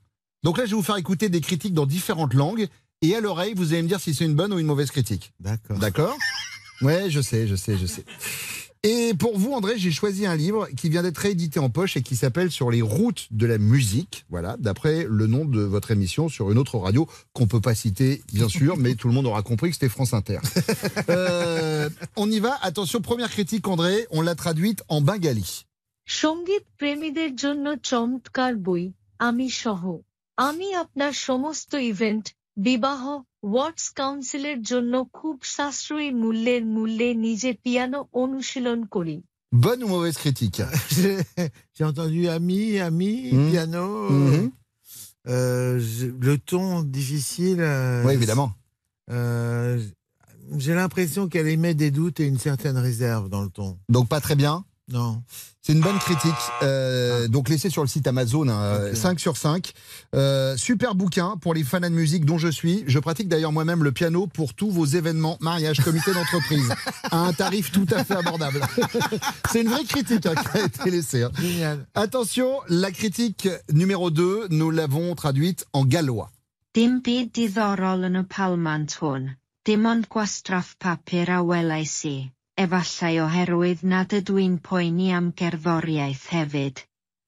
Donc 0.43 0.57
là, 0.57 0.65
je 0.65 0.71
vais 0.71 0.75
vous 0.75 0.83
faire 0.83 0.97
écouter 0.97 1.29
des 1.29 1.41
critiques 1.41 1.73
dans 1.73 1.85
différentes 1.85 2.33
langues, 2.33 2.67
et 3.01 3.15
à 3.15 3.21
l'oreille, 3.21 3.53
vous 3.55 3.73
allez 3.73 3.81
me 3.81 3.87
dire 3.87 3.99
si 3.99 4.13
c'est 4.13 4.25
une 4.25 4.35
bonne 4.35 4.53
ou 4.53 4.59
une 4.59 4.67
mauvaise 4.67 4.91
critique. 4.91 5.33
D'accord. 5.39 5.77
D'accord? 5.77 6.17
Ouais, 6.81 7.09
je 7.09 7.21
sais, 7.21 7.47
je 7.47 7.55
sais, 7.55 7.77
je 7.77 7.85
sais. 7.85 8.05
Et 8.82 9.12
pour 9.14 9.38
vous, 9.38 9.52
André, 9.52 9.78
j'ai 9.78 9.90
choisi 9.90 10.26
un 10.26 10.36
livre 10.36 10.68
qui 10.76 10.88
vient 10.88 11.02
d'être 11.02 11.18
réédité 11.18 11.58
en 11.58 11.70
poche 11.70 11.96
et 11.96 12.02
qui 12.02 12.16
s'appelle 12.16 12.50
Sur 12.50 12.70
les 12.70 12.82
routes 12.82 13.26
de 13.30 13.46
la 13.46 13.58
musique. 13.58 14.24
Voilà, 14.28 14.56
d'après 14.58 15.06
le 15.08 15.26
nom 15.26 15.44
de 15.44 15.60
votre 15.60 15.90
émission 15.90 16.28
sur 16.28 16.50
une 16.50 16.58
autre 16.58 16.78
radio 16.78 17.08
qu'on 17.32 17.46
peut 17.46 17.60
pas 17.60 17.74
citer, 17.74 18.22
bien 18.32 18.48
sûr, 18.48 18.76
mais 18.76 18.94
tout 18.94 19.08
le 19.08 19.14
monde 19.14 19.26
aura 19.26 19.42
compris 19.42 19.70
que 19.70 19.74
c'était 19.74 19.88
France 19.88 20.14
Inter. 20.14 20.38
Euh, 21.10 21.88
on 22.16 22.30
y 22.30 22.40
va. 22.40 22.58
Attention, 22.62 23.00
première 23.00 23.30
critique, 23.30 23.66
André. 23.68 24.06
On 24.10 24.20
l'a 24.20 24.34
traduite 24.34 24.82
en 24.88 25.00
bengali. 25.00 25.64
সঙ্গীত 26.10 26.64
প্রেমীদের 26.78 27.36
জন্য 27.36 27.66
চমৎকার 27.90 28.52
বই 28.56 28.84
আমি 29.18 29.46
সহ 29.62 29.82
আমি 30.36 30.68
আপনার 30.74 31.12
সমস্ত 31.12 31.74
ইভেন্ট 31.74 32.26
বিবাহ 32.66 33.02
ওয়ার্ডস 33.52 33.84
কাউন্সিলের 34.00 34.58
জন্য 34.70 34.92
খুব 35.18 35.36
সাশ্রয়ী 35.56 36.10
মূল্যের 36.22 36.62
মূল্যে 36.76 37.08
নিজে 37.26 37.50
পিয়ানো 37.62 38.00
অনুশীলন 38.22 38.80
করি 38.94 39.16
Bonne 39.64 39.82
ou 39.84 39.88
mauvaise 39.94 40.18
critique 40.24 40.60
J'ai 40.96 41.16
j'ai 41.74 41.84
entendu 41.92 42.20
ami, 42.38 42.60
ami, 42.88 43.12
Mhm. 43.32 43.50
piano. 43.50 43.84
Mhm. 44.26 44.46
euh, 45.32 45.78
je- 45.92 46.12
le 46.28 46.34
ton 46.50 46.64
difficile. 46.98 47.60
euh, 47.60 48.04
Oui, 48.06 48.12
évidemment. 48.20 48.50
euh, 49.10 49.74
J'ai 50.62 50.74
l'impression 50.80 51.22
qu'elle 51.30 51.48
émet 51.56 51.74
des 51.84 51.90
doutes 51.98 52.18
et 52.22 52.26
une 52.32 52.40
certaine 52.48 52.78
réserve 52.88 53.24
dans 53.34 53.42
le 53.46 53.50
ton. 53.58 53.68
Donc 53.96 54.04
pas 54.14 54.20
très 54.26 54.36
bien. 54.42 54.54
Non. 54.91 55.23
C'est 55.61 55.71
une 55.71 55.79
bonne 55.79 55.97
critique. 55.97 56.31
Euh, 56.61 57.29
donc 57.29 57.47
laissez 57.47 57.69
sur 57.69 57.81
le 57.83 57.87
site 57.87 58.05
Amazon 58.05 58.49
hein, 58.49 58.79
Ah. 58.81 58.87
Ok. 58.89 58.95
5 58.97 59.19
sur 59.19 59.37
5. 59.37 59.71
Euh, 60.13 60.57
super 60.57 60.93
bouquin 60.93 61.37
pour 61.41 61.53
les 61.53 61.63
fans 61.63 61.79
de 61.79 61.87
musique 61.87 62.25
dont 62.25 62.37
je 62.37 62.49
suis. 62.49 62.83
Je 62.85 62.99
pratique 62.99 63.29
d'ailleurs 63.29 63.53
moi-même 63.53 63.81
le 63.83 63.93
piano 63.93 64.27
pour 64.27 64.53
tous 64.53 64.69
vos 64.71 64.85
événements, 64.85 65.37
mariage, 65.39 65.79
comité 65.79 66.13
d'entreprise, 66.13 66.69
à 67.09 67.19
un 67.27 67.31
tarif 67.33 67.71
tout 67.71 67.87
à 67.91 68.03
fait 68.03 68.15
abordable. 68.15 68.59
C'est 69.51 69.61
une 69.61 69.69
vraie 69.69 69.85
critique 69.85 70.25
hein, 70.25 70.35
qui 70.35 70.57
a 70.57 70.65
été 70.65 70.91
laissée. 70.91 71.23
hein. 71.23 71.31
Génial. 71.39 71.85
Attention, 71.95 72.59
la 72.67 72.91
critique 72.91 73.47
numéro 73.71 74.11
2, 74.11 74.47
nous 74.49 74.69
l'avons 74.69 75.15
traduite 75.15 75.65
en 75.71 75.85
gallois. 75.85 76.29
Dim 76.75 77.01
byd 77.05 77.29
diddorol 77.37 78.01
yn 78.07 78.15
y 78.17 78.23
palmant 78.25 78.95
hwn, 78.97 79.27
dim 79.63 79.83
ond 79.85 80.07
gwastraff 80.09 80.71
papur 80.81 81.29
a 81.29 81.43
welais 81.45 81.99
i, 82.09 82.31
efallai 82.57 83.19
oherwydd 83.21 83.83
nad 83.83 84.11
ydw 84.13 84.37
i'n 84.43 84.57
poeni 84.61 85.11
am 85.13 85.31
gerddoriaeth 85.35 86.27
hefyd. 86.31 86.83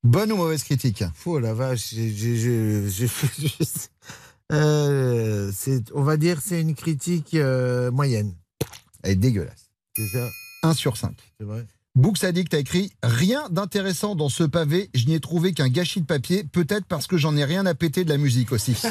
Bonne 0.05 0.31
ou 0.33 0.38
mauvaise 0.38 0.63
critique 0.63 1.03
Oh 1.25 1.39
la 1.39 1.53
vache, 1.53 1.93
j'ai- 1.93 3.07
Euh, 4.51 5.51
on 5.95 6.03
va 6.03 6.17
dire 6.17 6.39
c'est 6.39 6.61
une 6.61 6.75
critique 6.75 7.33
euh, 7.33 7.89
moyenne. 7.91 8.35
Elle 9.01 9.13
est 9.13 9.15
dégueulasse. 9.15 9.71
C'est 9.95 10.05
ça, 10.09 10.27
1 10.61 10.73
sur 10.75 10.97
5. 10.97 11.15
c'est 11.39 11.45
vrai. 11.45 11.65
Book 11.95 12.21
Addict 12.23 12.53
a 12.53 12.59
écrit 12.59 12.91
Rien 13.01 13.47
d'intéressant 13.49 14.15
dans 14.15 14.29
ce 14.29 14.43
pavé, 14.43 14.89
je 14.93 15.05
n'y 15.07 15.15
ai 15.15 15.19
trouvé 15.19 15.53
qu'un 15.53 15.69
gâchis 15.69 16.01
de 16.01 16.05
papier, 16.05 16.43
peut-être 16.43 16.85
parce 16.85 17.07
que 17.07 17.17
j'en 17.17 17.35
ai 17.38 17.45
rien 17.45 17.65
à 17.65 17.73
péter 17.73 18.03
de 18.03 18.09
la 18.09 18.17
musique 18.17 18.51
aussi. 18.51 18.75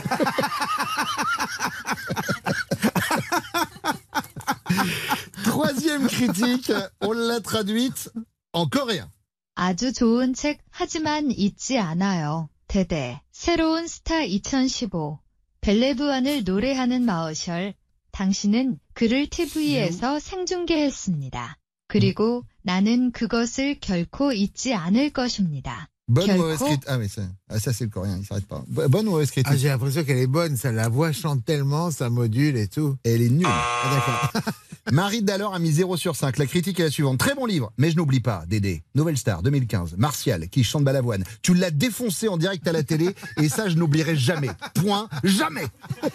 Troisième 5.54 6.08
critique, 6.08 6.72
on 7.00 7.12
l'a 7.12 7.40
traduite 7.40 8.10
en 8.52 8.66
coréen. 8.68 9.08
아주 9.54 9.92
좋은 9.92 10.34
책 10.34 10.58
하지만 10.68 11.30
잊지 11.30 11.78
않아요. 11.78 12.48
대대. 12.66 13.20
새로운 13.30 13.86
스타 13.86 14.24
2015. 14.24 15.20
벨레브완을 15.60 16.42
노래하는 16.42 17.04
마어셜. 17.04 17.74
당신은 18.10 18.80
그를 18.94 19.28
TV에서 19.28 20.18
생중계했습니다. 20.18 21.56
그리고 21.86 22.42
나는 22.62 23.12
그것을 23.12 23.78
결코 23.78 24.32
잊지 24.32 24.74
않을 24.74 25.10
것입니다. 25.10 25.88
Bonne 26.06 26.30
ou 26.32 26.36
mauvaise 26.36 26.58
critique? 26.58 26.82
Ah, 26.86 26.98
mais 26.98 27.08
ça, 27.08 27.22
ah, 27.48 27.58
ça 27.58 27.72
c'est 27.72 27.84
le 27.84 27.90
coréen, 27.90 28.18
il 28.20 28.26
s'arrête 28.26 28.46
pas. 28.46 28.62
Bo- 28.68 28.86
Bonne 28.88 29.08
ou 29.08 29.12
mauvaise 29.12 29.30
critique? 29.30 29.50
Ah, 29.50 29.56
j'ai 29.56 29.68
l'impression 29.68 30.04
qu'elle 30.04 30.18
est 30.18 30.26
bonne, 30.26 30.54
ça, 30.56 30.70
la 30.70 30.88
voix 30.90 31.12
chante 31.12 31.44
tellement, 31.46 31.90
ça 31.90 32.10
module 32.10 32.56
et 32.58 32.68
tout. 32.68 32.96
Elle 33.04 33.22
est 33.22 33.30
nulle. 33.30 33.46
Ah, 33.48 34.30
d'accord. 34.30 34.52
Marie 34.92 35.22
Dallor 35.22 35.54
a 35.54 35.58
mis 35.58 35.72
0 35.72 35.96
sur 35.96 36.14
5. 36.14 36.36
La 36.36 36.44
critique 36.44 36.78
est 36.78 36.82
la 36.84 36.90
suivante. 36.90 37.18
Très 37.18 37.34
bon 37.34 37.46
livre, 37.46 37.72
mais 37.78 37.90
je 37.90 37.96
n'oublie 37.96 38.20
pas, 38.20 38.44
Dédé. 38.46 38.84
Nouvelle 38.94 39.16
Star 39.16 39.42
2015. 39.42 39.94
Martial, 39.96 40.50
qui 40.50 40.62
chante 40.62 40.84
Balavoine. 40.84 41.24
Tu 41.40 41.54
l'as 41.54 41.70
défoncé 41.70 42.28
en 42.28 42.36
direct 42.36 42.68
à 42.68 42.72
la 42.72 42.82
télé, 42.82 43.14
et 43.38 43.48
ça, 43.48 43.70
je 43.70 43.76
n'oublierai 43.76 44.14
jamais. 44.14 44.50
Point. 44.74 45.08
Jamais. 45.24 45.64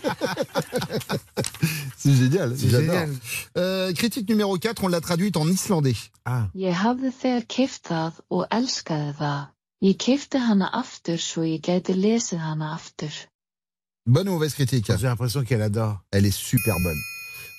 C'est 1.97 2.13
génial. 2.13 2.53
C'est 2.57 2.69
j'adore. 2.69 2.93
génial. 2.93 3.09
Euh, 3.57 3.93
critique 3.93 4.29
numéro 4.29 4.57
4, 4.57 4.83
on 4.83 4.87
l'a 4.87 5.01
traduite 5.01 5.35
en 5.35 5.47
islandais. 5.47 5.95
Ah. 6.25 6.47
Ég 9.81 9.95
hafði 9.95 9.97
þegar 9.97 10.05
keypt 10.05 10.33
það 10.33 10.39
og 10.39 10.39
elskaði 10.39 10.39
það. 10.39 10.39
Ég 10.39 10.39
keypti 10.39 10.39
hana 10.39 10.69
aftur 10.73 11.17
svo 11.17 11.43
ég 11.43 11.61
gæti 11.61 11.93
lesið 11.95 12.39
hana 12.39 12.73
aftur. 12.75 13.13
Bonne 14.05 14.29
ou 14.29 14.33
mauvaise 14.33 14.55
critique? 14.55 14.91
J'ai 14.97 15.07
l'impression 15.07 15.43
qu'elle 15.43 15.61
adore. 15.61 16.01
Elle 16.11 16.25
est 16.25 16.31
super 16.31 16.75
bonne. 16.83 16.97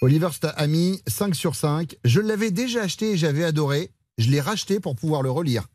Oliver 0.02 0.28
Sta 0.33 0.50
a 0.50 0.66
mis 0.66 1.00
5 1.06 1.35
sur 1.35 1.54
5. 1.54 1.96
Je 2.04 2.20
l'avais 2.20 2.50
déjà 2.50 2.83
acheté 2.83 3.12
et 3.12 3.16
j'avais 3.16 3.44
adoré. 3.44 3.90
Je 4.18 4.30
l'ai 4.30 4.40
racheté 4.40 4.80
pour 4.80 4.96
pouvoir 4.96 5.22
le 5.22 5.30
relire. 5.30 5.66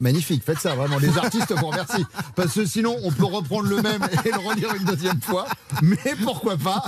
Magnifique, 0.00 0.42
faites 0.42 0.58
ça, 0.58 0.74
vraiment. 0.74 0.98
Les 0.98 1.16
artistes 1.16 1.52
vous 1.52 1.66
remercient. 1.66 2.06
Parce 2.36 2.54
que 2.54 2.64
sinon, 2.64 2.96
on 3.02 3.12
peut 3.12 3.24
reprendre 3.24 3.68
le 3.68 3.82
même 3.82 4.02
et 4.24 4.30
le 4.30 4.48
relire 4.48 4.74
une 4.74 4.84
deuxième 4.84 5.20
fois. 5.20 5.46
Mais 5.82 6.14
pourquoi 6.22 6.56
pas? 6.56 6.84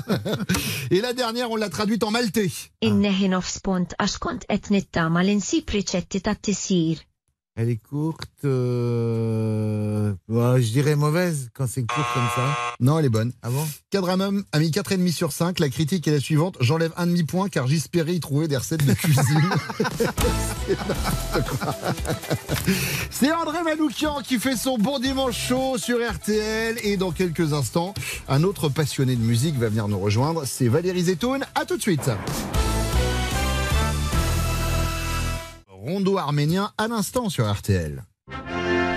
Et 0.91 1.01
la 1.01 1.13
dernière, 1.13 1.51
on 1.51 1.57
l'a 1.57 1.69
traduite 1.69 2.03
en 2.03 2.11
maltais. 2.11 2.51
Elle 7.59 7.71
est 7.71 7.79
courte, 7.79 8.29
euh... 8.45 10.13
ouais, 10.29 10.61
je 10.61 10.73
dirais 10.73 10.95
mauvaise 10.95 11.49
quand 11.55 11.67
c'est 11.67 11.87
court 11.87 12.05
comme 12.13 12.29
ça. 12.35 12.55
Non, 12.81 12.99
elle 12.99 13.07
est 13.07 13.09
bonne. 13.09 13.33
Ah 13.43 13.49
bon? 13.49 13.67
Cadramum 13.89 14.45
a 14.53 14.59
mis 14.59 14.69
4,5 14.69 15.11
sur 15.11 15.33
5. 15.33 15.59
La 15.59 15.71
critique 15.71 16.07
est 16.07 16.11
la 16.11 16.21
suivante. 16.21 16.59
J'enlève 16.61 16.93
un 16.99 17.07
demi-point 17.07 17.49
car 17.49 17.67
j'espérais 17.67 18.15
y 18.15 18.21
trouver 18.21 18.47
des 18.47 18.59
recettes 18.59 18.85
de 18.85 18.93
cuisine. 18.93 19.41
C'est 23.11 23.33
André 23.33 23.63
Manoukian 23.63 24.21
qui 24.23 24.39
fait 24.39 24.57
son 24.57 24.77
bon 24.77 24.99
dimanche 24.99 25.49
chaud 25.49 25.79
sur 25.79 25.97
RTL. 26.07 26.77
Et 26.83 26.99
dans 26.99 27.11
quelques 27.11 27.55
instants, 27.55 27.95
un 28.29 28.43
autre 28.43 28.69
passionné 28.69 29.17
de 29.17 29.23
musique 29.23 29.57
va 29.57 29.71
venir 29.71 29.89
nous 29.89 29.99
rejoindre. 29.99 30.45
C'est 30.45 30.69
Valérie 30.69 31.05
Zetoun. 31.05 31.43
À 31.55 31.65
tout 31.65 31.79
de 31.79 31.83
suite. 31.83 32.11
Rondo 35.87 36.19
arménien 36.19 36.73
à 36.79 36.89
l'instant 36.89 37.29
sur 37.29 37.49
RTL. 37.49 38.03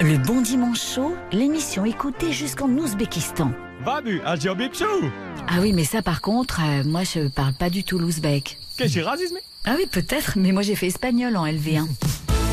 Le 0.02 0.18
Bon 0.26 0.42
Dimanche 0.42 0.82
Chaud, 0.96 1.16
l'émission 1.32 1.86
écoutée 1.86 2.32
jusqu'en 2.32 2.68
Ouzbékistan. 2.68 3.52
Babu, 3.86 4.24
Ah 4.26 5.60
oui, 5.62 5.72
mais 5.72 5.84
ça 5.84 6.02
par 6.02 6.22
contre, 6.22 6.62
euh, 6.64 6.84
moi 6.84 7.04
je 7.04 7.28
parle 7.28 7.54
pas 7.54 7.70
du 7.70 7.84
tout 7.84 8.00
l'ouzbek. 8.00 8.58
Qu'est-ce 8.76 8.96
que 8.96 9.02
racisme 9.02 9.38
Ah 9.66 9.76
oui, 9.78 9.86
peut-être, 9.92 10.34
mais 10.38 10.52
moi 10.52 10.64
j'ai 10.64 10.76
fait 10.76 10.88
espagnol 10.88 11.38
en 11.38 11.46
LV1. 11.46 11.86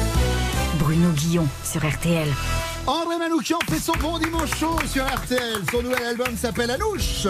Bruno 0.80 1.08
Guillon 1.12 1.46
sur 1.64 1.88
RTL. 1.88 2.28
André 2.86 3.16
Manoukian 3.18 3.58
fait 3.70 3.78
son 3.80 3.94
bon 4.02 4.18
dimanche 4.18 4.54
chaud 4.60 4.76
sur 4.86 5.06
RTL. 5.06 5.62
Son 5.72 5.82
nouvel 5.82 6.04
album 6.04 6.36
s'appelle 6.36 6.70
Anouche. 6.72 7.26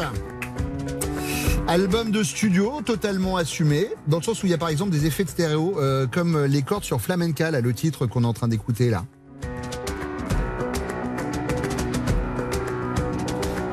Album 1.69 2.13
de 2.13 2.23
studio 2.23 2.81
totalement 2.85 3.37
assumé, 3.37 3.89
dans 4.07 4.19
le 4.19 4.23
sens 4.23 4.43
où 4.43 4.47
il 4.47 4.51
y 4.51 4.55
a 4.55 4.59
par 4.59 4.69
exemple 4.69 4.93
des 4.93 5.05
effets 5.07 5.25
de 5.25 5.29
stéréo, 5.29 5.75
euh, 5.81 6.07
comme 6.07 6.45
les 6.45 6.63
cordes 6.63 6.85
sur 6.85 7.01
Flamenca, 7.01 7.51
là, 7.51 7.61
le 7.61 7.73
titre 7.73 8.07
qu'on 8.07 8.23
est 8.23 8.27
en 8.27 8.33
train 8.33 8.47
d'écouter 8.47 8.89
là. 8.89 9.05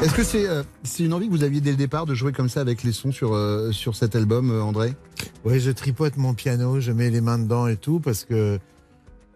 Est-ce 0.01 0.15
que 0.15 0.23
c'est 0.23 0.49
euh, 0.49 0.63
une 0.99 1.13
envie 1.13 1.27
que 1.27 1.31
vous 1.31 1.43
aviez 1.43 1.61
dès 1.61 1.69
le 1.69 1.77
départ 1.77 2.05
de 2.05 2.15
jouer 2.15 2.33
comme 2.33 2.49
ça 2.49 2.61
avec 2.61 2.83
les 2.83 2.91
sons 2.91 3.11
sur, 3.11 3.35
euh, 3.35 3.71
sur 3.71 3.95
cet 3.95 4.15
album, 4.15 4.49
euh, 4.51 4.61
André? 4.61 4.95
Ouais, 5.45 5.59
je 5.59 5.69
tripote 5.69 6.17
mon 6.17 6.33
piano, 6.33 6.81
je 6.81 6.91
mets 6.91 7.11
les 7.11 7.21
mains 7.21 7.37
dedans 7.37 7.67
et 7.67 7.77
tout, 7.77 7.99
parce 7.99 8.25
que 8.25 8.59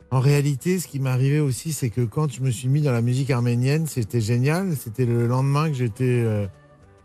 en 0.10 0.20
réalité, 0.20 0.80
ce 0.80 0.88
qui 0.88 1.00
m'est 1.00 1.10
arrivé 1.12 1.39
aussi, 1.39 1.74
c'est 1.74 1.89
que 1.89 2.02
quand 2.02 2.34
je 2.34 2.41
me 2.41 2.50
suis 2.50 2.70
mis 2.70 2.82
dans 2.82 2.91
la 2.91 3.02
musique 3.02 3.30
arménienne, 3.30 3.86
c'était 3.86 4.20
génial. 4.20 4.76
C'était 4.76 5.06
le 5.06 5.28
lendemain 5.28 5.70
que 5.70 5.76
j'étais, 5.76 6.50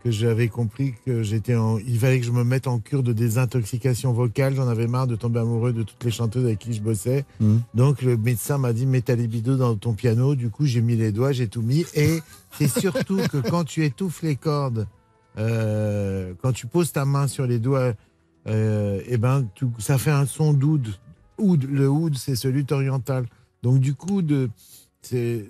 que 0.03 0.11
j'avais 0.11 0.49
compris 0.49 0.95
que 1.05 1.23
j'étais, 1.23 1.55
en... 1.55 1.77
il 1.77 1.97
fallait 1.97 2.19
que 2.19 2.25
je 2.25 2.31
me 2.31 2.43
mette 2.43 2.67
en 2.67 2.79
cure 2.79 3.03
de 3.03 3.13
désintoxication 3.13 4.11
vocale. 4.11 4.53
J'en 4.55 4.67
avais 4.67 4.87
marre 4.87 5.07
de 5.07 5.15
tomber 5.15 5.39
amoureux 5.39 5.71
de 5.71 5.83
toutes 5.83 6.03
les 6.03 6.11
chanteuses 6.11 6.43
avec 6.43 6.59
qui 6.59 6.73
je 6.73 6.81
bossais. 6.81 7.23
Mhm. 7.39 7.61
Donc 7.73 8.01
le 8.01 8.17
médecin 8.17 8.57
m'a 8.57 8.73
dit 8.73 8.85
mets 8.85 9.01
ta 9.01 9.15
libido 9.15 9.55
dans 9.55 9.75
ton 9.77 9.93
piano. 9.93 10.35
Du 10.35 10.49
coup, 10.49 10.65
j'ai 10.65 10.81
mis 10.81 10.95
les 10.97 11.11
doigts, 11.13 11.31
j'ai 11.31 11.47
tout 11.47 11.61
mis. 11.61 11.85
Et 11.93 12.19
c'est 12.57 12.67
surtout 12.67 13.17
que 13.31 13.37
quand 13.37 13.63
tu 13.63 13.85
étouffes 13.85 14.21
les 14.23 14.35
cordes, 14.35 14.87
euh, 15.37 16.33
quand 16.41 16.51
tu 16.51 16.67
poses 16.67 16.91
ta 16.91 17.05
main 17.05 17.27
sur 17.27 17.47
les 17.47 17.59
doigts, 17.59 17.93
euh, 18.47 19.01
eh 19.07 19.17
ben, 19.17 19.47
tu- 19.55 19.65
ça 19.79 19.97
fait 19.97 20.11
un 20.11 20.25
son 20.25 20.53
d'oud. 20.53 20.85
Oud, 21.37 21.63
le 21.63 21.89
oud, 21.89 22.15
c'est 22.17 22.35
ce 22.35 22.47
luth 22.49 22.71
oriental. 22.71 23.25
Donc 23.63 23.79
du 23.79 23.93
coup, 23.95 24.21
de 24.21 24.49
c'est 25.01 25.45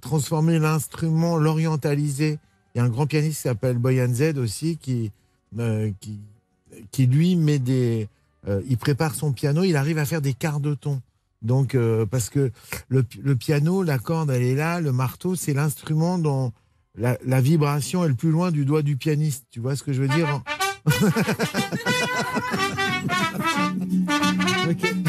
transformer 0.00 0.58
l'instrument, 0.58 1.36
l'orientaliser. 1.38 2.38
Il 2.76 2.80
y 2.80 2.82
a 2.82 2.84
un 2.84 2.90
grand 2.90 3.06
pianiste 3.06 3.36
qui 3.36 3.42
s'appelle 3.48 3.78
Boyan 3.78 4.12
Z 4.12 4.36
aussi 4.36 4.76
qui, 4.76 5.10
euh, 5.58 5.90
qui, 6.90 7.06
lui 7.06 7.34
met 7.34 7.58
des, 7.58 8.06
euh, 8.48 8.60
il 8.68 8.76
prépare 8.76 9.14
son 9.14 9.32
piano, 9.32 9.64
il 9.64 9.76
arrive 9.76 9.96
à 9.96 10.04
faire 10.04 10.20
des 10.20 10.34
quarts 10.34 10.60
de 10.60 10.74
ton. 10.74 11.00
Donc 11.40 11.74
euh, 11.74 12.04
parce 12.04 12.28
que 12.28 12.52
le, 12.90 13.02
le 13.22 13.34
piano, 13.34 13.82
la 13.82 13.98
corde, 13.98 14.30
elle 14.30 14.42
est 14.42 14.54
là, 14.54 14.82
le 14.82 14.92
marteau, 14.92 15.36
c'est 15.36 15.54
l'instrument 15.54 16.18
dont 16.18 16.52
la, 16.98 17.16
vibration 17.40 18.04
est 18.04 18.08
le 18.08 18.14
plus 18.14 18.30
loin 18.30 18.50
du 18.50 18.66
doigt 18.66 18.82
du 18.82 18.98
pianiste. 18.98 19.46
Tu 19.50 19.58
vois 19.58 19.74
ce 19.74 19.82
que 19.82 19.94
je 19.94 20.02
veux 20.02 20.08
dire 20.08 20.42
Ok. 24.68 25.05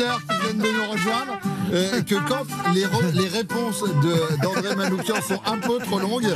Auditeurs 0.00 0.20
qui 0.28 0.44
viennent 0.46 0.58
de 0.58 0.76
nous 0.76 0.90
rejoindre 0.92 1.38
euh, 1.72 2.02
que 2.02 2.14
quand 2.28 2.44
les, 2.74 2.84
re- 2.84 3.12
les 3.14 3.28
réponses 3.28 3.82
de- 3.82 4.42
d'André 4.42 4.74
Manoukian 4.76 5.20
sont 5.26 5.40
un 5.46 5.58
peu 5.58 5.78
trop 5.78 5.98
longues, 5.98 6.34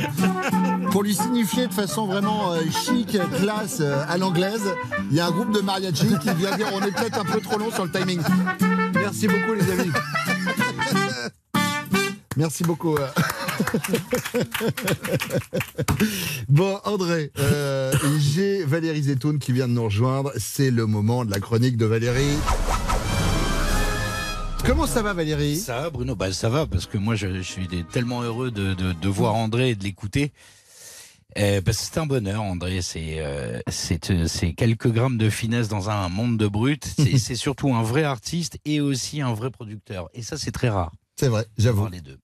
pour 0.91 1.03
lui 1.03 1.15
signifier 1.15 1.67
de 1.67 1.73
façon 1.73 2.05
vraiment 2.05 2.53
euh, 2.53 2.61
chic, 2.85 3.17
classe, 3.39 3.77
euh, 3.81 4.03
à 4.07 4.17
l'anglaise, 4.17 4.61
il 5.11 5.17
y 5.17 5.19
a 5.19 5.27
un 5.27 5.31
groupe 5.31 5.51
de 5.51 5.61
mariachi 5.61 6.07
qui 6.21 6.29
vient 6.35 6.55
dire 6.55 6.67
on 6.73 6.81
est 6.81 6.91
peut-être 6.91 7.19
un 7.19 7.25
peu 7.25 7.39
trop 7.41 7.57
long 7.57 7.71
sur 7.71 7.85
le 7.85 7.91
timing. 7.91 8.21
Merci 8.95 9.27
beaucoup 9.27 9.53
les 9.53 9.71
amis. 9.71 9.91
Merci 12.37 12.63
beaucoup. 12.63 12.97
euh. 12.97 13.07
Bon, 16.49 16.79
André, 16.83 17.31
euh, 17.39 17.93
j'ai 18.19 18.63
Valérie 18.65 19.03
Zetoun 19.03 19.39
qui 19.39 19.53
vient 19.53 19.67
de 19.69 19.73
nous 19.73 19.85
rejoindre. 19.85 20.31
C'est 20.37 20.69
le 20.69 20.85
moment 20.85 21.23
de 21.23 21.31
la 21.31 21.39
chronique 21.39 21.77
de 21.77 21.85
Valérie. 21.85 22.35
Comment 24.65 24.87
ça 24.87 25.03
va, 25.03 25.13
Valérie? 25.13 25.57
Ça 25.57 25.81
va, 25.81 25.89
Bruno 25.91 26.15
bah, 26.15 26.33
Ça 26.33 26.49
va, 26.49 26.65
parce 26.65 26.87
que 26.87 26.97
moi, 26.97 27.13
je, 27.15 27.35
je 27.35 27.41
suis 27.41 27.67
tellement 27.91 28.23
heureux 28.23 28.49
de, 28.49 28.73
de, 28.73 28.93
de 28.93 29.07
voir 29.07 29.35
André 29.35 29.69
et 29.69 29.75
de 29.75 29.83
l'écouter. 29.83 30.31
Euh, 31.37 31.61
parce 31.61 31.77
que 31.77 31.83
c'est 31.83 31.99
un 31.99 32.05
bonheur, 32.07 32.41
André. 32.41 32.81
C'est 32.81 33.19
euh, 33.19 33.59
c'est 33.67 34.09
euh, 34.09 34.27
c'est 34.27 34.53
quelques 34.53 34.91
grammes 34.91 35.17
de 35.17 35.29
finesse 35.29 35.67
dans 35.67 35.89
un 35.89 36.09
monde 36.09 36.37
de 36.37 36.47
brut. 36.47 36.83
C'est 37.17 37.35
surtout 37.35 37.73
un 37.75 37.83
vrai 37.83 38.03
artiste 38.03 38.57
et 38.65 38.79
aussi 38.81 39.21
un 39.21 39.33
vrai 39.33 39.51
producteur. 39.51 40.09
Et 40.13 40.21
ça, 40.21 40.37
c'est 40.37 40.51
très 40.51 40.69
rare. 40.69 40.93
C'est 41.15 41.27
vrai, 41.27 41.45
j'avoue. 41.57 41.87
Les 41.89 42.01
deux. 42.01 42.17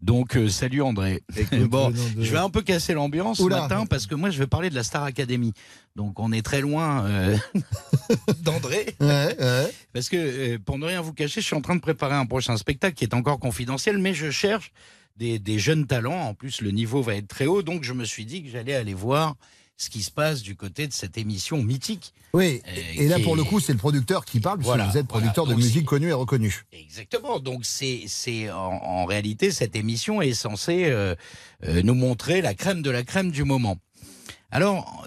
Donc, 0.00 0.36
euh, 0.36 0.48
salut 0.48 0.82
André. 0.82 1.22
bon, 1.68 1.90
de- 1.90 1.96
je 2.18 2.30
vais 2.32 2.38
un 2.38 2.50
peu 2.50 2.62
casser 2.62 2.94
l'ambiance 2.94 3.38
ce 3.38 3.42
matin 3.44 3.86
parce 3.86 4.06
que 4.06 4.14
moi, 4.14 4.30
je 4.30 4.38
vais 4.38 4.46
parler 4.46 4.70
de 4.70 4.74
la 4.74 4.82
Star 4.82 5.04
Academy. 5.04 5.52
Donc, 5.96 6.18
on 6.18 6.32
est 6.32 6.42
très 6.42 6.60
loin 6.60 7.04
euh, 7.06 7.36
d'André. 8.42 8.94
Ouais, 9.00 9.36
ouais. 9.38 9.72
Parce 9.92 10.08
que, 10.08 10.16
euh, 10.16 10.58
pour 10.64 10.78
ne 10.78 10.86
rien 10.86 11.00
vous 11.00 11.12
cacher, 11.12 11.40
je 11.40 11.46
suis 11.46 11.56
en 11.56 11.60
train 11.60 11.76
de 11.76 11.80
préparer 11.80 12.14
un 12.14 12.26
prochain 12.26 12.56
spectacle 12.56 12.94
qui 12.94 13.04
est 13.04 13.14
encore 13.14 13.38
confidentiel, 13.38 13.98
mais 13.98 14.14
je 14.14 14.30
cherche 14.30 14.72
des, 15.16 15.38
des 15.38 15.58
jeunes 15.58 15.86
talents. 15.86 16.20
En 16.28 16.34
plus, 16.34 16.60
le 16.60 16.70
niveau 16.70 17.02
va 17.02 17.14
être 17.16 17.28
très 17.28 17.46
haut, 17.46 17.62
donc 17.62 17.84
je 17.84 17.92
me 17.92 18.04
suis 18.04 18.24
dit 18.24 18.42
que 18.42 18.48
j'allais 18.50 18.74
aller 18.74 18.94
voir 18.94 19.36
ce 19.82 19.90
qui 19.90 20.02
se 20.02 20.10
passe 20.10 20.42
du 20.42 20.56
côté 20.56 20.86
de 20.86 20.92
cette 20.92 21.18
émission 21.18 21.62
mythique. 21.62 22.14
Oui, 22.32 22.62
Euh, 22.66 22.80
et 22.94 23.08
là 23.08 23.18
pour 23.18 23.36
le 23.36 23.44
coup, 23.44 23.60
c'est 23.60 23.72
le 23.72 23.78
producteur 23.78 24.24
qui 24.24 24.40
parle, 24.40 24.60
Voilà, 24.60 24.86
vous 24.86 24.96
êtes 24.96 25.06
producteur 25.06 25.44
voilà. 25.44 25.58
de 25.60 25.62
musique 25.64 25.84
connu 25.84 26.08
et 26.08 26.12
reconnu. 26.12 26.64
Exactement. 26.72 27.38
Donc 27.40 27.64
c'est 27.64 28.50
en, 28.50 28.56
en 28.56 29.04
réalité 29.04 29.50
cette 29.50 29.76
émission 29.76 30.22
est 30.22 30.32
censée 30.34 30.84
euh, 30.86 31.14
euh, 31.64 31.82
nous 31.82 31.94
montrer 31.94 32.40
la 32.40 32.54
crème 32.54 32.80
de 32.82 32.90
la 32.90 33.02
crème 33.02 33.30
du 33.30 33.44
moment. 33.44 33.76
Alors 34.50 35.06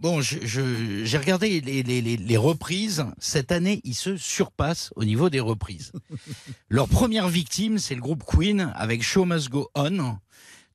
bon, 0.00 0.20
j'ai 0.20 1.18
regardé 1.18 1.60
les, 1.60 1.82
les- 1.82 2.00
les- 2.00 2.16
les 2.16 2.36
reprises. 2.36 3.04
Cette 3.18 3.50
année, 3.52 3.80
ils 3.84 3.94
se 3.96 4.16
surpassent 4.16 4.90
au 4.96 5.04
niveau 5.04 5.28
des 5.30 5.40
reprises. 5.40 5.92
Leur 6.68 6.88
première 6.88 7.28
victime, 7.28 7.78
c'est 7.78 7.94
le 7.94 8.00
groupe 8.00 8.22
Queen 8.24 8.72
avec 8.76 9.02
Show 9.02 9.24
Must 9.24 9.48
Go 9.48 9.68
On. 9.74 10.16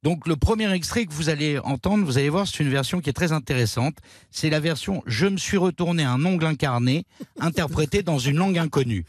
Donc 0.04 0.28
le 0.28 0.36
premier 0.36 0.72
extrait 0.74 1.06
que 1.06 1.14
vous 1.14 1.30
allez 1.30 1.60
entendre, 1.60 2.06
vous 2.06 2.18
allez 2.18 2.30
voir, 2.30 2.46
c'est 2.46 2.62
une 2.62 2.70
version 2.70 3.00
qui 3.00 3.10
est 3.10 3.14
très 3.14 3.32
intéressante. 3.32 3.96
C'est 4.32 4.50
la 4.50 4.60
version 4.60 5.02
Je 5.06 5.28
me 5.28 5.38
suis 5.38 5.58
retourné 5.58 6.04
un 6.04 6.24
ongle 6.26 6.46
incarné, 6.46 7.06
interprétée 7.40 8.04
dans 8.04 8.20
une 8.20 8.36
langue 8.36 8.58
inconnue. 8.58 9.06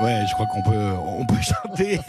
Ouais, 0.00 0.24
je 0.28 0.32
crois 0.34 0.46
qu'on 0.46 0.62
peut, 0.62 0.92
on 0.98 1.26
peut 1.26 1.34
chanter. 1.42 2.00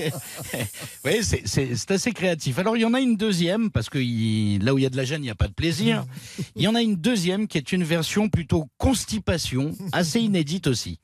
oui, 1.06 1.20
c'est- 1.24 1.42
c'est 1.46 1.76
c'est 1.76 1.92
assez 1.92 2.12
créatif. 2.12 2.58
Alors, 2.60 2.78
il 2.78 2.82
y 2.82 2.86
en 2.86 2.94
a 2.94 3.00
une 3.02 3.18
deuxième, 3.18 3.70
parce 3.70 3.90
que 3.90 3.98
il- 4.00 4.64
là 4.64 4.74
où 4.74 4.78
il 4.78 4.84
y 4.84 4.86
a 4.86 4.90
de 4.90 4.98
la 4.98 5.04
gêne, 5.04 5.22
il 5.22 5.26
n'y 5.26 5.30
a 5.30 5.36
pas 5.36 5.48
de 5.48 5.54
plaisir. 5.54 6.06
Il 6.56 6.62
y 6.64 6.68
en 6.68 6.76
a 6.76 6.82
une 6.82 6.96
deuxième 6.96 7.48
qui 7.48 7.58
est 7.58 7.72
une 7.72 7.84
version 7.84 8.30
plutôt 8.30 8.68
constipation, 8.78 9.74
assez 9.92 10.20
inédite 10.20 10.68
aussi. 10.68 11.00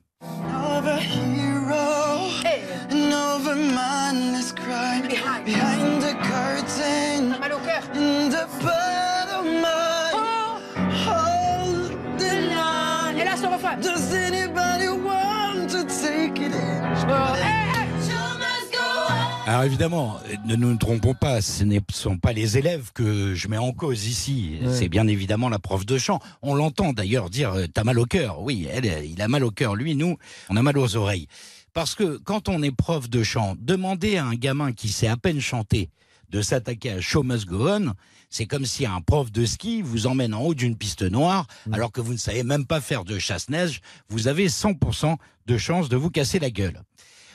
Alors 19.48 19.62
évidemment, 19.62 20.20
ne 20.44 20.56
nous 20.56 20.76
trompons 20.76 21.14
pas, 21.14 21.40
ce 21.40 21.64
ne 21.64 21.78
sont 21.90 22.18
pas 22.18 22.34
les 22.34 22.58
élèves 22.58 22.90
que 22.92 23.34
je 23.34 23.48
mets 23.48 23.56
en 23.56 23.72
cause 23.72 24.04
ici. 24.04 24.58
Ouais. 24.60 24.74
C'est 24.74 24.90
bien 24.90 25.06
évidemment 25.06 25.48
la 25.48 25.58
prof 25.58 25.86
de 25.86 25.96
chant. 25.96 26.20
On 26.42 26.54
l'entend 26.54 26.92
d'ailleurs 26.92 27.30
dire 27.30 27.54
euh, 27.54 27.64
t'as 27.66 27.82
mal 27.82 27.98
au 27.98 28.04
cœur. 28.04 28.42
Oui, 28.42 28.68
elle, 28.70 28.84
euh, 28.84 29.02
il 29.02 29.22
a 29.22 29.26
mal 29.26 29.42
au 29.44 29.50
cœur. 29.50 29.74
Lui, 29.74 29.94
nous, 29.94 30.18
on 30.50 30.56
a 30.56 30.62
mal 30.62 30.76
aux 30.76 30.96
oreilles. 30.96 31.28
Parce 31.72 31.94
que 31.94 32.18
quand 32.18 32.50
on 32.50 32.62
est 32.62 32.76
prof 32.76 33.08
de 33.08 33.22
chant, 33.22 33.56
demander 33.58 34.18
à 34.18 34.26
un 34.26 34.34
gamin 34.34 34.72
qui 34.72 34.88
sait 34.90 35.08
à 35.08 35.16
peine 35.16 35.40
chanter 35.40 35.88
de 36.28 36.42
s'attaquer 36.42 36.90
à 36.90 37.00
Show 37.00 37.22
Must 37.22 37.46
Go 37.46 37.70
On, 37.70 37.94
c'est 38.28 38.44
comme 38.44 38.66
si 38.66 38.84
un 38.84 39.00
prof 39.00 39.32
de 39.32 39.46
ski 39.46 39.80
vous 39.80 40.06
emmène 40.06 40.34
en 40.34 40.42
haut 40.42 40.54
d'une 40.54 40.76
piste 40.76 41.10
noire 41.10 41.46
alors 41.72 41.90
que 41.90 42.02
vous 42.02 42.12
ne 42.12 42.18
savez 42.18 42.42
même 42.42 42.66
pas 42.66 42.82
faire 42.82 43.04
de 43.04 43.18
chasse-neige. 43.18 43.80
Vous 44.10 44.28
avez 44.28 44.48
100% 44.48 45.16
de 45.46 45.56
chance 45.56 45.88
de 45.88 45.96
vous 45.96 46.10
casser 46.10 46.38
la 46.38 46.50
gueule. 46.50 46.82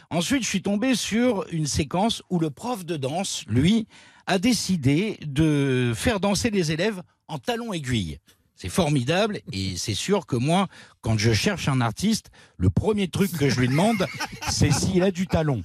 Ensuite, 0.10 0.44
je 0.44 0.48
suis 0.48 0.62
tombé 0.62 0.96
sur 0.96 1.46
une 1.52 1.66
séquence 1.66 2.22
où 2.30 2.40
le 2.40 2.50
prof 2.50 2.86
de 2.86 2.98
danse, 2.98 3.44
lui, 3.48 3.88
a 4.28 4.40
décidé 4.40 5.18
de 5.26 5.94
faire 5.96 6.20
danser 6.20 6.50
les 6.50 6.72
élèves 6.72 7.02
en 7.28 7.40
talons 7.40 7.74
aiguilles. 7.74 8.20
C'est 8.56 8.70
formidable 8.70 9.42
et 9.52 9.76
c'est 9.76 9.96
sûr 9.96 10.26
que 10.26 10.36
moi, 10.36 10.68
quand 11.02 11.18
je 11.18 11.34
cherche 11.34 11.68
un 11.68 11.82
artiste, 11.82 12.30
le 12.58 12.70
premier 12.70 13.08
truc 13.10 13.32
que 13.38 13.50
je 13.50 13.60
lui 13.60 13.68
demande, 13.68 14.06
c'est 14.50 14.72
s'il 14.72 15.04
a 15.04 15.12
du 15.12 15.28
talon. 15.28 15.62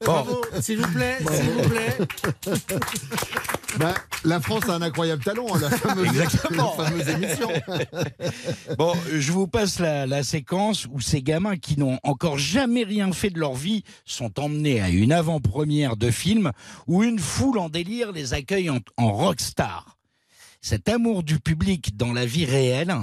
Bravo, 0.00 0.42
s'il 0.60 0.80
vous 0.80 0.92
plaît, 0.92 1.18
s'il 1.18 1.50
vous 1.50 1.68
plaît. 1.68 1.98
Bah, 3.78 3.94
la 4.24 4.40
France 4.40 4.68
a 4.68 4.74
un 4.74 4.82
incroyable 4.82 5.22
talent, 5.24 5.46
hein, 5.52 5.58
la 5.60 5.70
fameuse, 5.70 6.06
Exactement. 6.08 6.74
la 6.78 6.84
fameuse 6.84 7.08
émission. 7.08 7.48
Bon, 8.78 8.92
je 9.12 9.32
vous 9.32 9.46
passe 9.46 9.78
la, 9.78 10.06
la 10.06 10.22
séquence 10.22 10.86
où 10.90 11.00
ces 11.00 11.22
gamins 11.22 11.56
qui 11.56 11.78
n'ont 11.78 11.98
encore 12.02 12.38
jamais 12.38 12.84
rien 12.84 13.12
fait 13.12 13.30
de 13.30 13.38
leur 13.38 13.54
vie 13.54 13.82
sont 14.04 14.38
emmenés 14.40 14.80
à 14.80 14.88
une 14.90 15.12
avant-première 15.12 15.96
de 15.96 16.10
film 16.10 16.52
où 16.86 17.02
une 17.02 17.18
foule 17.18 17.58
en 17.58 17.68
délire 17.68 18.12
les 18.12 18.34
accueille 18.34 18.70
en, 18.70 18.78
en 18.96 19.12
rockstar. 19.12 19.96
Cet 20.60 20.88
amour 20.88 21.22
du 21.22 21.40
public 21.40 21.96
dans 21.96 22.12
la 22.12 22.26
vie 22.26 22.46
réelle, 22.46 22.94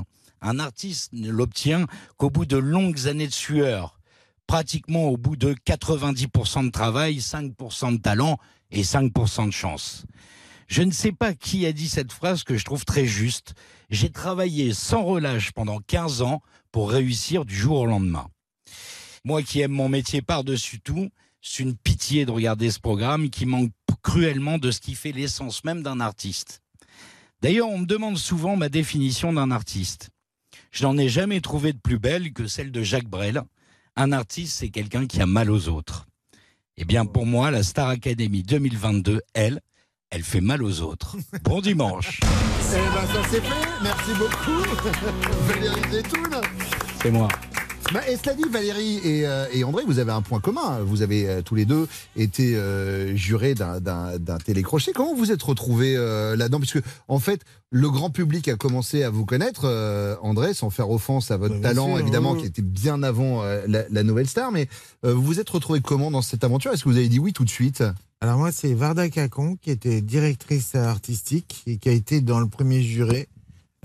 un 0.41 0.60
artiste 0.60 1.10
ne 1.13 1.29
l'obtient 1.29 1.86
qu'au 2.17 2.29
bout 2.29 2.45
de 2.45 2.57
longues 2.57 3.07
années 3.07 3.27
de 3.27 3.34
sueur, 3.34 3.99
pratiquement 4.47 5.05
au 5.10 5.17
bout 5.17 5.36
de 5.36 5.53
90% 5.53 6.65
de 6.65 6.71
travail, 6.71 7.17
5% 7.17 7.97
de 7.97 8.01
talent 8.01 8.38
et 8.71 8.81
5% 8.84 9.45
de 9.47 9.51
chance. 9.51 10.05
Je 10.67 10.84
ne 10.84 10.91
sais 10.91 11.12
pas 11.12 11.34
qui 11.34 11.65
a 11.65 11.74
dit 11.74 11.89
cette 11.89 12.12
phrase 12.12 12.43
que 12.43 12.58
je 12.58 12.65
trouve 12.65 12.86
très 12.86 13.06
juste. 13.06 13.54
J'ai 13.89 14.10
travaillé 14.10 14.74
sans 14.74 15.04
relâche 15.04 15.52
pendant 15.52 15.80
15 15.80 16.21
ans 16.21 16.41
pour 16.71 16.91
réussir 16.91 17.45
du 17.45 17.56
jour 17.56 17.80
au 17.80 17.86
lendemain. 17.86 18.28
Moi 19.24 19.43
qui 19.43 19.60
aime 19.62 19.71
mon 19.71 19.89
métier 19.89 20.21
par-dessus 20.21 20.80
tout, 20.80 21.10
c'est 21.41 21.63
une 21.63 21.76
pitié 21.76 22.26
de 22.26 22.32
regarder 22.32 22.71
ce 22.71 22.80
programme 22.80 23.30
qui 23.30 23.45
manque 23.45 23.71
cruellement 24.02 24.58
de 24.58 24.71
ce 24.71 24.80
qui 24.80 24.95
fait 24.95 25.12
l'essence 25.12 25.63
même 25.63 25.84
d'un 25.84 26.00
artiste. 26.00 26.62
D'ailleurs, 27.41 27.69
on 27.69 27.80
me 27.80 27.86
demande 27.86 28.17
souvent 28.17 28.56
ma 28.56 28.69
définition 28.69 29.34
d'un 29.34 29.52
artiste. 29.52 30.10
Je 30.71 30.84
n'en 30.84 30.97
ai 30.97 31.10
jamais 31.10 31.41
trouvé 31.41 31.74
de 31.74 31.80
plus 31.80 32.00
belle 32.00 32.34
que 32.34 32.47
celle 32.47 32.71
de 32.71 32.84
Jacques 32.84 33.10
Brel. 33.10 33.41
Un 33.95 34.12
artiste, 34.12 34.58
c'est 34.60 34.69
quelqu'un 34.69 35.08
qui 35.08 35.21
a 35.21 35.26
mal 35.26 35.50
aux 35.52 35.67
autres. 35.67 36.08
Eh 36.78 36.86
bien, 36.86 37.06
pour 37.06 37.26
moi, 37.26 37.52
la 37.52 37.63
Star 37.63 37.89
Academy 37.89 38.43
2022, 38.43 39.21
elle, 39.34 39.62
elle 40.12 40.24
fait 40.24 40.41
mal 40.41 40.62
aux 40.62 40.82
autres. 40.82 41.15
Bon 41.43 41.62
dimanche. 41.62 42.19
Eh 42.24 42.76
ben, 42.76 43.08
ça 43.13 43.21
c'est 43.30 43.41
fait. 43.41 43.67
Merci 43.82 44.12
beaucoup, 44.19 44.62
Valérie 45.47 45.82
Zetoun. 45.91 46.41
C'est 47.02 47.12
moi. 47.12 47.28
Bah, 47.93 48.00
et 48.08 48.15
cela 48.15 48.36
dit, 48.36 48.43
Valérie 48.50 49.00
et, 49.04 49.28
euh, 49.28 49.47
et 49.52 49.65
André, 49.65 49.84
vous 49.86 50.00
avez 50.00 50.13
un 50.13 50.21
point 50.21 50.39
commun. 50.39 50.80
Vous 50.86 51.02
avez 51.02 51.28
euh, 51.28 51.41
tous 51.41 51.56
les 51.56 51.65
deux 51.65 51.89
été 52.15 52.56
euh, 52.56 53.13
jurés 53.17 53.54
d'un- 53.54 53.80
télécrochet. 54.45 54.93
Comment 54.93 55.13
vous 55.13 55.32
êtes 55.34 55.43
retrouvés 55.43 55.95
euh, 55.97 56.38
là-dedans? 56.38 56.60
Puisque, 56.60 56.80
en 57.10 57.19
fait, 57.19 57.41
le 57.69 57.89
grand 57.89 58.10
public 58.10 58.47
a 58.47 58.56
commencé 58.56 59.04
à 59.04 59.10
vous 59.10 59.26
connaître, 59.26 59.63
euh, 59.65 60.15
André, 60.21 60.54
sans 60.54 60.69
faire 60.69 60.89
offense 60.89 61.32
à 61.32 61.38
votre 61.38 61.56
Bah, 61.56 61.69
talent, 61.69 61.88
sûr, 61.95 62.00
évidemment, 62.00 62.32
oui. 62.34 62.41
qui 62.41 62.45
était 62.47 62.62
bien 62.62 63.04
avant 63.04 63.43
euh, 63.43 63.62
la, 63.67 63.84
la 63.89 64.04
nouvelle 64.04 64.28
star. 64.30 64.54
Mais 64.54 64.69
euh, 65.04 65.13
vous 65.13 65.24
vous 65.24 65.39
êtes 65.41 65.50
retrouvés 65.50 65.82
comment 65.82 66.12
dans 66.12 66.21
cette 66.21 66.45
aventure? 66.45 66.71
Est-ce 66.71 66.86
que 66.86 66.89
vous 66.89 66.97
avez 66.97 67.10
dit 67.10 67.19
oui 67.19 67.34
tout 67.34 67.43
de 67.43 67.50
suite? 67.50 67.84
Alors 68.23 68.38
moi, 68.38 68.51
c'est 68.51 68.75
Varda 68.75 69.10
Cacon 69.10 69.55
qui 69.55 69.71
était 69.71 69.99
directrice 69.99 70.75
artistique 70.75 71.63
et 71.65 71.77
qui 71.77 71.89
a 71.89 71.91
été 71.91 72.21
dans 72.21 72.39
le 72.39 72.47
premier 72.47 72.84
juré 72.84 73.27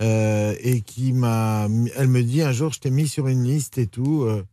euh, 0.02 0.54
et 0.60 0.82
qui 0.82 1.14
m'a, 1.14 1.68
elle 1.96 2.08
me 2.08 2.22
dit 2.22 2.42
un 2.42 2.52
jour, 2.52 2.70
je 2.70 2.80
t'ai 2.80 2.90
mis 2.90 3.08
sur 3.08 3.28
une 3.28 3.44
liste 3.44 3.78
et 3.78 3.86
tout. 3.86 4.24
euh, 4.24 4.44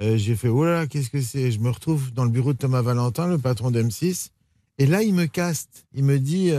euh, 0.00 0.16
j'ai 0.16 0.34
fait 0.36 0.48
oh 0.48 0.64
là 0.64 0.72
là, 0.72 0.86
qu'est-ce 0.86 1.10
que 1.10 1.20
c'est? 1.20 1.52
Je 1.52 1.60
me 1.60 1.68
retrouve 1.68 2.14
dans 2.14 2.24
le 2.24 2.30
bureau 2.30 2.54
de 2.54 2.58
Thomas 2.58 2.80
Valentin, 2.80 3.26
le 3.26 3.36
patron 3.36 3.70
d'M6, 3.70 4.30
et 4.78 4.86
là 4.86 5.02
il 5.02 5.12
me 5.12 5.26
caste, 5.26 5.84
il 5.92 6.04
me 6.04 6.18
dit 6.18 6.52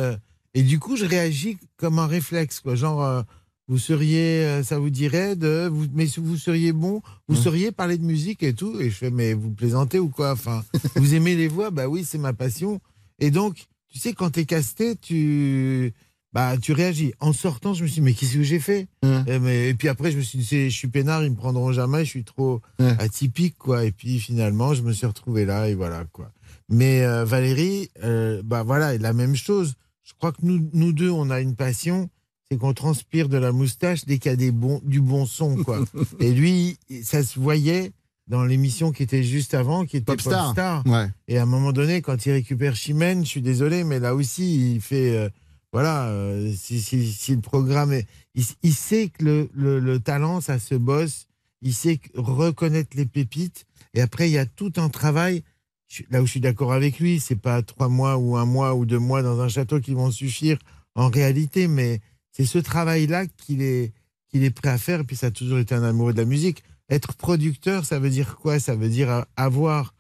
et 0.54 0.62
du 0.62 0.78
coup 0.78 0.96
je 0.96 1.06
réagis 1.06 1.58
comme 1.78 1.98
un 1.98 2.06
réflexe 2.06 2.60
quoi, 2.60 2.76
genre 2.76 3.24
vous 3.72 3.78
seriez, 3.78 4.44
euh, 4.44 4.64
ça 4.64 4.78
vous 4.80 4.90
dirait 4.90 5.38
de, 5.38 5.70
vous, 5.72 5.86
mais 5.94 6.06
vous 6.18 6.36
seriez 6.36 6.74
bon, 6.74 7.02
vous 7.30 7.38
sauriez 7.38 7.72
parler 7.72 7.98
de 7.98 8.04
musique 8.04 8.44
et 8.44 8.54
tout. 8.54 8.78
Et 8.82 8.90
je 8.90 8.96
fais, 8.96 9.12
mais 9.12 9.34
vous 9.34 9.50
plaisantez 9.50 9.98
ou 9.98 10.10
quoi? 10.10 10.34
Enfin, 10.34 10.66
vous 10.98 11.16
aimez 11.16 11.38
les 11.38 11.48
voix? 11.48 11.72
Bah 11.72 11.88
oui, 11.88 12.04
c'est 12.04 12.18
ma 12.18 12.34
passion. 12.34 12.82
Et 13.20 13.32
donc, 13.32 13.68
tu 13.88 13.98
sais, 13.98 14.12
quand 14.12 14.32
t'es 14.32 14.44
casté, 14.44 14.98
tu, 14.98 15.94
bah, 16.34 16.58
tu 16.58 16.74
réagis. 16.74 17.14
En 17.22 17.32
sortant, 17.32 17.74
je 17.74 17.84
me 17.84 17.88
suis 17.88 18.02
dit, 18.02 18.02
mais 18.02 18.14
qu'est-ce 18.14 18.34
que 18.34 18.44
j'ai 18.44 18.60
fait? 18.60 18.90
Et, 19.26 19.40
mais, 19.40 19.70
et 19.70 19.74
puis 19.74 19.88
après, 19.88 20.12
je 20.12 20.18
me 20.18 20.22
suis 20.22 20.40
dit, 20.40 20.70
je 20.70 20.76
suis 20.76 20.90
peinard, 20.90 21.24
ils 21.24 21.32
me 21.32 21.38
prendront 21.38 21.72
jamais, 21.72 22.04
je 22.04 22.10
suis 22.10 22.26
trop 22.26 22.60
atypique, 23.00 23.58
quoi. 23.58 23.86
Et 23.86 23.94
puis 23.94 24.20
finalement, 24.20 24.74
je 24.74 24.82
me 24.82 24.92
suis 24.92 25.08
retrouvé 25.08 25.46
là, 25.46 25.70
et 25.70 25.76
voilà, 25.76 26.04
quoi. 26.12 26.34
Mais 26.68 27.06
euh, 27.06 27.24
Valérie, 27.24 27.90
euh, 28.04 28.42
bah 28.44 28.64
voilà, 28.64 28.98
la 28.98 29.14
même 29.14 29.38
chose. 29.38 29.76
Je 30.04 30.12
crois 30.18 30.34
que 30.34 30.42
nous, 30.42 30.70
nous 30.74 30.92
deux, 30.92 31.10
on 31.10 31.30
a 31.30 31.40
une 31.40 31.56
passion, 31.56 32.10
c'est 32.52 32.58
qu'on 32.58 32.74
transpire 32.74 33.30
de 33.30 33.38
la 33.38 33.54
moustache 33.54 34.04
dès 34.06 34.18
qu'il 34.18 34.30
y 34.30 34.34
a 34.34 34.36
des 34.36 34.52
du 34.84 35.00
bon 35.00 35.26
son, 35.26 35.56
quoi. 35.64 35.86
et 36.20 36.34
lui, 36.34 36.78
ça 37.02 37.24
se 37.24 37.40
voyait 37.40 37.94
dans 38.28 38.44
l'émission 38.44 38.92
qui 38.92 39.04
était 39.04 39.24
juste 39.24 39.54
avant, 39.54 39.86
qui 39.86 39.98
était 39.98 40.06
Popstar. 40.06 40.48
Popstar. 40.48 40.86
Ouais. 40.86 41.08
Et 41.30 41.38
à 41.38 41.44
un 41.44 41.46
moment 41.46 41.72
donné, 41.72 42.02
quand 42.02 42.26
il 42.26 42.34
récupère 42.34 42.76
Chimène, 42.76 43.24
je 43.24 43.30
suis 43.30 43.42
désolé, 43.42 43.86
mais 43.86 44.00
là 44.00 44.14
aussi, 44.16 44.74
il 44.74 44.82
fait. 44.82 45.16
euh, 45.16 45.30
voilà, 45.72 46.08
euh, 46.10 46.52
si, 46.54 46.82
si- 46.82 47.10
si 47.14 47.34
le 47.34 47.40
programme 47.40 47.94
est. 47.94 48.06
Il, 48.36 48.44
il 48.64 48.74
sait 48.74 49.08
que 49.08 49.24
le, 49.24 49.50
le- 49.54 49.80
le 49.80 50.00
talent, 50.02 50.42
ça 50.42 50.60
se 50.60 50.76
bosse. 50.76 51.28
Il 51.62 51.74
sait 51.74 51.98
que- 51.98 52.10
reconnaître 52.20 52.98
les 52.98 53.06
pépites. 53.06 53.66
Et 53.94 54.02
après, 54.02 54.30
il 54.30 54.34
y 54.34 54.38
a 54.38 54.46
tout 54.46 54.74
un 54.76 54.90
travail. 54.90 55.44
Je- 55.88 56.04
Là 56.10 56.22
où 56.22 56.26
je 56.26 56.32
suis 56.32 56.40
d'accord 56.42 56.74
avec 56.74 57.00
lui, 57.00 57.22
c'est 57.22 57.38
pas 57.38 57.62
trois 57.62 57.88
mois 57.88 58.18
ou 58.18 58.36
un 58.36 58.44
mois 58.46 58.76
ou 58.76 58.86
deux 58.86 59.00
mois 59.00 59.22
dans 59.24 59.40
un 59.40 59.48
château 59.48 59.80
qui 59.80 59.94
vont 59.94 60.12
suffire 60.12 60.60
en 60.96 61.08
réalité, 61.08 61.70
mais 61.70 62.02
c'est 62.32 62.46
ce 62.46 62.58
travail-là 62.58 63.28
qu'il 63.28 63.62
est, 63.62 63.94
qu'il 64.30 64.44
est 64.44 64.52
prêt 64.52 64.70
à 64.70 64.78
faire. 64.78 65.02
Et 65.02 65.04
puis, 65.04 65.16
ça 65.16 65.28
a 65.28 65.32
toujours 65.32 65.60
été 65.60 65.76
un 65.76 65.84
amoureux 65.84 66.14
de 66.14 66.20
la 66.20 66.26
musique. 66.26 66.64
être 66.90 67.16
producteur, 67.16 67.86
ça 67.86 68.00
veut 68.00 68.10
dire 68.10 68.38
quoi? 68.38 68.60
Ça 68.60 68.76
veut 68.76 68.90
dire 68.90 69.26
avoir 69.36 69.94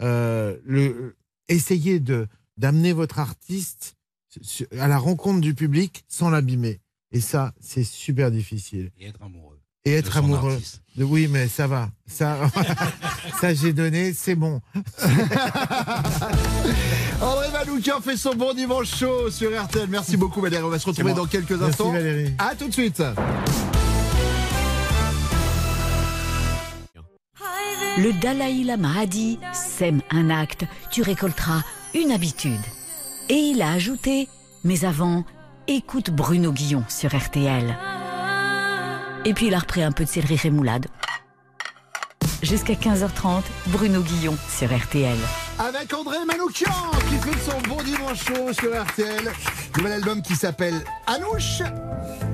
euh, 0.00 0.56
le 0.64 1.16
essayer 1.48 1.98
de 2.00 2.26
d'amener 2.56 2.92
votre 2.92 3.18
artiste 3.18 3.96
à 4.78 4.88
la 4.88 4.98
rencontre 4.98 5.40
du 5.40 5.54
public 5.54 6.04
sans 6.08 6.28
l'abîmer. 6.28 6.80
Et 7.12 7.20
ça, 7.20 7.54
c'est 7.60 7.84
super 7.84 8.30
difficile. 8.30 8.90
Et 8.98 9.06
être 9.06 9.22
amoureux. 9.22 9.57
Et 9.84 9.94
être 9.94 10.12
de 10.12 10.18
amoureux. 10.18 10.52
artiste. 10.52 10.82
Oui, 10.98 11.28
mais 11.30 11.46
ça 11.48 11.66
va. 11.66 11.88
Ça, 12.06 12.36
ça 13.40 13.54
j'ai 13.54 13.72
donné, 13.72 14.12
c'est 14.12 14.34
bon. 14.34 14.60
André 17.20 17.50
Manoukian 17.52 18.00
fait 18.00 18.16
son 18.16 18.34
bon 18.34 18.52
dimanche 18.54 18.94
chaud 18.96 19.30
sur 19.30 19.50
RTL. 19.50 19.88
Merci 19.88 20.16
beaucoup 20.16 20.40
Valérie. 20.40 20.64
On 20.64 20.68
va 20.68 20.78
se 20.78 20.86
retrouver 20.86 21.14
dans 21.14 21.26
quelques 21.26 21.50
Merci, 21.50 21.64
instants. 21.66 21.92
Valérie. 21.92 22.34
À 22.38 22.54
tout 22.56 22.66
de 22.68 22.72
suite. 22.72 23.02
Le 27.98 28.12
Dalai 28.20 28.62
Lama 28.64 29.00
a 29.00 29.06
dit 29.06 29.38
Sème 29.52 30.02
un 30.10 30.30
acte, 30.30 30.64
tu 30.90 31.02
récolteras 31.02 31.62
une 31.94 32.12
habitude. 32.12 32.60
Et 33.28 33.34
il 33.34 33.62
a 33.62 33.72
ajouté 33.72 34.28
Mais 34.64 34.84
avant, 34.84 35.24
écoute 35.66 36.10
Bruno 36.10 36.52
Guillon 36.52 36.84
sur 36.88 37.16
RTL. 37.16 37.76
Et 39.28 39.34
puis 39.34 39.48
il 39.48 39.54
a 39.54 39.58
repris 39.58 39.82
un 39.82 39.92
peu 39.92 40.04
de 40.04 40.08
céleri 40.08 40.36
rémoulade. 40.36 40.86
Jusqu'à 42.40 42.72
15h30, 42.72 43.42
Bruno 43.66 44.00
Guillon 44.00 44.34
sur 44.48 44.74
RTL. 44.74 45.18
Avec 45.58 45.92
André 45.92 46.16
Manoukian 46.26 46.72
qui 47.10 47.16
fait 47.16 47.50
son 47.50 47.60
bon 47.68 47.82
dimanche 47.82 48.24
chaud 48.24 48.50
sur 48.54 48.82
RTL. 48.82 49.30
Nouvel 49.78 49.92
album 49.92 50.22
qui 50.22 50.34
s'appelle 50.34 50.74
Anouche, 51.06 51.62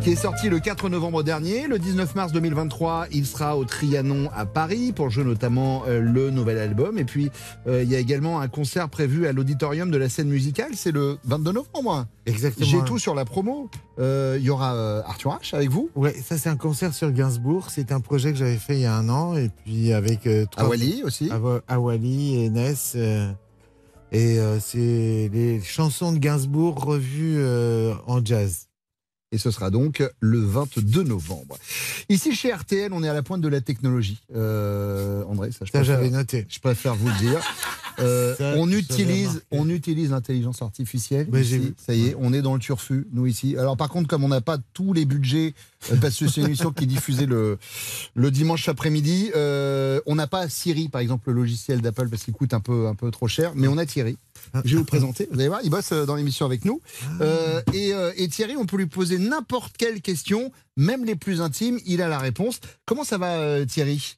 qui 0.00 0.12
est 0.12 0.16
sorti 0.16 0.48
le 0.48 0.61
4 0.61 0.88
novembre 0.88 1.22
dernier. 1.22 1.66
Le 1.66 1.78
19 1.78 2.14
mars 2.14 2.33
2023, 2.33 3.09
il 3.12 3.26
sera 3.26 3.59
au 3.59 3.66
Trianon 3.66 4.30
à 4.35 4.46
Paris 4.46 4.92
pour 4.92 5.11
jouer 5.11 5.24
notamment 5.24 5.83
euh, 5.87 6.00
le 6.00 6.30
nouvel 6.30 6.57
album. 6.57 6.96
Et 6.98 7.04
puis, 7.04 7.30
euh, 7.66 7.83
il 7.83 7.90
y 7.90 7.96
a 7.96 7.98
également 7.98 8.40
un 8.40 8.48
concert 8.48 8.88
prévu 8.88 9.26
à 9.26 9.33
l'auditorium 9.33 9.90
de 9.90 9.98
la 9.98 10.09
scène 10.09 10.28
musicale. 10.28 10.70
C'est 10.74 10.90
le 10.90 11.18
22 11.24 11.52
novembre. 11.52 12.07
Exactement. 12.24 12.66
J'ai 12.66 12.83
tout 12.85 12.98
sur 12.98 13.14
la 13.14 13.26
promo. 13.26 13.68
Euh, 13.98 14.37
Il 14.38 14.44
y 14.44 14.48
aura 14.48 14.70
Arthur 15.07 15.38
H 15.42 15.54
avec 15.54 15.68
vous. 15.68 15.90
Ouais, 15.96 16.14
ça 16.26 16.38
c'est 16.38 16.48
un 16.48 16.57
concert 16.57 16.94
sur 16.94 17.12
Gainsbourg. 17.12 17.66
C'est 17.68 17.92
un 17.92 18.00
projet 18.00 18.33
que 18.33 18.38
j'avais 18.38 18.57
fait 18.57 18.76
il 18.76 18.80
y 18.83 18.87
a 18.87 18.96
un 18.96 19.11
an 19.11 19.37
et 19.37 19.50
puis 19.64 19.92
avec 19.92 20.22
trois- 20.50 20.64
Awali 20.64 21.02
aussi. 21.04 21.28
Awa- 21.30 21.61
Awali 21.68 22.42
et 22.42 22.48
Ness. 22.48 22.96
Et 24.14 24.38
euh, 24.38 24.61
c'est 24.61 25.29
les 25.33 25.61
chansons 25.61 26.12
de 26.12 26.18
Gainsbourg 26.18 26.77
revues 26.85 27.38
euh, 27.38 27.94
en 28.07 28.24
jazz. 28.24 28.68
Et 29.34 29.38
ce 29.38 29.50
sera 29.50 29.70
donc 29.70 30.00
le 30.20 30.38
22 30.38 31.02
novembre. 31.02 31.58
Ici 32.08 32.36
chez 32.36 32.52
RTL, 32.52 32.92
on 32.92 33.02
est 33.02 33.08
à 33.08 33.14
la 33.14 33.24
pointe 33.24 33.40
de 33.40 33.48
la 33.48 33.60
technologie. 33.60 34.20
Euh, 34.36 35.24
André, 35.24 35.50
ça, 35.50 35.64
je 35.64 35.72
Ça, 35.72 35.78
préfère- 35.80 35.84
j'avais 35.96 36.10
noté. 36.10 36.46
Je 36.48 36.60
préfère 36.60 36.94
vous 36.94 37.08
le 37.08 37.18
dire. 37.18 37.40
Euh, 38.00 38.34
Ça, 38.34 38.54
on 38.56 38.68
utilise, 38.72 39.44
on 39.52 39.68
utilise 39.70 40.10
l'intelligence 40.10 40.62
artificielle. 40.62 41.28
Ouais, 41.30 41.42
ici. 41.42 41.74
Ça 41.76 41.94
y 41.94 42.08
est, 42.08 42.16
on 42.18 42.32
est 42.32 42.42
dans 42.42 42.54
le 42.54 42.58
turfu, 42.58 43.06
nous 43.12 43.24
ici. 43.28 43.56
Alors 43.56 43.76
par 43.76 43.88
contre, 43.88 44.08
comme 44.08 44.24
on 44.24 44.28
n'a 44.28 44.40
pas 44.40 44.58
tous 44.72 44.92
les 44.92 45.04
budgets, 45.04 45.54
euh, 45.92 45.96
parce 46.00 46.18
que 46.18 46.26
c'est 46.26 46.40
une 46.40 46.48
émission 46.48 46.72
qui 46.72 46.82
est 46.82 46.86
diffusée 46.88 47.26
le, 47.26 47.56
le 48.16 48.30
dimanche 48.32 48.68
après-midi, 48.68 49.30
euh, 49.36 50.00
on 50.06 50.16
n'a 50.16 50.26
pas 50.26 50.48
Siri, 50.48 50.88
par 50.88 51.02
exemple, 51.02 51.30
le 51.30 51.36
logiciel 51.36 51.82
d'Apple, 51.82 52.08
parce 52.08 52.24
qu'il 52.24 52.34
coûte 52.34 52.52
un 52.52 52.58
peu, 52.58 52.88
un 52.88 52.96
peu 52.96 53.12
trop 53.12 53.28
cher, 53.28 53.52
mais 53.54 53.68
on 53.68 53.78
a 53.78 53.86
Thierry. 53.86 54.18
Je 54.64 54.74
vais 54.74 54.76
vous 54.76 54.84
présenter. 54.84 55.28
Vous 55.30 55.38
allez 55.38 55.48
voir, 55.48 55.60
il 55.64 55.70
bosse 55.70 55.92
euh, 55.92 56.06
dans 56.06 56.14
l'émission 56.14 56.46
avec 56.46 56.64
nous. 56.64 56.80
Euh, 57.20 57.60
et, 57.72 57.92
euh, 57.92 58.12
et 58.16 58.28
Thierry, 58.28 58.56
on 58.56 58.66
peut 58.66 58.76
lui 58.76 58.86
poser 58.86 59.18
n'importe 59.18 59.76
quelle 59.76 60.00
question, 60.00 60.52
même 60.76 61.04
les 61.04 61.16
plus 61.16 61.40
intimes, 61.40 61.80
il 61.86 62.02
a 62.02 62.08
la 62.08 62.18
réponse. 62.18 62.60
Comment 62.86 63.04
ça 63.04 63.18
va, 63.18 63.66
Thierry? 63.66 64.16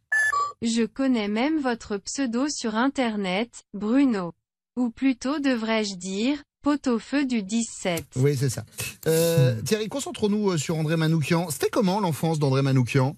Je 0.62 0.84
connais 0.84 1.28
même 1.28 1.60
votre 1.60 1.96
pseudo 1.98 2.48
sur 2.48 2.74
Internet, 2.74 3.64
Bruno. 3.74 4.32
Ou 4.76 4.90
plutôt 4.90 5.38
devrais-je 5.38 5.94
dire, 5.94 6.42
pot-au-feu 6.62 7.24
du 7.24 7.42
17. 7.42 8.04
Oui, 8.16 8.36
c'est 8.36 8.50
ça. 8.50 8.64
Euh, 9.06 9.60
Thierry, 9.62 9.88
concentrons-nous 9.88 10.58
sur 10.58 10.76
André 10.76 10.96
Manoukian. 10.96 11.48
C'était 11.50 11.70
comment 11.70 12.00
l'enfance 12.00 12.38
d'André 12.38 12.62
Manoukian? 12.62 13.16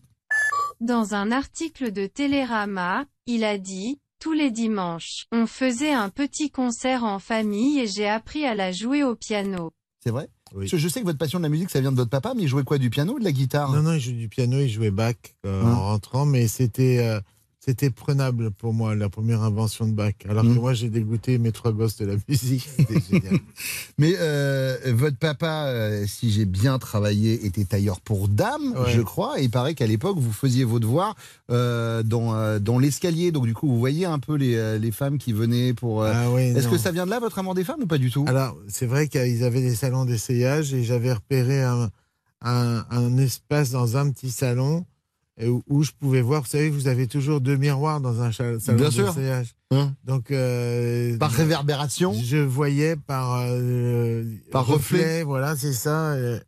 Dans 0.80 1.14
un 1.14 1.32
article 1.32 1.90
de 1.90 2.06
Télérama, 2.06 3.04
il 3.26 3.42
a 3.44 3.58
dit, 3.58 3.98
tous 4.20 4.32
les 4.32 4.50
dimanches, 4.50 5.26
on 5.32 5.46
faisait 5.46 5.92
un 5.92 6.08
petit 6.10 6.50
concert 6.50 7.04
en 7.04 7.18
famille 7.18 7.78
et 7.80 7.86
j'ai 7.86 8.08
appris 8.08 8.44
à 8.44 8.54
la 8.54 8.72
jouer 8.72 9.04
au 9.04 9.14
piano. 9.14 9.70
C'est 10.02 10.10
vrai? 10.10 10.28
Parce 10.54 10.70
que 10.70 10.78
je 10.78 10.88
sais 10.88 11.00
que 11.00 11.04
votre 11.04 11.18
passion 11.18 11.38
de 11.38 11.42
la 11.44 11.48
musique, 11.50 11.70
ça 11.70 11.80
vient 11.80 11.92
de 11.92 11.96
votre 11.96 12.10
papa, 12.10 12.32
mais 12.34 12.42
il 12.44 12.48
jouait 12.48 12.64
quoi 12.64 12.78
Du 12.78 12.88
piano 12.90 13.14
ou 13.14 13.18
de 13.18 13.24
la 13.24 13.32
guitare? 13.32 13.70
Non, 13.72 13.82
non, 13.82 13.92
il 13.94 14.00
joue 14.00 14.12
du 14.12 14.28
piano, 14.28 14.58
il 14.60 14.68
jouait 14.70 14.90
Bach 14.90 15.14
euh, 15.44 15.62
Hein? 15.62 15.72
en 15.74 15.80
rentrant, 15.88 16.24
mais 16.24 16.48
c'était 16.48 16.98
euh, 17.00 17.20
c'était 17.68 17.90
prenable 17.90 18.50
pour 18.50 18.72
moi, 18.72 18.94
la 18.94 19.10
première 19.10 19.42
invention 19.42 19.86
de 19.86 19.92
Bach. 19.92 20.14
Alors 20.26 20.42
Mm. 20.42 20.54
que 20.54 20.60
moi, 20.60 20.72
j'ai 20.72 20.88
dégoûté 20.88 21.36
mes 21.36 21.52
trois 21.52 21.70
gosses 21.72 21.96
de 21.98 22.06
la 22.06 22.14
musique. 22.28 22.66
C'était 22.78 22.94
génial. 23.10 23.38
Mais 23.98 24.14
euh, 24.18 24.78
votre 24.94 25.18
papa, 25.18 25.66
euh, 25.66 26.06
si 26.06 26.30
j'ai 26.30 26.46
bien 26.46 26.78
travaillé, 26.78 27.44
était 27.44 27.66
tailleur 27.66 28.00
pour 28.00 28.28
dames, 28.28 28.72
Ouais. 28.74 28.92
je 28.94 29.02
crois. 29.02 29.38
Et 29.38 29.44
il 29.44 29.50
paraît 29.50 29.74
qu'à 29.74 29.86
l'époque, 29.86 30.16
vous 30.18 30.32
faisiez 30.32 30.64
vos 30.64 30.78
devoirs 30.80 31.14
euh, 31.50 32.02
dans, 32.02 32.58
dans 32.58 32.78
l'escalier. 32.78 33.32
Donc 33.32 33.44
du 33.44 33.52
coup, 33.52 33.68
vous 33.68 33.78
voyez 33.78 34.06
un 34.06 34.18
peu 34.18 34.36
les, 34.36 34.78
les 34.78 34.90
femmes 34.90 35.18
qui 35.18 35.34
venaient 35.34 35.74
pour... 35.74 36.04
Ah 36.04 36.30
oui, 36.30 36.44
Est-ce 36.56 36.68
que 36.68 36.78
ça 36.78 36.90
vient 36.90 37.04
de 37.04 37.10
là, 37.10 37.20
votre 37.20 37.38
amour 37.38 37.54
des 37.54 37.64
femmes, 37.64 37.82
ou 37.82 37.86
pas 37.86 37.98
du 37.98 38.10
tout? 38.10 38.24
Alors, 38.28 38.56
c'est 38.68 38.86
vrai 38.86 39.08
qu'ils 39.08 39.44
avaient 39.44 39.60
des 39.60 39.74
salons 39.74 40.06
d'essayage 40.06 40.72
et 40.72 40.84
j'avais 40.84 41.12
repéré 41.12 41.62
un, 41.62 41.90
un, 42.40 42.84
un 42.90 43.18
espace 43.18 43.70
dans 43.72 43.98
un 43.98 44.10
petit 44.10 44.30
salon 44.30 44.86
où, 45.46 45.62
où 45.68 45.82
je 45.82 45.92
pouvais 45.92 46.20
voir. 46.20 46.42
Vous 46.42 46.48
savez, 46.48 46.70
vous 46.70 46.88
avez 46.88 47.06
toujours 47.06 47.40
deux 47.40 47.56
miroirs 47.56 48.00
dans 48.00 48.20
un 48.20 48.32
salon 48.32 48.58
Bien 48.74 48.90
sûr. 48.90 49.14
Hein 49.70 49.94
Donc, 50.04 50.30
euh, 50.30 51.16
Par 51.18 51.30
réverbération 51.30 52.14
je 52.14 52.38
voyais 52.38 52.96
par, 52.96 53.42
euh, 53.42 54.24
Par 54.50 54.66
reflet. 54.66 55.22
Voilà, 55.22 55.56
c'est 55.56 55.72
ça. 55.72 56.12
euh, 56.12 56.40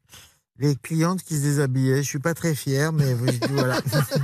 les 0.59 0.75
clientes 0.77 1.23
qui 1.23 1.37
se 1.37 1.43
déshabillaient. 1.43 2.03
Je 2.03 2.09
suis 2.09 2.19
pas 2.19 2.35
très 2.35 2.55
fier, 2.55 2.93
mais 2.93 3.15
voilà. 3.51 3.81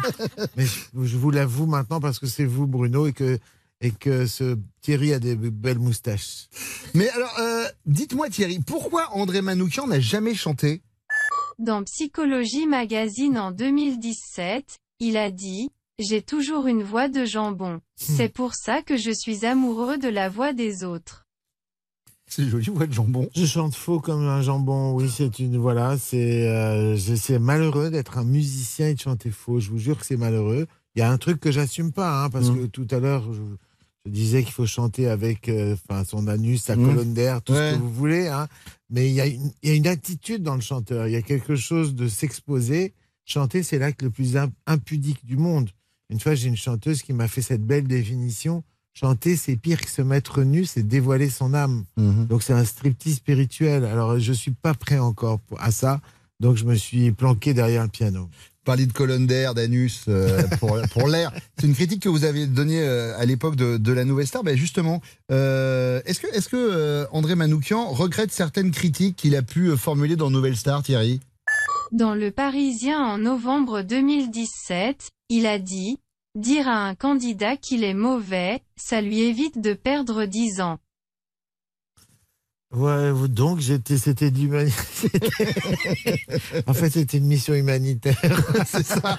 mais 0.57 0.67
je, 0.67 1.05
je 1.05 1.17
vous 1.17 1.31
l'avoue 1.31 1.67
maintenant 1.67 2.01
parce 2.01 2.19
que 2.19 2.27
c'est 2.27 2.45
vous, 2.45 2.67
Bruno, 2.67 3.07
et 3.07 3.13
que 3.13 3.39
et 3.83 3.91
que 3.91 4.27
ce 4.27 4.57
Thierry 4.81 5.13
a 5.13 5.19
des 5.19 5.37
belles 5.37 5.79
moustaches. 5.79 6.49
Mais 6.95 7.09
alors, 7.11 7.39
dites-moi 7.85 8.31
Thierry, 8.31 8.59
pourquoi 8.67 9.11
André 9.13 9.43
Manoukian 9.43 9.87
n'a 9.87 10.01
jamais 10.01 10.35
chanté? 10.35 10.81
Dans 11.59 11.83
Psychologie 11.85 12.67
Magazine 12.67 13.39
en 13.39 13.51
2017, 13.51 14.77
il 15.01 15.17
a 15.17 15.31
dit, 15.31 15.71
j'ai 15.99 16.21
toujours 16.21 16.67
une 16.67 16.83
voix 16.83 17.09
de 17.09 17.25
jambon. 17.25 17.81
C'est 17.97 18.29
pour 18.29 18.55
ça 18.55 18.83
que 18.83 18.97
je 18.99 19.11
suis 19.11 19.47
amoureux 19.47 19.97
de 19.97 20.09
la 20.09 20.29
voix 20.29 20.53
des 20.53 20.85
autres. 20.85 21.25
C'est 22.29 22.45
joli, 22.49 22.67
voix 22.67 22.87
de 22.87 22.93
jambon. 22.93 23.29
Je 23.35 23.47
chante 23.47 23.75
faux 23.75 24.01
comme 24.01 24.23
un 24.27 24.43
jambon. 24.43 24.93
Oui, 24.95 25.09
c'est 25.09 25.39
une 25.39 25.57
voilà, 25.57 25.97
c'est 25.97 26.49
euh, 26.49 26.97
je- 26.97 27.15
c'est 27.15 27.39
malheureux 27.39 27.89
d'être 27.91 28.19
un 28.19 28.25
musicien 28.25 28.89
et 28.89 28.95
de 28.95 29.01
chanter 29.01 29.31
faux. 29.31 29.61
Je 29.61 29.71
vous 29.71 29.79
jure 29.79 29.99
que 29.99 30.05
c'est 30.05 30.17
malheureux. 30.17 30.67
Il 30.95 30.99
y 30.99 31.03
a 31.03 31.11
un 31.11 31.19
truc 31.19 31.39
que 31.41 31.53
j'assume 31.53 31.93
pas, 31.93 32.25
hein, 32.25 32.31
parce 32.31 32.51
Mm. 32.51 32.59
que 32.59 32.67
tout 32.67 32.87
à 32.91 32.99
l'heure 32.99 33.33
je, 33.33 33.41
je 34.07 34.11
disais 34.11 34.43
qu'il 34.43 34.53
faut 34.53 34.67
chanter 34.67 35.07
avec, 35.09 35.49
euh, 35.49 35.77
son 36.07 36.27
anus, 36.27 36.63
sa 36.65 36.75
Mm. 36.77 36.85
colonne 36.87 37.15
d'air, 37.15 37.43
tout 37.43 37.53
Ouais. 37.53 37.71
ce 37.73 37.77
que 37.77 37.81
vous 37.81 37.93
voulez, 37.93 38.27
hein. 38.27 38.49
Mais 38.91 39.09
il 39.09 39.15
y 39.15 39.21
a 39.21 39.27
une 39.27 39.51
il 39.63 39.69
y 39.69 39.73
a 39.73 39.75
une 39.75 39.87
attitude 39.87 40.43
dans 40.43 40.55
le 40.55 40.61
chanteur. 40.61 41.09
Il 41.09 41.13
y 41.13 41.17
a 41.17 41.23
quelque 41.23 41.57
chose 41.57 41.95
de 41.95 42.09
s'exposer. 42.09 42.95
Chanter, 43.25 43.63
c'est 43.65 43.79
l'acte 43.79 44.03
le 44.03 44.11
plus 44.11 44.37
im- 44.37 44.53
impudique 44.67 45.25
du 45.27 45.37
monde. 45.37 45.71
Une 46.11 46.21
fois, 46.21 46.37
j'ai 46.37 46.47
une 46.49 46.57
chanteuse 46.57 47.03
qui 47.03 47.13
m'a 47.13 47.27
fait 47.27 47.43
cette 47.43 47.65
belle 47.67 47.89
définition. 47.89 48.63
Chanter, 48.95 49.37
c'est 49.37 49.57
pire 49.57 49.81
que 49.81 49.91
se 49.91 50.01
mettre 50.03 50.43
nu, 50.43 50.65
c'est 50.65 50.85
dévoiler 50.87 51.29
son 51.29 51.53
âme. 51.53 51.85
Mhm. 51.97 52.27
Donc 52.27 52.43
c'est 52.45 52.53
un 52.53 52.65
striptease 52.65 53.17
spirituel. 53.17 53.85
Alors 53.85 54.19
je 54.19 54.33
suis 54.33 54.53
pas 54.53 54.75
prêt 54.75 54.99
encore 54.99 55.41
à 55.59 55.71
ça. 55.73 56.01
Donc 56.39 56.57
je 56.57 56.65
me 56.65 56.75
suis 56.77 57.11
planqué 57.13 57.53
derrière 57.55 57.83
le 57.83 57.89
piano. 57.89 58.29
Parler 58.67 58.87
de 58.87 58.93
colonne 58.93 59.29
d'air, 59.29 59.55
d'anus 59.55 60.07
euh, 60.09 60.43
pour, 60.59 60.77
pour 60.91 61.07
l'air. 61.07 61.33
C'est 61.57 61.69
une 61.69 61.75
critique 61.75 62.03
que 62.03 62.09
vous 62.09 62.25
avez 62.25 62.49
donnée 62.49 62.83
euh, 62.83 63.17
à 63.17 63.25
l'époque 63.25 63.55
de, 63.55 63.77
de 63.77 63.93
la 63.93 64.05
Nouvelle 64.05 64.27
Star. 64.27 64.43
Ben 64.43 64.57
justement, 64.57 65.01
euh, 65.31 66.01
est-ce 66.05 66.19
que, 66.19 66.27
est-ce 66.35 66.49
que 66.49 66.57
euh, 66.57 67.07
André 67.13 67.37
Manoukian 67.37 67.87
regrette 67.91 68.33
certaines 68.33 68.73
critiques 68.73 69.15
qu'il 69.15 69.37
a 69.37 69.43
pu 69.43 69.69
euh, 69.69 69.77
formuler 69.77 70.17
dans 70.17 70.31
Nouvelle 70.31 70.57
Star, 70.57 70.83
Thierry? 70.83 71.21
Dans 71.93 72.17
Le 72.17 72.33
Parisien 72.33 72.99
en 72.99 73.19
novembre 73.19 73.83
2017, 73.83 75.11
il 75.29 75.47
a 75.47 75.61
dit, 75.61 75.99
dire 76.35 76.67
à 76.67 76.89
un 76.89 76.97
candidat 76.97 77.57
qu'il 77.57 77.85
est 77.85 77.95
mauvais, 77.95 78.63
ça 78.77 79.01
lui 79.01 79.21
évite 79.21 79.61
de 79.61 79.75
perdre 79.75 80.25
10 80.25 80.61
ans. 80.61 80.79
Ouais, 82.73 83.13
donc 83.29 83.61
j'étais, 83.61 83.97
c'était 83.97 84.31
l'humanité. 84.31 84.77
en 86.67 86.75
fait, 86.75 86.91
c'était 86.91 87.19
une 87.19 87.27
mission 87.27 87.55
humanitaire. 87.55 88.19
C'est 88.67 88.85
ça. 88.85 89.19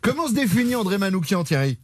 Comment 0.00 0.28
se 0.28 0.34
définit 0.34 0.74
André 0.74 0.98
Manoukian, 0.98 1.44
Thierry? 1.44 1.78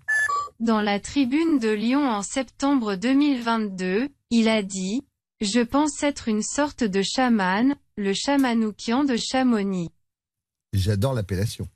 Dans 0.58 0.80
la 0.80 1.00
tribune 1.00 1.58
de 1.58 1.68
Lyon 1.68 2.08
en 2.08 2.22
septembre 2.22 2.94
2022, 2.94 4.08
il 4.30 4.48
a 4.48 4.62
dit, 4.62 5.02
je 5.42 5.60
pense 5.60 6.02
être 6.02 6.28
une 6.28 6.42
sorte 6.42 6.82
de 6.82 7.02
chaman, 7.02 7.76
le 7.98 8.14
chamanoukian 8.14 9.04
de 9.04 9.16
Chamonix. 9.16 9.90
J'adore 10.72 11.12
l'appellation. 11.12 11.68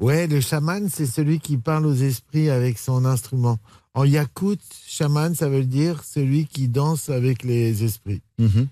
Ouais, 0.00 0.26
le 0.26 0.40
chaman, 0.40 0.88
c'est 0.88 1.06
celui 1.06 1.38
qui 1.38 1.56
parle 1.56 1.86
aux 1.86 1.94
esprits 1.94 2.50
avec 2.50 2.78
son 2.78 3.04
instrument. 3.04 3.58
En 3.94 4.04
yakout, 4.04 4.58
chaman, 4.86 5.34
ça 5.34 5.48
veut 5.48 5.64
dire 5.64 6.02
celui 6.04 6.46
qui 6.46 6.68
danse 6.68 7.10
avec 7.10 7.42
les 7.42 7.84
esprits. 7.84 8.22
Mhm. 8.38 8.68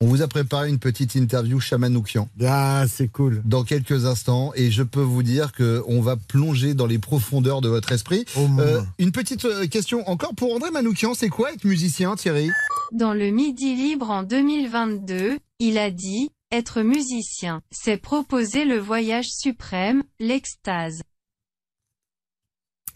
On 0.00 0.06
vous 0.06 0.22
a 0.22 0.28
préparé 0.28 0.68
une 0.68 0.78
petite 0.78 1.16
interview 1.16 1.58
chamanoukian. 1.58 2.28
Ah, 2.44 2.84
c'est 2.88 3.08
cool. 3.08 3.42
Dans 3.44 3.64
quelques 3.64 4.04
instants, 4.06 4.52
et 4.54 4.70
je 4.70 4.84
peux 4.84 5.00
vous 5.00 5.24
dire 5.24 5.50
que 5.50 5.82
on 5.88 6.00
va 6.00 6.16
plonger 6.16 6.74
dans 6.74 6.86
les 6.86 6.98
profondeurs 7.00 7.60
de 7.60 7.68
votre 7.68 7.90
esprit. 7.90 8.24
Oh, 8.36 8.46
Euh, 8.58 8.82
une 8.98 9.10
petite 9.10 9.44
euh, 9.44 9.66
question 9.66 10.08
encore 10.08 10.34
pour 10.36 10.54
André 10.54 10.70
Manoukian, 10.70 11.14
c'est 11.14 11.28
quoi 11.28 11.52
être 11.52 11.64
musicien, 11.64 12.14
Thierry? 12.14 12.50
Dans 12.92 13.12
le 13.14 13.30
Midi 13.30 13.74
Libre 13.74 14.10
en 14.10 14.22
2022, 14.22 15.38
il 15.58 15.78
a 15.78 15.90
dit 15.90 16.30
Être 16.52 16.82
musicien, 16.82 17.62
c'est 17.72 17.96
proposer 17.96 18.64
le 18.64 18.78
voyage 18.78 19.28
suprême, 19.28 20.04
l'extase. 20.20 21.02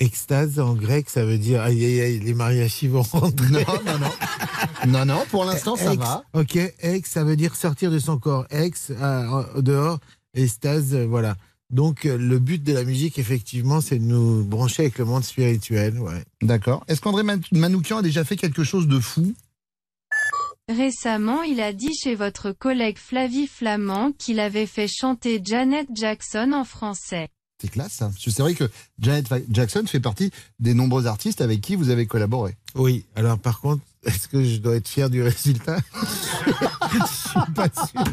Extase 0.01 0.61
en 0.61 0.74
grec, 0.74 1.11
ça 1.11 1.24
veut 1.24 1.38
dire 1.38 1.61
aïe 1.62 1.84
aïe 1.84 2.01
aïe, 2.01 2.20
les 2.20 2.34
mariachis 2.34 2.86
vont 2.88 3.03
rentrer. 3.03 3.64
Non, 3.66 3.80
non, 3.84 3.99
non. 3.99 4.12
Non, 4.86 5.05
non, 5.05 5.24
pour 5.30 5.44
l'instant, 5.44 5.74
ça 5.76 5.92
Ex, 5.92 5.96
va. 6.03 6.22
Ok, 6.34 6.57
ex, 6.80 7.11
ça 7.11 7.24
veut 7.24 7.34
dire 7.36 7.57
sortir 7.57 7.90
de 7.90 7.99
son 7.99 8.18
corps. 8.18 8.46
Ex, 8.51 8.90
euh, 8.90 9.42
au 9.57 9.62
dehors, 9.62 9.99
extase, 10.34 10.94
euh, 10.94 11.05
voilà. 11.07 11.36
Donc, 11.70 12.07
euh, 12.07 12.16
le 12.16 12.38
but 12.38 12.62
de 12.62 12.72
la 12.72 12.84
musique, 12.84 13.18
effectivement, 13.18 13.80
c'est 13.80 13.99
de 13.99 14.05
nous 14.05 14.44
brancher 14.44 14.82
avec 14.84 14.99
le 14.99 15.05
monde 15.05 15.24
spirituel. 15.24 15.99
Ouais. 15.99 16.22
D'accord. 16.42 16.84
Est-ce 16.88 17.01
qu'André 17.01 17.24
Man- 17.24 17.42
Manoukian 17.53 17.99
a 17.99 18.03
déjà 18.03 18.24
fait 18.24 18.36
quelque 18.36 18.62
chose 18.64 18.86
de 18.86 19.01
fou? 19.01 19.34
Récemment, 20.68 21.42
il 21.42 21.61
a 21.61 21.72
dit 21.72 21.94
chez 21.94 22.14
votre 22.14 22.53
collègue 22.53 22.99
Flavie 22.99 23.46
Flamand 23.46 24.12
qu'il 24.12 24.38
avait 24.38 24.66
fait 24.66 24.88
chanter 24.88 25.40
Janet 25.42 25.88
Jackson 25.94 26.53
en 26.55 26.64
français. 26.64 27.28
C'est 27.61 27.68
classe, 27.68 27.92
ça. 27.92 28.06
Parce 28.06 28.24
que 28.24 28.30
c'est 28.30 28.42
vrai 28.42 28.54
que 28.54 28.70
Janet 29.00 29.26
Jackson 29.50 29.82
fait 29.86 29.98
partie 29.98 30.30
des 30.61 30.74
nombreux 30.74 31.06
artistes 31.06 31.40
avec 31.40 31.61
qui 31.61 31.74
vous 31.74 31.90
avez 31.90 32.06
collaboré. 32.06 32.56
Oui, 32.76 33.04
alors 33.16 33.38
par 33.38 33.61
contre, 33.61 33.82
est-ce 34.04 34.28
que 34.28 34.44
je 34.44 34.59
dois 34.59 34.76
être 34.76 34.86
fier 34.86 35.11
du 35.11 35.22
résultat? 35.22 35.78
Je 36.90 37.28
suis 37.28 37.52
pas 37.54 37.68
sûr. 37.74 38.04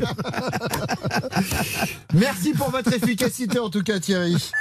Merci 2.14 2.54
pour 2.54 2.72
votre 2.72 2.92
efficacité, 2.92 3.60
en 3.60 3.70
tout 3.70 3.84
cas, 3.84 4.00
Thierry. 4.00 4.52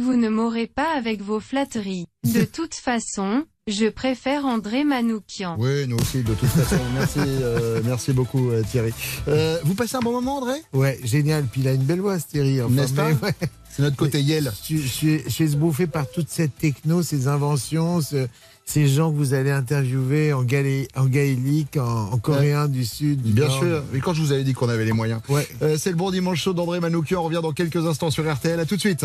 Vous 0.00 0.16
ne 0.16 0.28
m'aurez 0.28 0.66
pas 0.66 0.88
avec 0.98 1.22
vos 1.22 1.38
flatteries. 1.38 2.06
De 2.24 2.42
toute 2.52 2.74
façon, 2.74 3.44
je 3.68 3.86
préfère 3.86 4.44
André 4.44 4.82
Manoukian. 4.82 5.54
Oui, 5.56 5.86
nous 5.86 5.96
aussi, 5.96 6.22
de 6.24 6.34
toute 6.34 6.48
façon. 6.48 6.82
Merci, 6.94 7.20
euh, 7.20 7.80
merci 7.84 8.12
beaucoup, 8.12 8.50
euh, 8.50 8.64
Thierry. 8.68 8.92
Euh, 9.28 9.56
vous 9.62 9.74
passez 9.74 9.94
un 9.94 10.00
bon 10.00 10.10
moment, 10.10 10.38
André? 10.38 10.54
Ouais, 10.72 10.98
génial. 11.04 11.44
Puis 11.44 11.60
il 11.60 11.68
a 11.68 11.74
une 11.74 11.84
belle 11.84 12.00
voix, 12.00 12.18
ce 12.18 12.26
Thierry. 12.26 12.60
Enfin, 12.60 12.74
N'est-ce 12.74 12.92
pas? 12.92 13.10
ouais. 13.12 13.34
C'est 13.70 13.82
notre 13.82 13.94
côté 13.94 14.20
Yel. 14.20 14.52
Je, 14.68 14.76
je 14.78 14.86
suis- 14.88 15.22
je 15.24 15.28
suis 15.28 15.44
esbouffé 15.44 15.86
par 15.86 16.10
toute 16.10 16.28
cette 16.28 16.58
techno, 16.58 17.04
ces 17.04 17.28
inventions, 17.28 18.00
ce- 18.00 18.26
ces 18.64 18.88
gens 18.88 19.12
que 19.12 19.16
vous 19.16 19.32
allez 19.32 19.52
interviewer 19.52 20.32
en, 20.32 20.42
galé- 20.42 20.88
en 20.96 21.04
gaélique, 21.06 21.76
en, 21.76 22.10
en 22.12 22.18
coréen 22.18 22.66
du 22.66 22.84
Sud. 22.84 23.22
du 23.22 23.32
Bien 23.32 23.46
Nord. 23.46 23.58
sûr. 23.60 23.84
Mais 23.92 24.00
quand 24.00 24.12
je 24.12 24.22
vous 24.22 24.32
avais 24.32 24.42
dit 24.42 24.54
qu'on 24.54 24.68
avait 24.68 24.86
les 24.86 24.92
moyens. 24.92 25.20
Ouais. 25.28 25.46
Euh, 25.62 25.76
c'est 25.78 25.90
le 25.90 25.96
bon 25.96 26.10
dimanche 26.10 26.42
chaud 26.42 26.52
d'André 26.52 26.80
Manoukian. 26.80 27.20
On 27.20 27.24
revient 27.24 27.40
dans 27.42 27.52
quelques 27.52 27.86
instants 27.86 28.10
sur 28.10 28.28
RTL. 28.28 28.58
À 28.58 28.66
tout 28.66 28.74
de 28.74 28.80
suite. 28.80 29.04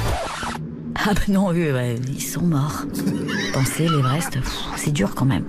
Ah 0.95 1.13
ben 1.13 1.33
non, 1.33 1.51
eux, 1.51 1.73
ouais, 1.73 1.95
ils 2.07 2.21
sont 2.21 2.41
morts. 2.43 2.85
Penser 3.53 3.87
l'Everest, 3.87 4.31
pff, 4.33 4.59
c'est 4.77 4.91
dur 4.91 5.15
quand 5.15 5.25
même. 5.25 5.45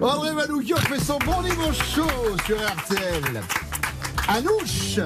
André 0.00 0.32
Manoukian 0.32 0.76
fait 0.76 1.00
son 1.00 1.18
bon 1.18 1.42
dimanche 1.42 1.78
chaud 1.94 2.36
sur 2.46 2.56
RTL. 2.56 3.42
Anouche 4.28 5.00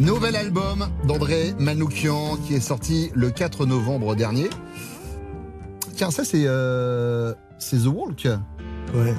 Nouvel 0.00 0.36
album 0.36 0.88
d'André 1.06 1.54
Manoukian 1.58 2.36
qui 2.46 2.54
est 2.54 2.60
sorti 2.60 3.10
le 3.14 3.30
4 3.30 3.66
novembre 3.66 4.14
dernier. 4.16 4.48
Tiens, 5.94 6.10
ça 6.10 6.24
c'est 6.24 6.44
euh, 6.46 7.34
c'est 7.58 7.78
The 7.78 7.86
Walk. 7.86 8.28
Ouais. 8.94 9.14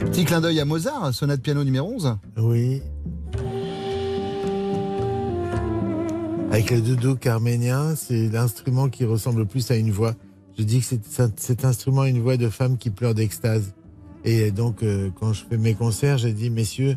Petit 0.00 0.24
clin 0.24 0.40
d'œil 0.40 0.60
à 0.60 0.64
Mozart, 0.64 1.12
sonate 1.14 1.40
piano 1.40 1.64
numéro 1.64 1.92
11. 1.92 2.16
Oui. 2.38 2.82
Avec 6.54 6.70
le 6.70 6.80
doudou 6.80 7.16
arménien, 7.28 7.96
c'est 7.96 8.28
l'instrument 8.28 8.88
qui 8.88 9.04
ressemble 9.04 9.40
le 9.40 9.44
plus 9.44 9.68
à 9.72 9.76
une 9.76 9.90
voix. 9.90 10.14
Je 10.56 10.62
dis 10.62 10.78
que 10.78 10.84
c'est- 10.84 11.04
c'est- 11.04 11.40
cet 11.40 11.64
instrument 11.64 12.02
a 12.02 12.08
une 12.08 12.20
voix 12.22 12.36
de 12.36 12.48
femme 12.48 12.78
qui 12.78 12.90
pleure 12.90 13.12
d'extase. 13.12 13.72
Et 14.24 14.52
donc, 14.52 14.84
euh, 14.84 15.10
quand 15.18 15.32
je 15.32 15.44
fais 15.50 15.56
mes 15.58 15.74
concerts, 15.74 16.16
j'ai 16.18 16.32
dit, 16.32 16.50
messieurs, 16.50 16.96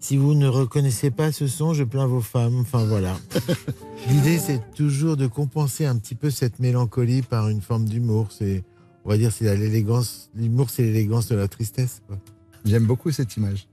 si 0.00 0.16
vous 0.16 0.32
ne 0.32 0.48
reconnaissez 0.48 1.10
pas 1.10 1.32
ce 1.32 1.46
son, 1.48 1.74
je 1.74 1.84
plains 1.84 2.06
vos 2.06 2.22
femmes. 2.22 2.60
Enfin, 2.60 2.86
voilà. 2.86 3.18
L'idée, 4.08 4.38
c'est 4.38 4.62
toujours 4.74 5.18
de 5.18 5.26
compenser 5.26 5.84
un 5.84 5.98
petit 5.98 6.14
peu 6.14 6.30
cette 6.30 6.58
mélancolie 6.58 7.20
par 7.20 7.50
une 7.50 7.60
forme 7.60 7.84
d'humour. 7.84 8.28
C'est, 8.32 8.64
on 9.04 9.10
va 9.10 9.18
dire, 9.18 9.32
c'est 9.32 9.54
l'élégance. 9.54 10.30
L'humour, 10.34 10.70
c'est 10.70 10.82
l'élégance 10.82 11.28
de 11.28 11.36
la 11.36 11.46
tristesse. 11.46 12.00
quoi. 12.08 12.16
J'aime 12.66 12.84
beaucoup 12.84 13.12
cette 13.12 13.36
image. 13.36 13.68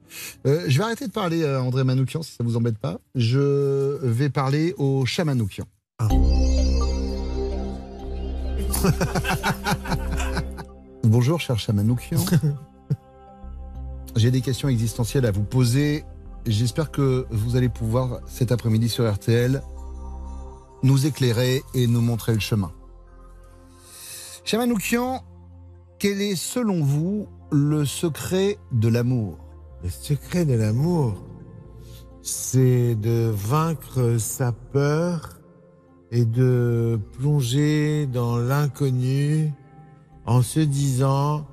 Euh, 0.46 0.66
je 0.68 0.78
vais 0.78 0.84
arrêter 0.84 1.08
de 1.08 1.12
parler 1.12 1.44
à 1.44 1.64
André 1.64 1.84
Manoukian 1.84 2.22
si 2.22 2.34
ça 2.34 2.44
vous 2.44 2.56
embête 2.58 2.78
pas. 2.78 3.00
Je 3.16 3.98
vais 4.04 4.30
parler 4.30 4.76
au 4.78 5.04
chat 5.08 5.26
Manoukian. 5.26 5.66
Bonjour 11.04 11.42
cher 11.42 11.58
chat 11.58 11.74
Manoukian. 11.74 12.24
J'ai 14.16 14.30
des 14.30 14.42
questions 14.42 14.70
existentielles 14.70 15.26
à 15.26 15.32
vous 15.32 15.44
poser. 15.44 16.06
J'espère 16.46 16.92
que 16.92 17.26
vous 17.32 17.56
allez 17.56 17.70
pouvoir 17.70 18.20
cet 18.28 18.52
après-midi 18.52 18.90
sur 18.90 19.12
RTL 19.12 19.64
nous 20.84 21.08
éclairer 21.08 21.64
et 21.74 21.88
nous 21.88 22.02
montrer 22.02 22.34
le 22.34 22.40
chemin. 22.40 22.72
Chat 24.44 24.60
Manoukian, 24.60 25.24
quel 26.04 26.22
est 26.22 26.36
selon 26.36 26.84
vous 26.84 27.30
le 27.50 27.86
secret 27.86 28.58
de 28.74 28.90
l'amour? 28.90 29.38
Le 29.86 29.90
secret 29.90 30.44
de 30.44 30.54
l'amour, 30.54 31.24
c'est 32.22 32.96
de 32.96 33.32
vaincre 33.34 34.18
sa 34.20 34.52
peur 34.52 35.40
et 36.12 36.26
de 36.26 37.00
plonger 37.18 38.06
dans 38.08 38.36
l'inconnu 38.38 39.54
en 40.26 40.42
se 40.42 40.60
disant, 40.60 41.48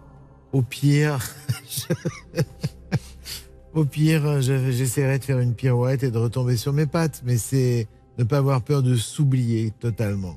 au 0.53 0.63
pire, 0.63 1.25
je- 1.71 2.41
au 3.81 3.85
pire, 3.85 4.43
je- 4.43 4.73
j'essaierai 4.73 5.21
de 5.21 5.25
faire 5.25 5.39
une 5.39 5.55
pirouette 5.55 6.03
et 6.03 6.11
de 6.11 6.19
retomber 6.19 6.57
sur 6.57 6.73
mes 6.73 6.87
pattes, 6.87 7.23
mais 7.25 7.39
c'est 7.39 7.87
ne 8.19 8.25
pas 8.25 8.39
avoir 8.39 8.63
peur 8.63 8.83
de 8.83 8.97
s'oublier 8.97 9.71
totalement. 9.79 10.37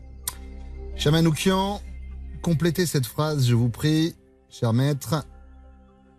Chamanoukian, 0.98 1.82
complétez 2.44 2.86
cette 2.86 3.06
phrase, 3.06 3.48
je 3.48 3.56
vous 3.56 3.70
prie, 3.70 4.16
cher 4.50 4.74
maître. 4.74 5.26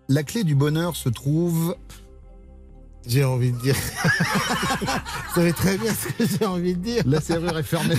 La 0.08 0.22
clé 0.22 0.42
du 0.42 0.54
bonheur 0.54 0.96
se 0.96 1.10
trouve. 1.10 1.76
J'ai 3.06 3.22
envie 3.22 3.52
de 3.52 3.58
dire. 3.58 3.74
Vous 4.80 5.34
savez 5.34 5.52
très 5.52 5.76
bien 5.76 5.92
ce 5.92 6.08
que 6.08 6.24
j'ai 6.26 6.46
envie 6.46 6.74
de 6.74 6.80
dire. 6.80 7.02
La 7.06 7.20
serrure 7.20 7.58
est 7.58 7.62
fermée. 7.62 7.96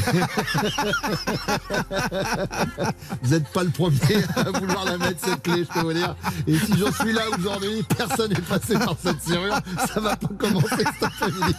vous 3.21 3.29
n'êtes 3.29 3.47
pas 3.49 3.63
le 3.63 3.69
premier 3.69 4.23
à 4.35 4.49
vouloir 4.49 4.85
la 4.85 4.97
mettre, 4.97 5.23
cette 5.23 5.43
clé, 5.43 5.63
je 5.63 5.71
peux 5.73 5.85
vous 5.85 5.93
dire. 5.93 6.15
Et 6.47 6.57
si 6.57 6.75
j'en 6.77 6.91
suis 6.91 7.13
là 7.13 7.21
aujourd'hui, 7.37 7.83
personne 7.95 8.33
n'est 8.33 8.41
passé 8.41 8.73
par 8.73 8.95
cette 9.01 9.21
serrure, 9.21 9.59
ça 9.93 9.99
va 9.99 10.15
pas 10.15 10.29
commencer 10.39 10.75
cet 10.77 11.03
après-midi. 11.03 11.55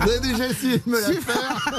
vous 0.00 0.10
avez 0.10 0.20
déjà 0.20 0.48
essayé 0.48 0.78
de 0.78 0.90
me 0.90 1.00
la 1.00 1.12
faire 1.20 1.72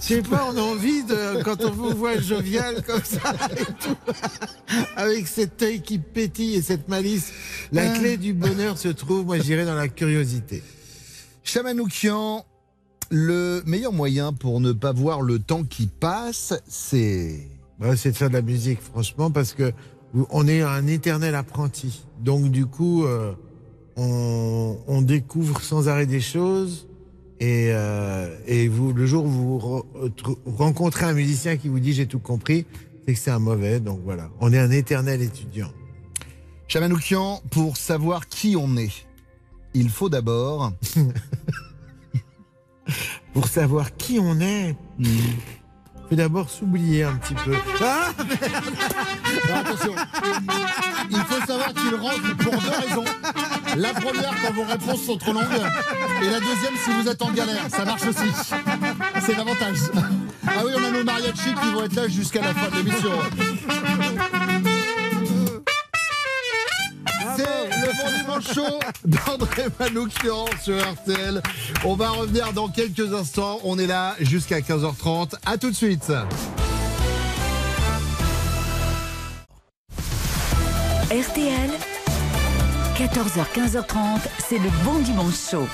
Je 0.00 0.06
sais 0.06 0.22
pas, 0.22 0.46
on 0.52 0.56
a 0.56 0.60
envie 0.60 1.02
de, 1.04 1.42
quand 1.42 1.64
on 1.64 1.70
vous 1.70 1.96
voit 1.96 2.18
jovial 2.18 2.82
comme 2.82 3.04
ça, 3.04 3.32
et 3.56 3.64
tout, 3.64 3.96
avec 4.96 5.26
cet 5.28 5.62
œil 5.62 5.80
qui 5.80 5.98
pétille 5.98 6.56
et 6.56 6.62
cette 6.62 6.88
malice, 6.88 7.32
la 7.72 7.88
clé 7.90 8.16
du 8.16 8.32
bonheur 8.32 8.78
se 8.78 8.88
trouve, 8.88 9.26
moi 9.26 9.38
je 9.38 9.42
dirais, 9.42 9.64
dans 9.64 9.74
la 9.74 9.88
curiosité. 9.88 10.62
Chamanoukian, 11.42 12.44
le 13.10 13.62
meilleur 13.66 13.92
moyen 13.92 14.32
pour 14.32 14.60
ne 14.60 14.72
pas 14.72 14.92
voir 14.92 15.20
le 15.22 15.38
temps 15.38 15.64
qui 15.64 15.86
passe, 15.86 16.54
c'est. 16.66 17.48
Bah, 17.78 17.96
c'est 17.96 18.12
de 18.12 18.16
faire 18.16 18.28
de 18.28 18.34
la 18.34 18.42
musique, 18.42 18.80
franchement, 18.80 19.30
parce 19.30 19.52
que 19.52 19.72
on 20.30 20.46
est 20.46 20.62
un 20.62 20.86
éternel 20.86 21.34
apprenti. 21.34 22.04
Donc 22.20 22.50
du 22.50 22.66
coup, 22.66 23.04
euh, 23.04 23.32
on, 23.96 25.02
découvre 25.02 25.60
sans 25.60 25.88
arrêt 25.88 26.06
des 26.06 26.20
choses. 26.20 26.86
Et, 27.40 27.70
euh, 27.70 28.28
vous, 28.70 28.92
le 28.92 29.06
jour 29.06 29.24
où 29.24 29.28
vous 29.28 29.58
re- 29.58 30.10
tr- 30.10 30.38
rencontrez 30.46 31.04
un 31.04 31.14
musicien 31.14 31.56
qui 31.56 31.68
vous 31.68 31.80
dit 31.80 31.92
j'ai 31.92 32.06
tout 32.06 32.20
compris, 32.20 32.64
c'est 33.06 33.14
que 33.14 33.18
c'est 33.18 33.32
un 33.32 33.40
mauvais. 33.40 33.80
Donc 33.80 34.00
voilà, 34.04 34.30
on 34.40 34.52
est 34.52 34.58
un 34.58 34.70
éternel 34.70 35.20
étudiant. 35.20 35.70
Chamanoukian, 36.68 37.40
pour 37.50 37.76
savoir 37.76 38.28
qui 38.28 38.56
on 38.56 38.76
est, 38.76 39.06
il 39.74 39.90
faut 39.90 40.08
d'abord. 40.08 40.72
pour 43.34 43.46
savoir 43.48 43.96
qui 43.96 44.18
on 44.18 44.40
est, 44.40 44.76
il 44.98 45.06
faut 46.08 46.16
d'abord 46.16 46.48
s'oublier 46.50 47.04
un 47.04 47.16
petit 47.16 47.34
peu. 47.34 47.54
Ah 47.82 48.12
attention, 49.54 49.94
il 51.10 51.16
faut 51.16 51.46
savoir 51.46 51.72
qu'il 51.74 51.94
rentre 51.94 52.36
pour 52.36 52.52
deux 52.52 52.88
raisons. 52.88 53.04
La 53.76 53.92
première, 53.92 54.34
quand 54.42 54.52
vos 54.54 54.64
réponses 54.64 55.02
sont 55.02 55.16
trop 55.16 55.32
longues. 55.32 55.44
Et 56.22 56.26
la 56.26 56.40
deuxième, 56.40 56.74
si 56.82 56.90
vous 56.90 57.08
êtes 57.08 57.22
en 57.22 57.32
galère. 57.32 57.64
Ça 57.68 57.84
marche 57.84 58.06
aussi. 58.06 58.30
C'est 59.24 59.36
l'avantage. 59.36 59.78
Ah 60.46 60.62
oui, 60.64 60.72
on 60.76 60.84
a 60.84 60.90
nos 60.90 61.04
mariachis 61.04 61.54
qui 61.54 61.70
vont 61.72 61.84
être 61.84 61.94
là 61.94 62.08
jusqu'à 62.08 62.42
la 62.42 62.54
fin 62.54 62.70
de 62.70 62.76
l'émission. 62.76 63.10
Chaud 68.40 68.78
d'André 69.04 69.64
Manoukian 69.78 70.46
sur 70.62 70.78
RTL. 70.78 71.42
On 71.84 71.94
va 71.94 72.10
revenir 72.10 72.52
dans 72.52 72.68
quelques 72.68 73.12
instants. 73.12 73.58
On 73.64 73.78
est 73.78 73.86
là 73.86 74.14
jusqu'à 74.20 74.60
15h30. 74.60 75.34
À 75.46 75.58
tout 75.58 75.70
de 75.70 75.76
suite. 75.76 76.12
RTL, 81.10 81.70
14h, 82.96 83.44
15h30, 83.54 84.20
c'est 84.48 84.58
le 84.58 84.70
bon 84.84 84.98
dimanche 85.00 85.50
chaud. 85.50 85.68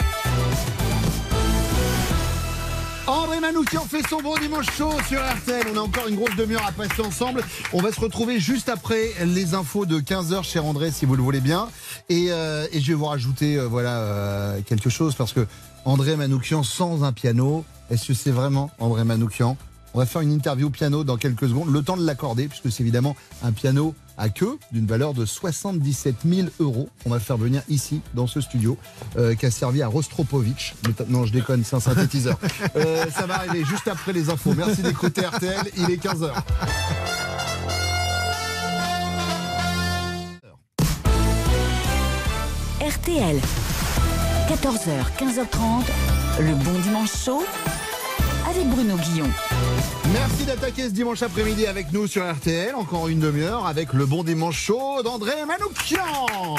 André 3.11 3.41
Manoukian 3.41 3.85
fait 3.87 4.07
son 4.09 4.23
bon 4.23 4.39
dimanche 4.39 4.67
chaud 4.71 4.93
sur 5.09 5.19
RTL. 5.19 5.67
On 5.75 5.77
a 5.77 5.81
encore 5.81 6.07
une 6.07 6.15
grosse 6.15 6.37
demi-heure 6.37 6.65
à 6.65 6.71
passer 6.71 7.03
ensemble. 7.03 7.43
On 7.73 7.83
va 7.83 7.91
se 7.91 7.99
retrouver 7.99 8.39
juste 8.39 8.69
après 8.69 9.11
les 9.25 9.55
infos 9.55 9.85
de 9.85 9.99
15h, 9.99 10.45
cher 10.45 10.65
André, 10.65 10.93
si 10.93 11.07
vous 11.07 11.17
le 11.17 11.23
voulez 11.23 11.41
bien. 11.41 11.69
Et, 12.09 12.31
euh, 12.31 12.69
je 12.73 12.87
vais 12.87 12.95
vous 12.95 13.07
rajouter 13.07 13.57
euh, 13.57 13.67
voilà, 13.67 13.99
euh, 13.99 14.61
quelque 14.65 14.91
chose 14.91 15.17
parce 15.17 15.33
que 15.33 15.45
André 15.85 16.15
Manoukian 16.15 16.63
sans 16.63 17.03
un 17.03 17.13
piano, 17.13 17.65
est-ce 17.91 18.07
que 18.07 18.15
c'est 18.15 18.31
vraiment 18.31 18.71
André 18.79 19.03
Manoukian? 19.03 19.57
On 19.93 19.99
va 19.99 20.07
faire 20.07 20.21
une 20.21 20.31
interview 20.31 20.71
piano 20.71 21.03
dans 21.03 21.17
quelques 21.17 21.49
secondes, 21.49 21.73
le 21.73 21.83
temps 21.83 21.97
de 21.97 22.07
l'accorder, 22.07 22.47
puisque 22.47 22.71
c'est 22.71 22.85
évidemment 22.85 23.17
un 23.43 23.51
piano 23.51 23.93
à 24.21 24.29
queue 24.29 24.59
d'une 24.71 24.87
valeur 24.87 25.15
de 25.15 25.25
77 25.25 26.15
000 26.27 26.49
euros. 26.61 26.89
On 27.07 27.11
va 27.11 27.17
le 27.17 27.23
faire 27.23 27.39
venir 27.39 27.63
ici, 27.69 28.03
dans 28.15 28.27
ce 28.27 28.41
studio, 28.41 28.77
euh, 29.17 29.35
qui 29.35 29.47
a 29.47 29.51
servi 29.51 29.83
à 29.83 29.89
Rostropovitch. 29.89 30.75
Non, 31.09 31.25
je 31.25 31.33
déconne, 31.33 31.65
c'est 31.65 31.77
un 31.77 31.81
synthétiseur. 31.81 32.39
Euh, 32.77 33.07
ça 33.11 33.27
va 33.27 33.37
arriver 33.37 33.65
juste 33.65 33.89
après 33.89 34.13
les 34.13 34.29
infos. 34.29 34.55
Merci 34.55 34.83
d'écouter 34.83 35.23
RTL, 35.23 35.71
il 35.77 35.91
est 35.91 36.03
15h. 36.03 36.31
RTL, 42.81 43.41
14h, 44.49 44.91
15h30, 45.19 46.41
le 46.41 46.55
bon 46.55 46.79
dimanche 46.81 47.25
chaud 47.25 47.45
avec 48.51 48.67
Bruno 48.69 48.97
Guillon. 48.97 49.29
Merci 50.13 50.45
d'attaquer 50.45 50.85
ce 50.89 50.93
dimanche 50.95 51.23
après-midi 51.23 51.67
avec 51.67 51.93
nous 51.93 52.07
sur 52.07 52.29
RTL. 52.29 52.75
Encore 52.75 53.09
une 53.09 53.21
demi-heure 53.21 53.67
avec 53.67 53.93
le 53.93 54.07
bon 54.07 54.25
dimanche 54.25 54.59
chaud 54.61 55.03
d'André 55.05 55.33
Manoukian. 55.47 56.57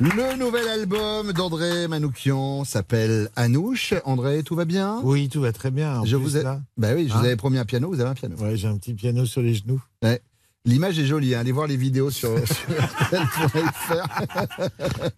Le 0.00 0.36
nouvel 0.36 0.68
album 0.68 1.32
d'André 1.32 1.88
Manoukian 1.88 2.64
s'appelle 2.64 3.30
Anouche. 3.36 3.94
André, 4.04 4.42
tout 4.42 4.54
va 4.54 4.64
bien? 4.66 5.00
Oui, 5.02 5.28
tout 5.28 5.40
va 5.40 5.52
très 5.52 5.70
bien. 5.70 6.00
En 6.00 6.04
Je 6.04 6.16
plus, 6.16 6.24
vous 6.24 6.36
ai... 6.36 6.42
là. 6.42 6.60
Bah 6.76 6.88
oui, 6.94 7.08
je 7.08 7.14
Hein 7.14 7.18
vous 7.20 7.24
avais 7.24 7.36
promis 7.36 7.58
un 7.58 7.64
piano, 7.64 7.88
vous 7.88 8.00
avez 8.00 8.10
un 8.10 8.14
piano. 8.14 8.36
Ouais, 8.36 8.56
j'ai 8.56 8.68
un 8.68 8.76
petit 8.76 8.92
piano 8.92 9.24
sur 9.24 9.40
les 9.40 9.54
genoux. 9.54 9.82
Ouais. 10.02 10.20
L'image 10.66 10.98
est 10.98 11.04
jolie, 11.04 11.34
hein. 11.34 11.40
allez 11.40 11.52
voir 11.52 11.66
les 11.66 11.76
vidéos 11.76 12.10
sur, 12.10 12.38
sur. 12.48 12.56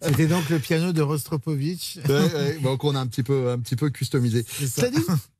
C'était 0.01 0.27
donc 0.27 0.49
le 0.51 0.59
piano 0.59 0.93
de 0.93 1.03
Rostropovitch. 1.03 1.99
Ouais, 2.09 2.15
ouais, 2.15 2.59
donc 2.63 2.83
on 2.83 2.97
a 2.97 3.01
un 3.01 3.07
petit 3.07 3.23
peu, 3.23 3.51
un 3.51 3.59
petit 3.59 3.77
peu 3.77 3.91
customisé. 3.91 4.43
ça. 4.43 4.67
Cela 4.67 4.91
dit, 4.91 4.99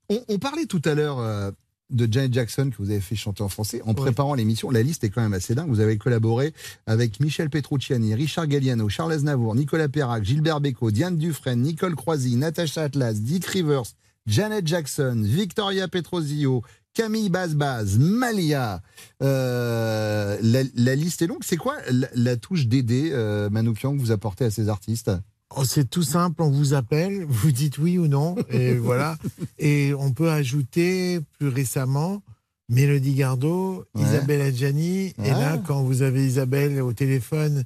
on, 0.09 0.23
on 0.29 0.39
parlait 0.39 0.67
tout 0.67 0.83
à 0.85 0.95
l'heure 0.95 1.19
euh, 1.19 1.51
de 1.91 2.09
Janet 2.11 2.33
Jackson 2.33 2.71
que 2.71 2.77
vous 2.83 2.91
avez 2.91 3.01
fait 3.01 3.17
chanter 3.17 3.43
en 3.43 3.49
français. 3.49 3.83
En 3.85 3.95
préparant 3.95 4.35
l'émission, 4.35 4.71
la 4.71 4.83
liste 4.83 5.05
est 5.05 5.11
quand 5.11 5.23
même 5.23 5.35
assez 5.35 5.55
dingue. 5.55 5.69
Vous 5.69 5.81
avez 5.81 5.99
collaboré 5.99 6.53
avec 6.87 7.21
Michel 7.21 7.51
Petrucciani, 7.51 8.15
Richard 8.15 8.47
Galliano, 8.47 8.89
Charles 8.89 9.13
Aznavour, 9.13 9.55
Nicolas 9.55 9.89
Perrac, 9.89 10.25
Gilbert 10.25 10.61
Bécaud, 10.61 10.91
Diane 10.91 11.17
Dufresne, 11.17 11.63
Nicole 11.63 11.97
Croisy, 11.97 12.37
Natasha 12.37 12.85
Atlas, 12.85 13.15
Dick 13.21 13.45
Rivers, 13.47 13.95
Janet 14.27 14.67
Jackson, 14.67 15.23
Victoria 15.25 15.89
Petrosio, 15.89 16.63
Camille 16.97 17.29
Bazbaz, 17.29 17.99
Malia. 17.99 18.81
Euh, 19.23 20.39
la, 20.41 20.63
la 20.75 20.95
liste 20.95 21.21
est 21.21 21.27
longue. 21.27 21.45
C'est 21.45 21.59
quoi 21.59 21.77
la, 21.91 22.09
la 22.15 22.37
touche 22.39 22.67
Dédé, 22.67 23.11
euh, 23.13 23.51
Manoukian, 23.51 23.95
que 23.95 24.01
vous 24.01 24.13
apportez 24.13 24.47
à 24.47 24.51
ces 24.51 24.71
artistes? 24.71 25.11
Oh, 25.55 25.65
c'est 25.65 25.89
tout 25.89 26.03
simple, 26.03 26.43
on 26.43 26.51
vous 26.51 26.73
appelle, 26.75 27.25
vous 27.29 27.53
dites 27.53 27.79
oui 27.79 27.99
ou 27.99 28.09
non, 28.09 28.35
et 28.51 28.75
voilà. 28.79 29.17
Et 29.59 29.93
on 29.97 30.11
peut 30.13 30.31
ajouter 30.31 31.21
plus 31.39 31.49
récemment 31.49 32.23
Mélodie 32.69 33.15
Gardot, 33.15 33.85
Ouais. 33.95 34.03
Isabelle 34.03 34.41
Adjani. 34.41 35.07
Et 35.23 35.31
Ah. 35.31 35.39
là, 35.39 35.59
quand 35.67 35.83
vous 35.83 36.03
avez 36.03 36.27
Isabelle 36.27 36.81
au 36.83 36.93
téléphone 36.95 37.63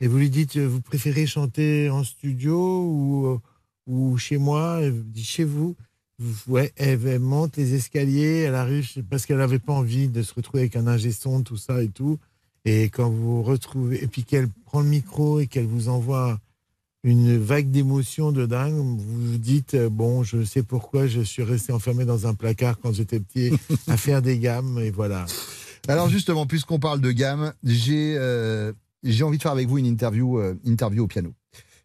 et 0.00 0.08
vous 0.08 0.18
lui 0.18 0.28
dites 0.28 0.56
euh, 0.56 0.66
vous 0.66 0.80
préférez 0.82 1.26
chanter 1.26 1.88
en 1.88 2.02
studio 2.04 2.84
ou, 2.84 3.26
euh, 3.28 3.38
ou 3.86 4.18
chez 4.18 4.36
moi, 4.38 4.80
elle 4.82 5.02
dit 5.04 5.24
chez 5.24 5.44
vous. 5.44 5.74
Elle, 6.76 7.18
monte 7.18 7.56
les 7.56 7.74
escaliers, 7.74 8.40
elle 8.40 8.54
arrive 8.54 8.88
parce 9.10 9.26
qu'elle 9.26 9.38
n'avait 9.38 9.58
pas 9.58 9.72
envie 9.72 10.08
de 10.08 10.22
se 10.22 10.34
retrouver 10.34 10.60
avec 10.60 10.76
un 10.76 10.86
ingé 10.86 11.12
son, 11.12 11.42
tout 11.42 11.56
ça 11.56 11.82
et 11.82 11.88
tout. 11.88 12.18
Et 12.64 12.84
quand 12.84 13.10
vous 13.10 13.42
retrouvez, 13.42 14.02
et 14.02 14.06
puis 14.06 14.24
qu'elle 14.24 14.48
prend 14.66 14.80
le 14.80 14.88
micro 14.88 15.40
et 15.40 15.46
qu'elle 15.46 15.66
vous 15.66 15.88
envoie 15.88 16.38
une 17.04 17.36
vague 17.36 17.70
d'émotions 17.70 18.30
de 18.30 18.46
dingue, 18.46 18.74
vous 18.74 18.96
vous 18.96 19.38
dites, 19.38 19.74
euh, 19.74 19.88
bon, 19.88 20.22
je 20.22 20.44
sais 20.44 20.62
pourquoi 20.62 21.08
je 21.08 21.20
suis 21.20 21.42
resté 21.42 21.72
enfermé 21.72 22.04
dans 22.04 22.28
un 22.28 22.34
placard 22.34 22.78
quand 22.78 22.92
j'étais 22.92 23.18
petit 23.18 23.52
à 23.88 23.96
faire 23.96 24.22
des 24.22 24.38
gammes, 24.38 24.78
et 24.78 24.92
voilà. 24.92 25.26
Alors 25.88 26.08
justement, 26.08 26.46
puisqu'on 26.46 26.78
parle 26.78 27.00
de 27.00 27.10
gamme, 27.10 27.52
j'ai 27.64 28.14
euh, 28.16 28.72
j'ai 29.02 29.24
envie 29.24 29.38
de 29.38 29.42
faire 29.42 29.52
avec 29.52 29.66
vous 29.66 29.78
une 29.78 29.86
interview, 29.86 30.38
euh, 30.38 30.54
interview 30.64 31.02
au 31.02 31.06
piano. 31.08 31.34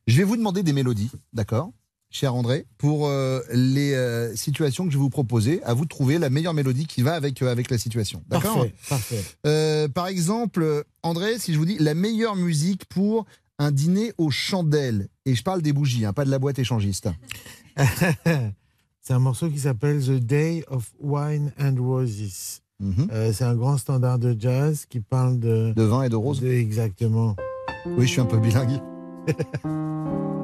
Je 0.05 0.17
vais 0.17 0.23
vous 0.23 0.37
demander 0.37 0.61
des 0.61 0.73
mélodies, 0.73 1.11
d'accord? 1.33 1.71
Cher 2.17 2.33
André, 2.33 2.65
pour 2.79 3.07
euh, 3.07 3.41
les 3.53 3.93
euh, 3.93 4.35
situations 4.35 4.85
que 4.87 4.91
je 4.91 4.97
vais 4.97 5.03
vous 5.03 5.11
proposer, 5.11 5.61
à 5.61 5.75
vous 5.75 5.83
de 5.83 5.89
trouver 5.89 6.17
la 6.17 6.31
meilleure 6.31 6.55
mélodie 6.55 6.87
qui 6.87 7.03
va 7.03 7.13
avec, 7.13 7.43
euh, 7.43 7.51
avec 7.51 7.69
la 7.69 7.77
situation. 7.77 8.23
D'accord 8.27 8.65
Parfait, 8.89 9.21
parfait. 9.43 9.89
Par 9.93 10.07
exemple, 10.07 10.83
André, 11.03 11.37
si 11.37 11.53
je 11.53 11.59
vous 11.59 11.65
dis 11.65 11.77
la 11.79 11.93
meilleure 11.93 12.35
musique 12.35 12.85
pour 12.85 13.27
un 13.59 13.69
dîner 13.69 14.13
aux 14.17 14.31
chandelles, 14.31 15.09
et 15.27 15.35
je 15.35 15.43
parle 15.43 15.61
des 15.61 15.73
bougies, 15.73 16.05
hein, 16.05 16.13
pas 16.13 16.25
de 16.25 16.31
la 16.31 16.39
boîte 16.39 16.57
échangiste. 16.57 17.07
C'est 19.01 19.13
un 19.13 19.19
morceau 19.19 19.51
qui 19.51 19.59
s'appelle 19.59 20.03
The 20.03 20.19
Day 20.19 20.65
of 20.69 20.91
Wine 20.99 21.53
and 21.61 21.75
Roses. 21.77 22.61
Euh, 23.11 23.31
c'est 23.31 23.43
un 23.43 23.55
grand 23.55 23.77
standard 23.77 24.17
de 24.17 24.35
jazz 24.37 24.85
qui 24.87 25.01
parle 25.01 25.39
de... 25.39 25.71
De 25.75 25.83
vin 25.83 26.03
et 26.03 26.09
de 26.09 26.15
roses 26.15 26.43
Exactement. 26.43 27.35
Oui, 27.85 28.05
je 28.05 28.11
suis 28.11 28.21
un 28.21 28.25
peu 28.25 28.37
bilingue. 28.37 28.81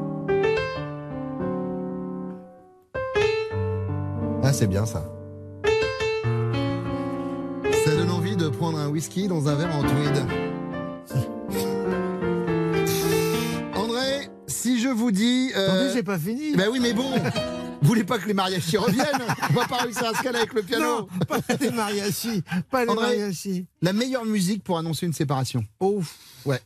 Ah, 4.44 4.52
c'est 4.52 4.68
bien 4.68 4.86
ça. 4.86 5.10
Ça 7.86 7.96
donne 7.96 8.12
envie 8.12 8.36
de 8.36 8.50
prendre 8.50 8.78
un 8.78 8.90
whisky 8.90 9.28
dans 9.28 9.48
un 9.48 9.56
verre 9.56 9.76
en 9.76 9.82
tweed. 9.82 10.26
André, 13.76 14.30
si 14.48 14.82
je 14.82 14.90
vous 14.90 15.12
dis. 15.12 15.52
euh, 15.56 15.68
Attendez, 15.70 15.90
j'ai 15.94 16.04
pas 16.04 16.18
fini. 16.20 16.56
Bah 16.56 16.64
oui, 16.72 16.80
mais 16.82 16.94
bon. 16.94 17.10
Vous 17.82 17.88
voulez 17.88 18.04
pas 18.04 18.18
que 18.18 18.28
les 18.28 18.34
mariachis 18.34 18.78
reviennent 18.86 19.06
On 19.50 19.54
va 19.54 19.66
pas 19.68 19.78
réussir 19.78 20.06
à 20.08 20.14
se 20.18 20.22
caler 20.24 20.38
avec 20.40 20.54
le 20.54 20.62
piano. 20.64 20.84
Non, 21.02 21.08
pas 21.28 21.40
les 21.60 21.72
mariachis. 21.72 22.44
Pas 22.70 22.86
les 22.86 22.92
André, 22.92 23.18
mariachis. 23.18 23.66
La 23.82 23.92
meilleure 23.94 24.26
musique 24.26 24.64
pour 24.64 24.78
annoncer 24.78 25.06
une 25.06 25.14
séparation. 25.14 25.64
Ouf. 25.82 26.16
Ouais. 26.46 26.60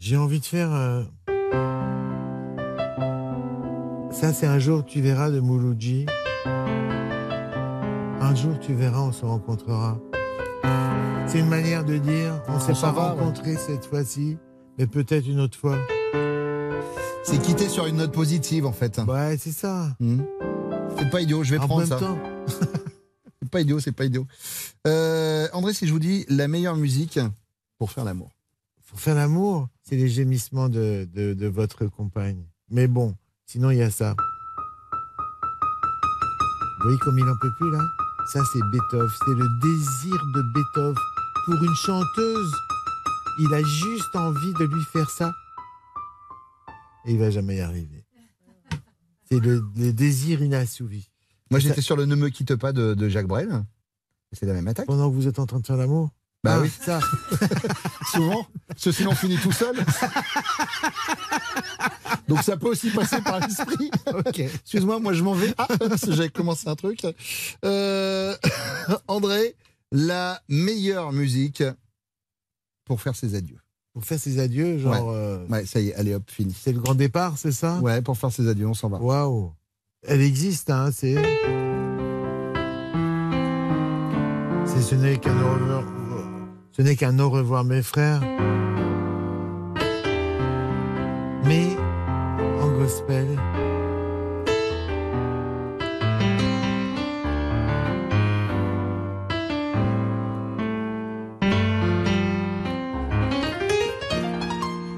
J'ai 0.00 0.16
envie 0.16 0.40
de 0.40 0.44
faire. 0.46 0.72
euh, 0.72 1.02
Ça, 4.10 4.32
c'est 4.32 4.46
un 4.46 4.58
jour 4.58 4.84
tu 4.84 5.00
verras 5.00 5.30
de 5.30 5.38
Mouloudji. 5.40 6.06
Un 8.24 8.34
jour 8.34 8.58
tu 8.58 8.72
verras, 8.72 9.00
on 9.00 9.12
se 9.12 9.22
rencontrera. 9.22 10.00
C'est 11.26 11.40
une 11.40 11.48
manière 11.48 11.84
de 11.84 11.98
dire 11.98 12.42
on 12.48 12.58
s'est 12.58 12.72
s'en 12.72 12.94
pas 12.94 13.12
ouais. 13.14 13.20
rencontrés 13.20 13.56
cette 13.56 13.84
fois-ci, 13.84 14.38
mais 14.78 14.86
peut-être 14.86 15.28
une 15.28 15.40
autre 15.40 15.58
fois. 15.58 15.76
C'est 17.22 17.36
quitter 17.42 17.68
sur 17.68 17.84
une 17.84 17.96
note 17.96 18.12
positive 18.12 18.64
en 18.64 18.72
fait. 18.72 18.98
Ouais, 19.06 19.36
c'est 19.38 19.52
ça. 19.52 19.94
Hmm. 20.00 20.22
C'est 20.96 21.10
pas 21.10 21.20
idiot, 21.20 21.44
je 21.44 21.50
vais 21.50 21.58
en 21.58 21.66
prendre 21.66 21.80
même 21.80 21.88
ça. 21.90 21.98
temps, 21.98 22.18
C'est 23.42 23.50
pas 23.50 23.60
idiot, 23.60 23.78
c'est 23.78 23.92
pas 23.92 24.06
idiot. 24.06 24.26
Euh, 24.86 25.46
André, 25.52 25.74
si 25.74 25.86
je 25.86 25.92
vous 25.92 25.98
dis 25.98 26.24
la 26.30 26.48
meilleure 26.48 26.76
musique 26.76 27.20
pour 27.76 27.90
faire 27.90 28.04
l'amour. 28.04 28.30
Pour 28.88 29.00
faire 29.00 29.16
l'amour, 29.16 29.68
c'est 29.82 29.96
les 29.96 30.08
gémissements 30.08 30.70
de, 30.70 31.06
de, 31.12 31.34
de 31.34 31.46
votre 31.46 31.84
compagne. 31.84 32.46
Mais 32.70 32.86
bon, 32.86 33.16
sinon 33.44 33.70
il 33.70 33.76
y 33.76 33.82
a 33.82 33.90
ça. 33.90 34.14
Vous 36.78 36.84
voyez 36.84 36.98
comme 37.00 37.18
il 37.18 37.28
en 37.28 37.36
peut 37.36 37.52
plus 37.58 37.70
là? 37.70 37.80
Ça 38.32 38.42
c'est 38.52 38.62
Beethoven, 38.72 39.10
c'est 39.24 39.34
le 39.34 39.48
désir 39.60 40.16
de 40.34 40.42
Beethoven 40.54 40.94
pour 41.44 41.62
une 41.62 41.74
chanteuse. 41.74 42.52
Il 43.38 43.52
a 43.52 43.62
juste 43.62 44.14
envie 44.14 44.52
de 44.54 44.64
lui 44.64 44.82
faire 44.92 45.10
ça. 45.10 45.32
Et 47.04 47.12
il 47.12 47.18
va 47.18 47.30
jamais 47.30 47.56
y 47.56 47.60
arriver. 47.60 48.04
C'est 49.30 49.40
le, 49.40 49.64
le 49.76 49.92
désir 49.92 50.42
inassouvi. 50.42 51.10
Moi, 51.50 51.60
j'étais 51.60 51.82
sur 51.82 51.96
le 51.96 52.06
Ne 52.06 52.14
me 52.14 52.28
quitte 52.28 52.56
pas 52.56 52.72
de, 52.72 52.94
de 52.94 53.08
Jacques 53.08 53.26
Brel. 53.26 53.64
C'est 54.32 54.46
la 54.46 54.54
même 54.54 54.66
attaque. 54.68 54.86
Pendant 54.86 55.10
que 55.10 55.14
vous 55.14 55.28
êtes 55.28 55.38
en 55.38 55.46
train 55.46 55.60
de 55.60 55.66
faire 55.66 55.76
l'amour? 55.76 56.10
Bah 56.44 56.56
Ah, 56.56 56.60
oui. 56.60 56.70
ça. 56.84 57.00
Souvent. 58.12 58.46
Ceci 58.76 59.06
on 59.06 59.14
finit 59.14 59.38
tout 59.38 59.50
seul. 59.52 59.74
Donc 62.28 62.42
ça 62.42 62.56
peut 62.56 62.68
aussi 62.68 62.90
passer 62.90 63.20
par 63.22 63.40
l'esprit. 63.40 63.90
Excuse-moi, 64.36 65.00
moi 65.00 65.12
je 65.14 65.22
m'en 65.22 65.32
vais. 65.34 65.54
Ah, 65.58 65.66
commencé 66.34 66.68
un 66.68 66.74
truc. 66.76 67.00
Euh, 67.64 68.36
André, 69.08 69.56
la 69.90 70.40
meilleure 70.48 71.12
musique 71.12 71.62
pour 72.84 73.00
faire 73.00 73.16
ses 73.16 73.34
adieux. 73.34 73.58
Pour 73.94 74.04
faire 74.04 74.18
ses 74.20 74.38
adieux, 74.38 74.78
genre. 74.78 74.92
Ouais. 75.08 75.14
euh, 75.14 75.46
Ouais, 75.48 75.64
ça 75.66 75.80
y 75.80 75.88
est, 75.88 75.94
allez 75.94 76.14
hop, 76.14 76.24
fini. 76.30 76.54
C'est 76.58 76.72
le 76.72 76.80
grand 76.80 76.94
départ, 76.94 77.38
c'est 77.38 77.52
ça? 77.52 77.78
Ouais, 77.78 78.02
pour 78.02 78.18
faire 78.18 78.32
ses 78.32 78.48
adieux, 78.48 78.66
on 78.66 78.74
s'en 78.74 78.88
va. 78.90 78.98
Waouh 78.98 79.52
Elle 80.06 80.20
existe, 80.20 80.68
hein, 80.70 80.90
c'est. 80.92 81.14
C'est 84.66 84.82
ce 84.82 84.94
n'est 84.94 85.18
qu'un 85.18 85.32
revoir. 85.40 85.84
Ce 86.76 86.82
n'est 86.82 86.96
qu'un 86.96 87.20
au 87.20 87.30
revoir, 87.30 87.62
mes 87.62 87.82
frères. 87.82 88.20
Mais 91.44 91.68
en 92.60 92.68
gospel. 92.76 93.26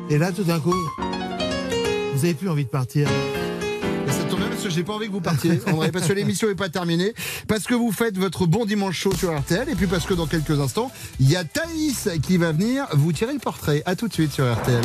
Et 0.08 0.16
là, 0.16 0.32
tout 0.32 0.44
d'un 0.44 0.60
coup, 0.60 0.72
vous 2.14 2.24
avez 2.24 2.32
plus 2.32 2.48
envie 2.48 2.64
de 2.64 2.70
partir. 2.70 3.06
J'ai 4.76 4.84
pas 4.84 4.92
envie 4.92 5.06
que 5.06 5.12
vous 5.12 5.22
partiez, 5.22 5.58
André, 5.66 5.90
parce 5.90 6.06
que 6.06 6.12
l'émission 6.12 6.48
n'est 6.48 6.54
pas 6.54 6.68
terminée, 6.68 7.14
parce 7.48 7.64
que 7.64 7.74
vous 7.74 7.92
faites 7.92 8.18
votre 8.18 8.46
bon 8.46 8.66
dimanche 8.66 8.98
chaud 8.98 9.14
sur 9.14 9.36
RTL, 9.36 9.68
et 9.70 9.74
puis 9.74 9.86
parce 9.86 10.04
que 10.04 10.12
dans 10.12 10.26
quelques 10.26 10.60
instants, 10.60 10.92
il 11.18 11.30
y 11.30 11.36
a 11.36 11.44
Thaïs 11.44 12.10
qui 12.22 12.36
va 12.36 12.52
venir 12.52 12.86
vous 12.92 13.12
tirer 13.12 13.32
le 13.32 13.38
portrait. 13.38 13.82
À 13.86 13.96
tout 13.96 14.06
de 14.06 14.12
suite 14.12 14.32
sur 14.32 14.44
RTL. 14.44 14.84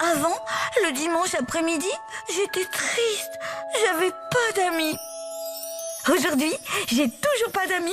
Avant, 0.00 0.36
le 0.84 0.94
dimanche 0.94 1.34
après-midi, 1.38 1.86
j'étais 2.28 2.66
triste. 2.70 3.32
J'avais 3.84 4.10
pas 4.10 4.52
d'amis. 4.56 4.96
Aujourd'hui, 6.08 6.52
j'ai 6.88 7.10
toujours 7.10 7.52
pas 7.52 7.66
d'amis, 7.66 7.90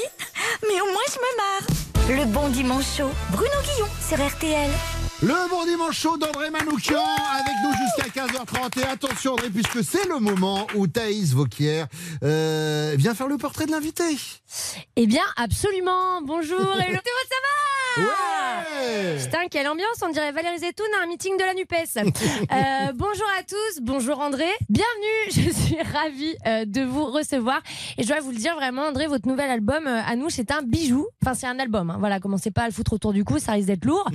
mais 0.62 0.80
au 0.80 0.86
moins 0.86 1.08
je 1.10 1.20
me 1.20 1.38
marre. 1.38 2.20
Le 2.22 2.26
bon 2.32 2.48
dimanche 2.50 2.86
chaud, 2.98 3.12
Bruno 3.32 3.56
Guillon 3.64 3.88
sur 4.08 4.26
RTL. 4.26 4.70
Le 5.24 5.50
bon 5.50 5.64
dimanche 5.64 5.98
chaud 5.98 6.18
d'André 6.18 6.50
Manoukian 6.50 7.00
avec 7.00 7.54
nous 7.64 7.72
jusqu'à 7.72 8.26
15h30. 8.26 8.82
Et 8.82 8.84
attention 8.84 9.32
André, 9.32 9.50
puisque 9.50 9.82
c'est 9.82 10.06
le 10.10 10.20
moment 10.20 10.68
où 10.76 10.86
Thaïs 10.86 11.32
Vauquier 11.34 11.86
euh, 12.26 12.96
vient 12.98 13.16
faire 13.16 13.30
le 13.30 13.38
portrait 13.38 13.66
de 13.66 13.72
l'invité. 13.72 14.04
Eh 14.98 15.08
bien, 15.08 15.24
absolument. 15.38 16.22
Bonjour, 16.24 16.60
hello, 16.60 16.74
ça 16.76 17.36
va 17.42 18.04
Ouais 18.04 19.18
Putain, 19.24 19.48
quelle 19.50 19.68
ambiance, 19.68 20.02
on 20.02 20.10
dirait 20.10 20.32
Valérie 20.32 20.58
Zetoun 20.58 20.88
à 21.00 21.04
un 21.04 21.08
meeting 21.08 21.38
de 21.38 21.44
la 21.44 21.54
NUPES. 21.54 22.14
Euh, 22.52 22.92
bonjour 22.94 23.26
à 23.40 23.44
tous, 23.44 23.82
bonjour 23.82 24.20
André. 24.20 24.46
Bienvenue, 24.70 25.26
je 25.28 25.50
suis 25.50 25.82
ravie 25.82 26.36
euh, 26.46 26.66
de 26.66 26.82
vous 26.82 27.06
recevoir. 27.06 27.62
Et 27.98 28.04
je 28.04 28.08
dois 28.08 28.20
vous 28.20 28.32
le 28.32 28.38
dire 28.38 28.56
vraiment, 28.56 28.84
André, 28.84 29.08
votre 29.08 29.28
nouvel 29.28 29.50
album, 29.50 29.88
à 29.88 30.16
nous, 30.16 30.30
c'est 30.30 30.52
un 30.52 30.62
bijou. 30.62 31.08
Enfin, 31.24 31.34
c'est 31.34 31.48
un 31.48 31.58
album, 31.58 31.90
hein. 31.90 31.98
voilà, 32.00 32.20
commencez 32.20 32.52
pas 32.52 32.64
à 32.64 32.68
le 32.68 32.74
foutre 32.74 32.94
autour 32.94 33.14
du 33.14 33.24
cou, 33.24 33.40
ça 33.40 33.54
risque 33.54 33.68
d'être 33.68 33.86
lourd. 33.86 34.08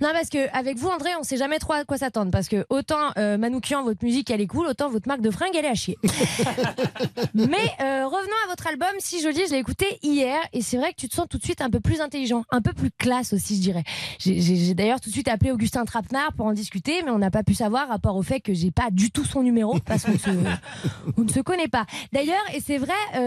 non, 0.00 0.10
parce 0.12 0.28
que 0.28 0.38
avec 0.52 0.76
vous, 0.78 0.88
André, 0.88 1.10
on 1.18 1.22
sait 1.22 1.36
jamais 1.36 1.58
trop 1.58 1.72
à 1.72 1.84
quoi 1.84 1.98
s'attendre. 1.98 2.30
Parce 2.30 2.48
que 2.48 2.64
autant 2.70 3.10
euh, 3.18 3.38
Manoukian, 3.38 3.82
votre 3.84 4.04
musique, 4.04 4.30
elle 4.30 4.40
est 4.40 4.46
cool, 4.46 4.66
autant 4.66 4.88
votre 4.90 5.08
marque 5.08 5.20
de 5.20 5.30
fringues, 5.30 5.54
elle 5.54 5.64
est 5.64 5.68
à 5.68 5.74
chier. 5.74 5.98
Mais 7.34 7.56
euh, 7.80 8.06
revenons 8.06 8.36
à 8.44 8.48
votre 8.48 8.66
album, 8.66 8.88
Si 8.98 9.20
je 9.22 9.28
dis, 9.28 9.42
je 9.46 9.52
l'ai 9.52 9.58
écouté 9.58 9.86
hier 10.02 10.38
et 10.52 10.62
c'est 10.62 10.76
vrai 10.76 10.90
que 10.92 10.96
tu 10.96 11.08
te 11.08 11.14
sens 11.14 11.26
tout 11.28 11.38
de 11.38 11.44
suite 11.44 11.60
un 11.60 11.70
peu 11.70 11.80
plus 11.80 12.00
intelligent, 12.00 12.44
un 12.50 12.60
peu 12.60 12.72
plus 12.72 12.90
classe 12.90 13.32
aussi, 13.32 13.56
je 13.56 13.60
dirais. 13.62 13.84
J'ai- 14.18 14.74
d'ailleurs 14.74 15.00
tout 15.00 15.08
de 15.08 15.14
suite 15.14 15.28
appelé 15.28 15.50
Augustin 15.50 15.84
Trapenard 15.84 16.32
pour 16.34 16.46
en 16.46 16.52
discuter, 16.52 17.02
mais 17.04 17.10
on 17.10 17.18
n'a 17.18 17.30
pas 17.30 17.42
pu 17.42 17.54
savoir, 17.54 17.88
rapport 17.88 18.16
au 18.16 18.22
fait 18.22 18.40
que 18.40 18.54
j'ai 18.54 18.70
pas 18.70 18.90
du 18.90 19.10
tout 19.10 19.24
son 19.24 19.42
numéro 19.42 19.78
parce 19.84 20.04
qu'on 20.04 20.12
ne 21.22 21.28
se 21.28 21.40
connaît 21.40 21.68
pas. 21.68 21.86
D'ailleurs, 22.12 22.42
et 22.54 22.60
c'est 22.60 22.78
vrai, 22.78 22.92
euh, 23.16 23.18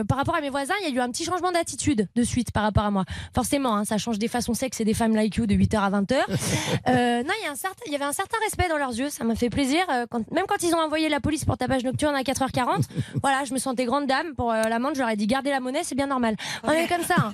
euh, 0.00 0.04
par 0.04 0.18
rapport 0.18 0.34
à 0.36 0.40
mes 0.40 0.50
voisins, 0.50 0.74
il 0.82 0.88
y 0.88 0.92
a 0.92 0.94
eu 0.94 1.00
un 1.00 1.10
petit 1.10 1.24
changement 1.24 1.52
d'attitude 1.52 2.08
de 2.14 2.22
suite 2.22 2.50
par 2.52 2.62
rapport 2.62 2.84
à 2.84 2.90
moi. 2.90 3.04
Forcément, 3.34 3.76
hein, 3.76 3.84
ça 3.84 3.98
change 3.98 4.18
des 4.18 4.28
façons 4.28 4.54
sexes 4.54 4.80
et 4.80 4.84
des 4.84 4.94
femmes 4.94 5.14
like 5.14 5.36
you 5.36 5.46
de 5.46 5.54
8h 5.54 5.76
à 5.78 5.90
20h. 5.90 6.16
Euh, 6.88 7.22
non, 7.22 7.32
il 7.40 7.44
y, 7.44 7.48
a 7.48 7.50
un 7.50 7.54
certain, 7.56 7.82
il 7.86 7.92
y 7.92 7.96
avait 7.96 8.04
un 8.04 8.12
certain 8.12 8.36
respect 8.42 8.68
dans 8.68 8.76
leurs 8.76 8.92
yeux, 8.94 9.10
ça 9.10 9.24
m'a 9.24 9.34
fait 9.34 9.50
plaisir. 9.50 9.84
euh, 9.90 10.06
quand, 10.10 10.30
même 10.32 10.44
quand 10.46 10.62
ils 10.62 10.74
ont 10.74 10.78
envoyé 10.80 11.08
la 11.08 11.20
police 11.20 11.44
pour 11.44 11.56
tapage 11.56 11.84
nocturne 11.84 12.14
à 12.14 12.22
4h40, 12.22 12.82
voilà, 13.22 13.44
je 13.44 13.52
me 13.54 13.58
sentais 13.58 13.84
grande 13.84 14.06
dame. 14.06 14.34
Pour 14.34 14.52
euh, 14.52 14.62
l'amende, 14.64 14.94
je 14.94 15.00
leur 15.00 15.08
ai 15.10 15.16
dit 15.16 15.26
gardez 15.26 15.50
la 15.50 15.60
monnaie, 15.60 15.82
c'est 15.84 15.94
bien 15.94 16.06
normal. 16.06 16.36
On 16.62 16.72
est 16.72 16.86
comme 16.88 17.02
ça. 17.04 17.14
hein. 17.18 17.32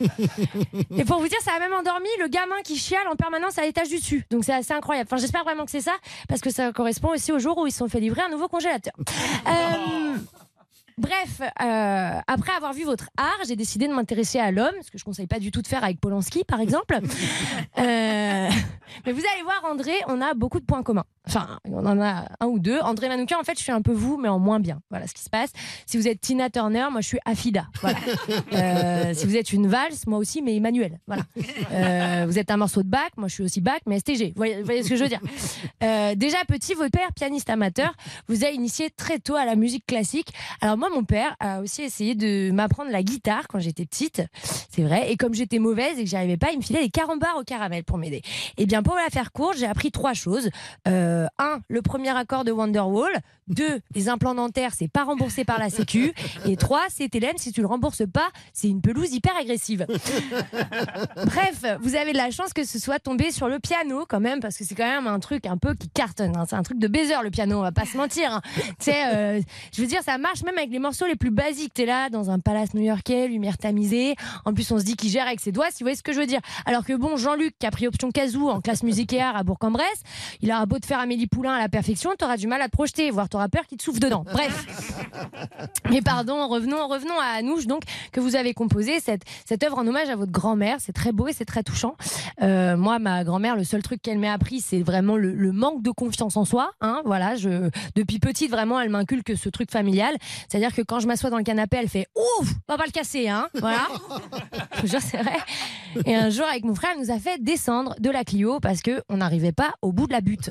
Et 0.96 1.04
pour 1.04 1.18
vous 1.20 1.28
dire, 1.28 1.40
ça 1.42 1.52
a 1.56 1.58
même 1.58 1.72
endormi 1.72 2.08
le 2.20 2.28
gamin 2.28 2.60
qui 2.64 2.76
chiale 2.76 3.06
en 3.08 3.16
permanence 3.16 3.58
à 3.58 3.62
l'étage 3.62 3.88
du 3.88 3.96
dessus. 3.96 4.26
Donc 4.30 4.44
c'est 4.44 4.54
assez 4.54 4.72
incroyable. 4.72 5.08
Enfin, 5.10 5.20
j'espère 5.20 5.44
vraiment 5.44 5.64
que 5.64 5.70
c'est 5.70 5.80
ça, 5.80 5.94
parce 6.28 6.40
que 6.40 6.50
ça 6.50 6.72
correspond 6.72 7.08
aussi 7.10 7.32
au 7.32 7.38
jour 7.38 7.58
où 7.58 7.66
ils 7.66 7.72
se 7.72 7.78
sont 7.78 7.88
fait 7.88 8.00
livrer 8.00 8.22
un 8.22 8.28
nouveau 8.28 8.48
congélateur. 8.48 8.94
Euh, 9.46 10.16
Bref, 11.00 11.40
euh, 11.40 12.20
après 12.26 12.52
avoir 12.52 12.74
vu 12.74 12.84
votre 12.84 13.08
art, 13.16 13.38
j'ai 13.48 13.56
décidé 13.56 13.88
de 13.88 13.94
m'intéresser 13.94 14.38
à 14.38 14.50
l'homme, 14.50 14.74
ce 14.82 14.90
que 14.90 14.98
je 14.98 15.04
conseille 15.04 15.26
pas 15.26 15.38
du 15.38 15.50
tout 15.50 15.62
de 15.62 15.66
faire 15.66 15.82
avec 15.82 15.98
Polanski, 15.98 16.44
par 16.44 16.60
exemple. 16.60 16.98
Euh, 17.78 18.50
mais 19.06 19.12
vous 19.12 19.22
allez 19.32 19.42
voir, 19.42 19.62
André, 19.64 19.92
on 20.06 20.20
a 20.20 20.34
beaucoup 20.34 20.60
de 20.60 20.64
points 20.64 20.82
communs. 20.82 21.04
Enfin, 21.26 21.58
on 21.64 21.86
en 21.86 22.00
a 22.00 22.26
un 22.40 22.46
ou 22.46 22.58
deux. 22.58 22.78
André 22.80 23.08
Manoukian, 23.08 23.38
en 23.40 23.44
fait, 23.44 23.56
je 23.56 23.62
suis 23.62 23.72
un 23.72 23.80
peu 23.80 23.92
vous, 23.92 24.18
mais 24.18 24.28
en 24.28 24.38
moins 24.38 24.60
bien. 24.60 24.80
Voilà 24.90 25.06
ce 25.06 25.14
qui 25.14 25.22
se 25.22 25.30
passe. 25.30 25.50
Si 25.86 25.96
vous 25.96 26.08
êtes 26.08 26.20
Tina 26.20 26.50
Turner, 26.50 26.88
moi, 26.90 27.00
je 27.00 27.06
suis 27.06 27.18
Afida. 27.24 27.66
Voilà. 27.80 27.98
Euh, 28.52 29.14
si 29.14 29.26
vous 29.26 29.36
êtes 29.36 29.52
une 29.52 29.68
valse, 29.68 30.06
moi 30.06 30.18
aussi, 30.18 30.42
mais 30.42 30.56
Emmanuel. 30.56 30.98
Voilà. 31.06 32.26
Vous 32.26 32.38
êtes 32.38 32.50
un 32.50 32.56
morceau 32.56 32.82
de 32.82 32.88
Bach, 32.88 33.10
moi, 33.16 33.28
je 33.28 33.34
suis 33.34 33.44
aussi 33.44 33.60
Bach, 33.60 33.80
mais 33.86 33.98
STG. 34.00 34.28
Vous 34.28 34.32
voyez, 34.36 34.58
vous 34.58 34.64
voyez 34.64 34.82
ce 34.82 34.88
que 34.88 34.96
je 34.96 35.04
veux 35.04 35.08
dire 35.08 35.20
Déjà 36.16 36.38
petit, 36.46 36.74
votre 36.74 36.90
père, 36.90 37.12
pianiste 37.14 37.48
amateur, 37.48 37.94
vous 38.28 38.44
a 38.44 38.50
initié 38.50 38.90
très 38.90 39.18
tôt 39.18 39.36
à 39.36 39.44
la 39.44 39.56
musique 39.56 39.86
classique. 39.86 40.32
Alors 40.60 40.76
moi, 40.76 40.89
mon 40.94 41.04
père 41.04 41.36
a 41.40 41.60
aussi 41.60 41.82
essayé 41.82 42.14
de 42.14 42.50
m'apprendre 42.50 42.90
la 42.90 43.02
guitare 43.02 43.48
quand 43.48 43.58
j'étais 43.60 43.86
petite, 43.86 44.22
c'est 44.70 44.82
vrai. 44.82 45.10
Et 45.12 45.16
comme 45.16 45.34
j'étais 45.34 45.58
mauvaise 45.58 45.98
et 45.98 46.04
que 46.04 46.10
j'arrivais 46.10 46.36
pas, 46.36 46.50
il 46.52 46.58
me 46.58 46.62
filait 46.62 46.82
des 46.82 46.90
carambars 46.90 47.36
au 47.38 47.44
caramel 47.44 47.84
pour 47.84 47.98
m'aider. 47.98 48.22
Et 48.56 48.66
bien 48.66 48.82
pour 48.82 48.94
la 48.96 49.08
faire 49.10 49.32
courte, 49.32 49.56
j'ai 49.58 49.66
appris 49.66 49.90
trois 49.90 50.14
choses. 50.14 50.50
Euh, 50.88 51.26
un, 51.38 51.60
le 51.68 51.82
premier 51.82 52.16
accord 52.16 52.44
de 52.44 52.52
Wonderwall. 52.52 53.12
Deux, 53.48 53.80
les 53.96 54.08
implants 54.08 54.36
dentaires, 54.36 54.74
c'est 54.78 54.86
pas 54.86 55.02
remboursé 55.02 55.44
par 55.44 55.58
la 55.58 55.70
Sécu. 55.70 56.12
Et 56.46 56.56
trois, 56.56 56.82
c'est 56.88 57.12
Hélène, 57.16 57.36
si 57.36 57.50
tu 57.50 57.60
le 57.60 57.66
rembourses 57.66 58.04
pas, 58.06 58.28
c'est 58.52 58.68
une 58.68 58.80
pelouse 58.80 59.12
hyper 59.12 59.36
agressive. 59.36 59.86
Bref, 61.26 61.64
vous 61.80 61.96
avez 61.96 62.12
de 62.12 62.16
la 62.16 62.30
chance 62.30 62.52
que 62.52 62.64
ce 62.64 62.78
soit 62.78 63.00
tombé 63.00 63.32
sur 63.32 63.48
le 63.48 63.58
piano 63.58 64.04
quand 64.08 64.20
même, 64.20 64.38
parce 64.38 64.56
que 64.56 64.64
c'est 64.64 64.76
quand 64.76 64.86
même 64.86 65.08
un 65.08 65.18
truc 65.18 65.46
un 65.46 65.56
peu 65.56 65.74
qui 65.74 65.88
cartonne. 65.88 66.36
hein. 66.36 66.44
C'est 66.48 66.54
un 66.54 66.62
truc 66.62 66.78
de 66.78 66.86
baiser 66.86 67.14
le 67.24 67.30
piano, 67.30 67.58
on 67.58 67.62
va 67.62 67.72
pas 67.72 67.86
se 67.86 67.96
mentir. 67.96 68.32
hein. 68.34 68.42
Tu 68.78 68.92
sais, 68.92 69.14
euh, 69.14 69.40
je 69.74 69.80
veux 69.80 69.88
dire, 69.88 70.02
ça 70.04 70.16
marche 70.16 70.44
même 70.44 70.56
avec 70.56 70.69
les 70.70 70.78
morceaux 70.78 71.06
les 71.06 71.16
plus 71.16 71.30
basiques. 71.30 71.74
T'es 71.74 71.84
là 71.84 72.08
dans 72.10 72.30
un 72.30 72.38
palace 72.38 72.74
new-yorkais, 72.74 73.28
lumière 73.28 73.58
tamisée. 73.58 74.14
En 74.44 74.54
plus, 74.54 74.70
on 74.70 74.78
se 74.78 74.84
dit 74.84 74.96
qu'il 74.96 75.10
gère 75.10 75.26
avec 75.26 75.40
ses 75.40 75.52
doigts, 75.52 75.66
si 75.70 75.82
vous 75.82 75.86
voyez 75.86 75.96
ce 75.96 76.02
que 76.02 76.12
je 76.12 76.20
veux 76.20 76.26
dire. 76.26 76.40
Alors 76.64 76.84
que 76.84 76.92
bon, 76.92 77.16
Jean-Luc 77.16 77.58
qui 77.58 77.66
a 77.66 77.70
pris 77.70 77.86
option 77.86 78.10
casou 78.10 78.48
en 78.48 78.60
classe 78.60 78.82
musique 78.82 79.12
et 79.12 79.20
art 79.20 79.36
à 79.36 79.42
Bourg-en-Bresse, 79.42 80.02
il 80.40 80.50
aura 80.52 80.66
beau 80.66 80.78
te 80.78 80.86
faire 80.86 81.00
Amélie 81.00 81.26
Poulain 81.26 81.54
à 81.54 81.58
la 81.58 81.68
perfection, 81.68 82.10
t'auras 82.16 82.36
du 82.36 82.46
mal 82.46 82.62
à 82.62 82.66
te 82.66 82.72
projeter, 82.72 83.10
voire 83.10 83.28
t'auras 83.28 83.48
peur 83.48 83.66
qu'il 83.66 83.78
te 83.78 83.82
souffle 83.82 83.98
dedans. 83.98 84.24
Bref. 84.32 84.66
Mais 85.90 86.02
pardon, 86.02 86.46
revenons, 86.46 86.86
revenons 86.86 87.18
à 87.20 87.36
Anouche, 87.38 87.66
donc, 87.66 87.82
que 88.12 88.20
vous 88.20 88.36
avez 88.36 88.54
composé 88.54 89.00
cette, 89.00 89.22
cette 89.44 89.64
œuvre 89.64 89.78
en 89.78 89.86
hommage 89.86 90.08
à 90.08 90.16
votre 90.16 90.32
grand-mère. 90.32 90.76
C'est 90.78 90.92
très 90.92 91.12
beau 91.12 91.26
et 91.26 91.32
c'est 91.32 91.44
très 91.44 91.62
touchant. 91.64 91.96
Euh, 92.42 92.76
moi, 92.76 92.98
ma 92.98 93.24
grand-mère, 93.24 93.56
le 93.56 93.64
seul 93.64 93.82
truc 93.82 94.00
qu'elle 94.02 94.18
m'a 94.18 94.32
appris, 94.32 94.60
c'est 94.60 94.82
vraiment 94.82 95.16
le, 95.16 95.32
le 95.32 95.52
manque 95.52 95.82
de 95.82 95.90
confiance 95.90 96.36
en 96.36 96.44
soi. 96.44 96.70
Hein, 96.80 97.02
voilà, 97.04 97.34
je, 97.34 97.70
depuis 97.96 98.20
petite, 98.20 98.50
vraiment, 98.50 98.80
elle 98.80 98.90
m'inculque 98.90 99.36
ce 99.36 99.48
truc 99.48 99.70
familial. 99.70 100.16
C'est-à-dire 100.60 100.76
que 100.76 100.82
quand 100.82 101.00
je 101.00 101.06
m'assois 101.06 101.30
dans 101.30 101.38
le 101.38 101.42
canapé, 101.44 101.78
elle 101.80 101.88
fait 101.88 102.06
Ouf, 102.14 102.48
va 102.68 102.76
pas 102.76 102.84
le 102.84 102.90
casser, 102.92 103.28
hein. 103.28 103.48
Voilà. 103.54 103.86
Je 104.82 104.88
jure, 104.88 105.00
c'est 105.00 105.16
vrai. 105.16 105.36
Et 106.06 106.14
un 106.14 106.28
jour, 106.30 106.44
avec 106.46 106.64
mon 106.64 106.74
frère, 106.74 106.90
elle 106.94 107.00
nous 107.02 107.10
a 107.10 107.18
fait 107.18 107.42
descendre 107.42 107.94
de 107.98 108.10
la 108.10 108.24
Clio 108.24 108.60
parce 108.60 108.82
que 108.82 109.02
on 109.08 109.16
n'arrivait 109.18 109.52
pas 109.52 109.72
au 109.82 109.92
bout 109.92 110.06
de 110.06 110.12
la 110.12 110.20
butte. 110.20 110.50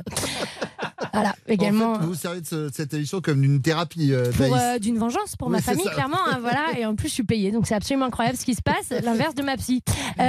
Voilà, 1.13 1.35
également. 1.47 1.91
En 1.91 1.95
fait, 1.95 2.01
vous 2.01 2.07
vous 2.09 2.15
servez 2.15 2.41
de 2.41 2.45
ce- 2.47 2.69
cette 2.73 2.93
émission 2.93 3.21
comme 3.21 3.41
d'une 3.41 3.61
thérapie, 3.61 4.13
euh, 4.13 4.31
pour 4.31 4.55
euh, 4.55 4.79
d'une 4.79 4.97
vengeance 4.97 5.35
pour 5.35 5.47
Oui, 5.47 5.53
ma 5.53 5.61
famille 5.61 5.85
clairement 5.85 6.17
hein, 6.27 6.37
voilà 6.41 6.77
et 6.77 6.85
en 6.85 6.95
plus 6.95 7.07
je 7.07 7.13
suis 7.13 7.23
payée 7.23 7.51
donc 7.51 7.65
c'est 7.67 7.73
absolument 7.75 8.05
incroyable 8.05 8.37
ce 8.37 8.45
qui 8.45 8.53
se 8.55 8.61
passe 8.61 8.89
l'inverse 9.03 9.33
de 9.35 9.41
ma 9.43 9.57
psy 9.57 9.81
Euh, 10.19 10.23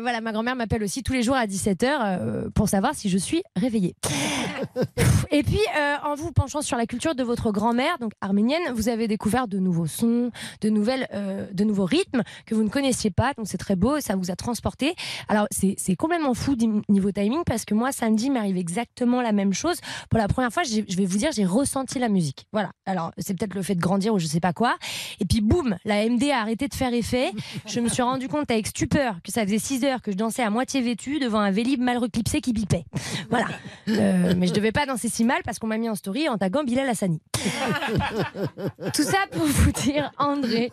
voilà 0.00 0.20
ma 0.20 0.32
grand-mère 0.32 0.56
m'appelle 0.56 0.82
aussi 0.82 1.02
tous 1.02 1.12
les 1.12 1.22
jours 1.22 1.36
à 1.36 1.46
17h 1.46 2.50
pour 2.50 2.68
savoir 2.68 2.94
si 2.94 3.08
je 3.08 3.18
suis 3.18 3.42
réveillée. 3.56 3.94
Et 5.30 5.42
puis 5.42 5.60
euh, 5.76 5.96
en 6.04 6.14
vous 6.14 6.32
penchant 6.32 6.62
sur 6.62 6.76
la 6.76 6.86
culture 6.86 7.14
de 7.14 7.22
votre 7.22 7.50
grand-mère 7.50 7.98
donc 7.98 8.12
arménienne 8.20 8.62
vous 8.74 8.88
avez 8.88 9.08
découvert 9.08 9.48
de 9.48 9.58
nouveaux 9.58 9.86
sons 9.86 10.30
de 10.60 10.68
nouvelles 10.68 11.08
euh, 11.12 11.46
de 11.52 11.64
nouveaux 11.64 11.84
rythmes 11.84 12.22
que 12.46 12.54
vous 12.54 12.62
ne 12.62 12.68
connaissiez 12.68 13.10
pas 13.10 13.34
donc 13.34 13.46
c'est 13.48 13.58
très 13.58 13.76
beau 13.76 14.00
ça 14.00 14.16
vous 14.16 14.30
a 14.30 14.36
transporté. 14.36 14.94
Alors 15.28 15.46
c'est 15.50 15.96
complètement 15.96 16.34
fou 16.34 16.56
niveau 16.88 17.10
timing 17.10 17.42
parce 17.44 17.64
que 17.64 17.74
moi 17.74 17.92
samedi 17.92 18.30
m'arrive 18.30 18.56
exactement 18.56 19.20
la 19.20 19.32
même 19.32 19.52
chose. 19.52 19.78
Pour 20.10 20.18
la 20.18 20.28
première 20.28 20.52
fois 20.52 20.62
je 20.62 20.96
vais 20.96 21.06
vous 21.06 21.18
dire 21.18 21.30
j'ai 21.32 21.44
ressenti 21.44 21.98
la 21.98 22.08
musique. 22.08 22.46
Voilà. 22.52 22.70
Alors 22.86 23.12
c'est 23.18 23.36
peut-être 23.36 23.54
le 23.54 23.62
fait 23.62 23.74
de 23.74 23.80
grandir 23.80 24.14
ou 24.14 24.18
je 24.18 24.26
sais 24.26 24.40
pas 24.40 24.52
quoi. 24.52 24.76
Et 25.20 25.24
puis 25.24 25.40
boum 25.40 25.76
la 25.84 26.08
MD 26.08 26.30
a 26.30 26.40
arrêté 26.40 26.68
de 26.68 26.74
faire 26.74 26.92
effet. 26.94 27.32
Je 27.66 27.80
me 27.80 27.88
suis 27.88 28.02
rendu 28.02 28.28
compte 28.28 28.50
avec 28.50 28.66
stupeur 28.68 29.16
que 29.22 29.32
ça 29.32 29.44
faisait 29.44 29.58
6 29.58 29.84
que 30.02 30.12
je 30.12 30.16
dansais 30.16 30.42
à 30.42 30.50
moitié 30.50 30.80
vêtue 30.80 31.18
devant 31.18 31.40
un 31.40 31.50
vélib 31.50 31.80
mal 31.80 31.98
reclipsé 31.98 32.40
qui 32.40 32.52
bipait. 32.52 32.84
Voilà. 33.30 33.46
Euh, 33.88 34.34
mais 34.36 34.46
je 34.46 34.52
devais 34.52 34.72
pas 34.72 34.86
danser 34.86 35.08
si 35.08 35.24
mal 35.24 35.42
parce 35.44 35.58
qu'on 35.58 35.66
m'a 35.66 35.78
mis 35.78 35.88
en 35.88 35.94
story 35.94 36.28
en 36.28 36.38
taguant 36.38 36.64
Bilal 36.64 36.88
Hassani. 36.88 37.20
Tout 38.94 39.02
ça 39.02 39.18
pour 39.30 39.44
vous 39.44 39.72
dire, 39.72 40.10
André, 40.18 40.72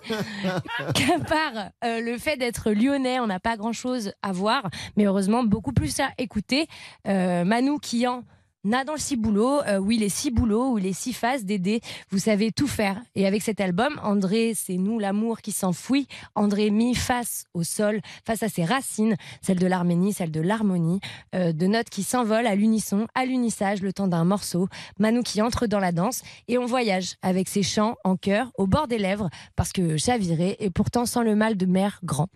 qu'à 0.93 1.19
part 1.19 1.69
euh, 1.83 2.01
le 2.01 2.17
fait 2.17 2.37
d'être 2.37 2.71
lyonnais, 2.71 3.19
on 3.19 3.27
n'a 3.27 3.39
pas 3.39 3.57
grand-chose 3.57 4.13
à 4.21 4.31
voir, 4.31 4.69
mais 4.97 5.05
heureusement 5.05 5.43
beaucoup 5.43 5.73
plus 5.73 5.99
à 5.99 6.09
écouter. 6.17 6.67
Euh, 7.07 7.43
Manu 7.43 7.79
Kian 7.79 8.23
n'a 8.63 8.83
dans 8.83 8.93
le 8.93 8.99
ciboulot, 8.99 9.61
euh, 9.63 9.79
où 9.79 9.91
il 9.91 10.03
est 10.03 10.09
ciboulot, 10.09 10.71
où 10.71 10.77
il 10.77 10.85
est 10.85 10.93
six 10.93 11.13
faces, 11.13 11.45
Dédé, 11.45 11.81
vous 12.09 12.19
savez 12.19 12.51
tout 12.51 12.67
faire. 12.67 13.01
Et 13.15 13.27
avec 13.27 13.41
cet 13.41 13.59
album, 13.59 13.99
André, 14.03 14.53
c'est 14.55 14.77
nous 14.77 14.99
l'amour 14.99 15.41
qui 15.41 15.51
s'enfouit. 15.51 16.07
André 16.35 16.69
mis 16.69 16.95
face 16.95 17.45
au 17.53 17.63
sol, 17.63 18.01
face 18.25 18.43
à 18.43 18.49
ses 18.49 18.65
racines, 18.65 19.15
celle 19.41 19.59
de 19.59 19.67
l'harmonie, 19.67 20.13
celle 20.13 20.31
de 20.31 20.41
l'harmonie, 20.41 20.99
euh, 21.35 21.51
de 21.51 21.67
notes 21.67 21.89
qui 21.89 22.03
s'envolent 22.03 22.47
à 22.47 22.55
l'unisson, 22.55 23.07
à 23.15 23.25
l'unissage, 23.25 23.81
le 23.81 23.93
temps 23.93 24.07
d'un 24.07 24.25
morceau. 24.25 24.67
Manu 24.99 25.23
qui 25.23 25.41
entre 25.41 25.67
dans 25.67 25.79
la 25.79 25.91
danse 25.91 26.21
et 26.47 26.57
on 26.57 26.65
voyage 26.65 27.15
avec 27.21 27.49
ses 27.49 27.63
chants 27.63 27.95
en 28.03 28.15
chœur 28.15 28.51
au 28.57 28.67
bord 28.67 28.87
des 28.87 28.97
lèvres 28.97 29.29
parce 29.55 29.71
que 29.71 29.97
chaviré 29.97 30.55
et 30.59 30.69
pourtant 30.69 31.05
sans 31.05 31.23
le 31.23 31.35
mal 31.35 31.57
de 31.57 31.65
mère 31.65 31.99
grand. 32.03 32.29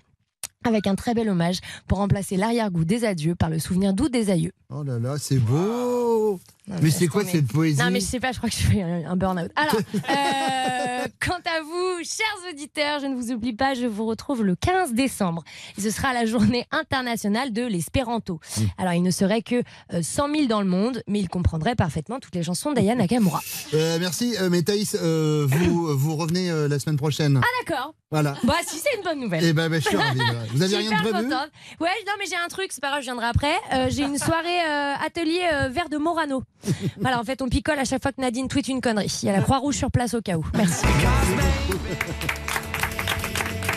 Avec 0.66 0.88
un 0.88 0.96
très 0.96 1.14
bel 1.14 1.30
hommage 1.30 1.60
pour 1.88 2.00
remplacer 2.00 2.36
l'arrière-goût 2.38 2.86
des 2.86 3.06
adieux 3.06 3.36
par 3.36 3.50
le 3.50 3.60
souvenir 3.60 3.94
doux 3.94 4.10
des 4.10 4.30
aïeux. 4.30 4.52
Oh 4.70 4.84
là 4.84 5.00
là, 5.00 5.16
c'est 5.18 5.40
beau 5.40 6.40
Mais 6.82 6.92
c'est 6.92 7.08
quoi 7.08 7.24
cette 7.24 7.48
poésie 7.48 7.80
Non, 7.82 7.92
mais 7.92 8.00
je 8.02 8.06
sais 8.06 8.20
pas, 8.20 8.32
je 8.32 8.38
crois 8.38 8.50
que 8.50 8.56
je 8.56 8.62
fais 8.62 8.82
un 8.82 9.16
burn-out. 9.16 9.52
Alors, 9.56 9.76
euh, 9.96 11.08
quant 11.20 11.40
à 11.46 11.62
vous, 11.62 12.04
chers 12.04 12.52
auditeurs, 12.52 13.00
je 13.00 13.06
ne 13.06 13.16
vous 13.16 13.32
oublie 13.32 13.54
pas, 13.54 13.74
je 13.74 13.86
vous 13.86 14.06
retrouve 14.06 14.44
le 14.44 14.56
15 14.56 14.94
décembre. 14.94 15.44
Et 15.78 15.82
ce 15.82 15.90
sera 15.92 16.14
la 16.14 16.26
journée 16.26 16.66
internationale 16.72 17.54
de 17.54 17.64
l'espéranto. 17.66 18.40
Alors, 18.78 18.94
il 18.94 19.02
ne 19.02 19.12
serait 19.12 19.42
que 19.42 19.64
euh, 19.94 20.02
100 20.02 20.34
000 20.34 20.46
dans 20.48 20.62
le 20.62 20.68
monde, 20.68 21.02
mais 21.08 21.20
ils 21.20 21.30
comprendraient 21.30 21.76
parfaitement 21.76 22.20
toutes 22.20 22.36
les 22.36 22.44
chansons 22.44 22.74
d'Aya 22.74 22.96
Nakamura. 22.96 23.42
Euh, 23.74 23.98
Merci, 24.00 24.36
euh, 24.40 24.50
mais 24.50 24.62
Thaïs, 24.64 24.98
euh, 25.02 25.46
vous, 25.48 25.88
vous 25.98 26.16
revenez 26.16 26.52
euh, 26.52 26.68
la 26.68 26.80
semaine 26.80 26.98
prochaine. 26.98 27.40
Ah, 27.42 27.48
d'accord. 27.66 27.94
Voilà. 28.10 28.36
Bah, 28.44 28.54
si, 28.66 28.78
c'est 28.80 28.98
une 28.98 29.04
bonne 29.04 29.20
nouvelle. 29.20 29.44
Eh 29.44 29.52
ben, 29.52 29.68
ben, 29.70 29.82
je 29.82 29.88
suis 29.88 29.98
ravi, 29.98 30.18
voilà. 30.18 30.40
Vous 30.54 30.62
avez 30.62 30.78
rien 30.78 30.92
de 30.92 31.10
prévu. 31.10 31.28
Ouais, 31.28 31.90
non, 32.06 32.14
mais 32.18 32.26
j'ai 32.26 32.38
un 32.38 32.48
truc, 32.48 32.68
c'est 32.72 32.80
pas 32.82 32.88
grave, 32.90 33.02
je 33.02 33.06
viendrai 33.06 33.26
après. 33.26 33.56
Euh, 33.74 33.88
j'ai 33.90 34.04
une 34.04 34.18
soirée 34.18 34.62
euh, 34.66 34.94
atelier 35.06 35.42
euh, 35.52 35.68
vert 35.68 35.90
de 35.90 35.98
Morano. 35.98 36.42
voilà, 37.02 37.20
en 37.20 37.24
fait, 37.24 37.42
on 37.42 37.50
picole 37.50 37.80
à 37.80 37.86
chaque 37.86 38.02
fois 38.02 38.12
que 38.12 38.22
Nadine 38.22 38.48
tweet 38.48 38.68
une 38.68 38.82
connerie. 38.82 39.20
Il 39.24 39.28
y 39.28 39.30
a 39.30 39.34
la 39.34 39.42
Croix-Rouge 39.42 39.76
sur 39.76 39.92
place 39.92 40.14
au 40.14 40.22
cas 40.22 40.38
où. 40.38 40.46
Merci. 40.56 40.86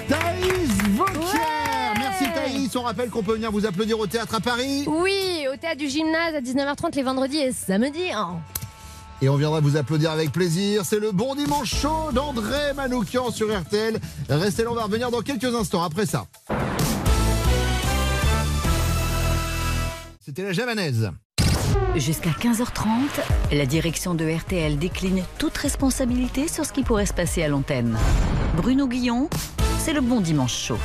Thaïs 0.09 0.69
Vauquier 0.97 1.39
Merci 1.99 2.25
Thaïs, 2.35 2.75
on 2.77 2.83
rappelle 2.83 3.11
qu'on 3.11 3.23
peut 3.23 3.35
venir 3.35 3.51
vous 3.53 3.67
applaudir 3.67 3.99
au 3.99 4.07
théâtre 4.07 4.35
à 4.35 4.41
Paris. 4.41 4.85
Oui, 4.87 5.47
au 5.53 5.57
théâtre 5.57 5.79
du 5.79 5.89
gymnase 5.89 6.35
à 6.35 6.41
19h30 6.41 6.95
les 6.97 7.03
vendredis 7.03 7.39
et 7.39 7.53
samedis. 7.53 8.11
hein. 8.13 8.41
Et 9.23 9.29
on 9.29 9.37
viendra 9.37 9.61
vous 9.61 9.77
applaudir 9.77 10.11
avec 10.11 10.33
plaisir. 10.33 10.85
C'est 10.85 10.99
le 10.99 11.13
bon 11.13 11.35
dimanche 11.35 11.75
chaud 11.75 12.11
d'André 12.13 12.73
Manoukian 12.75 13.31
sur 13.31 13.55
RTL. 13.55 13.99
Restez 14.31 14.65
là, 14.65 14.71
on 14.73 14.75
va 14.75 14.85
revenir 14.85 15.11
dans 15.11 15.21
quelques 15.21 15.55
instants 15.55 15.83
après 15.83 16.07
ça. 16.07 16.25
C'était 20.25 20.43
la 20.43 20.53
javanaise. 20.53 21.11
Jusqu'à 21.97 22.31
15h30, 22.31 22.87
la 23.53 23.67
direction 23.67 24.15
de 24.15 24.25
RTL 24.25 24.79
décline 24.79 25.25
toute 25.39 25.57
responsabilité 25.57 26.47
sur 26.47 26.65
ce 26.65 26.73
qui 26.73 26.85
pourrait 26.85 27.07
se 27.07 27.13
passer 27.13 27.43
à 27.43 27.49
l'antenne. 27.49 27.99
Bruno 28.57 28.87
Guillon, 28.87 29.29
c'est 29.81 29.93
le 29.93 30.01
bon 30.01 30.21
dimanche 30.21 30.57
chaud. 30.57 30.79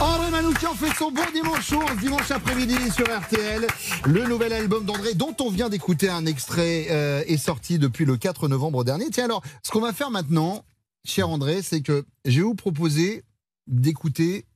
André 0.00 0.30
Manoukian 0.30 0.74
fait 0.74 0.92
son 0.96 1.12
bon 1.12 1.22
dimanche 1.32 1.68
chaud 1.68 1.82
dimanche 2.00 2.30
après-midi 2.30 2.90
sur 2.90 3.06
RTL. 3.06 3.66
Le 4.06 4.26
nouvel 4.26 4.52
album 4.52 4.84
d'André, 4.84 5.14
dont 5.14 5.34
on 5.40 5.48
vient 5.48 5.68
d'écouter 5.68 6.08
un 6.08 6.26
extrait, 6.26 6.88
euh, 6.90 7.22
est 7.26 7.36
sorti 7.36 7.78
depuis 7.78 8.04
le 8.04 8.16
4 8.16 8.48
novembre 8.48 8.82
dernier. 8.82 9.10
Tiens, 9.10 9.26
alors, 9.26 9.42
ce 9.62 9.70
qu'on 9.70 9.80
va 9.80 9.92
faire 9.92 10.10
maintenant, 10.10 10.64
cher 11.04 11.28
André, 11.28 11.62
c'est 11.62 11.82
que 11.82 12.04
je 12.24 12.38
vais 12.38 12.42
vous 12.42 12.56
proposer 12.56 13.22
d'écouter 13.68 14.46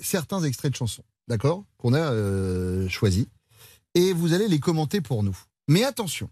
certains 0.00 0.42
extraits 0.42 0.72
de 0.72 0.76
chansons, 0.76 1.04
d'accord 1.28 1.64
Qu'on 1.78 1.94
a 1.94 2.10
euh, 2.12 2.88
choisis. 2.88 3.26
Et 3.96 4.12
vous 4.12 4.34
allez 4.34 4.46
les 4.46 4.58
commenter 4.60 5.00
pour 5.00 5.22
nous. 5.22 5.36
Mais 5.68 5.82
attention, 5.84 6.28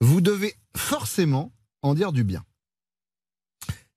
vous 0.00 0.20
devez 0.20 0.54
forcément 0.76 1.52
en 1.82 1.94
dire 1.94 2.12
du 2.12 2.24
bien. 2.24 2.44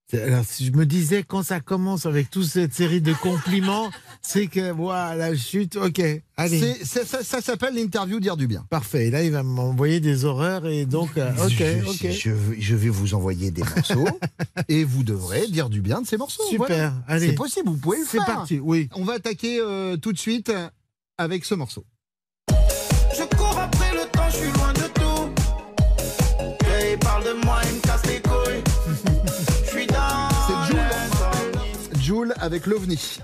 C'est- 0.08 0.24
Alors, 0.24 0.44
si 0.44 0.66
je 0.66 0.74
me 0.74 0.86
disais, 0.86 1.24
quand 1.24 1.42
ça 1.42 1.62
commence 1.62 2.06
avec 2.06 2.30
toute 2.30 2.44
cette 2.46 2.74
série 2.74 3.00
de 3.00 3.14
compliments, 3.14 3.90
c'est 4.22 4.48
que, 4.48 4.72
voilà, 4.72 5.16
la 5.16 5.34
chute, 5.38 5.78
ok, 5.78 6.02
allez. 6.36 6.60
C'est- 6.60 6.84
c'est- 6.86 7.06
ça 7.06 7.24
ça 7.24 7.40
s'appelle 7.42 7.76
l'interview 7.76 8.20
dire 8.20 8.36
du 8.36 8.46
bien. 8.46 8.66
Parfait. 8.70 9.10
Là, 9.10 9.24
il 9.24 9.32
va 9.32 9.42
m'envoyer 9.44 10.02
des 10.02 10.26
horreurs 10.26 10.68
et 10.68 10.86
donc, 10.86 11.18
euh, 11.18 11.32
ok, 11.46 11.50
je, 11.58 11.86
ok. 11.90 12.12
je- 12.12 12.60
je 12.62 12.76
vais 12.76 12.90
vous 12.90 13.14
envoyer 13.14 13.52
des 13.52 13.64
morceaux 13.64 14.06
et 14.68 14.84
vous 14.84 15.04
devrez 15.04 15.48
dire 15.48 15.70
du 15.70 15.80
bien 15.82 16.02
de 16.02 16.08
ces 16.08 16.18
morceaux. 16.18 16.44
Super, 16.50 16.68
voilà. 16.68 16.94
allez. 17.08 17.28
C'est 17.30 17.36
possible, 17.36 17.70
vous 17.70 17.78
pouvez 17.78 18.00
le 18.00 18.06
C'est 18.06 18.18
faire. 18.18 18.26
parti, 18.26 18.60
oui. 18.60 18.90
On 18.96 19.06
va 19.06 19.14
attaquer 19.14 19.62
euh, 19.62 19.96
tout 19.96 20.12
de 20.12 20.20
suite 20.20 20.52
avec 21.18 21.46
ce 21.46 21.56
morceau. 21.56 21.86
Joule. 32.22 32.34
Avec 32.40 32.68
l'OVNI. 32.68 33.20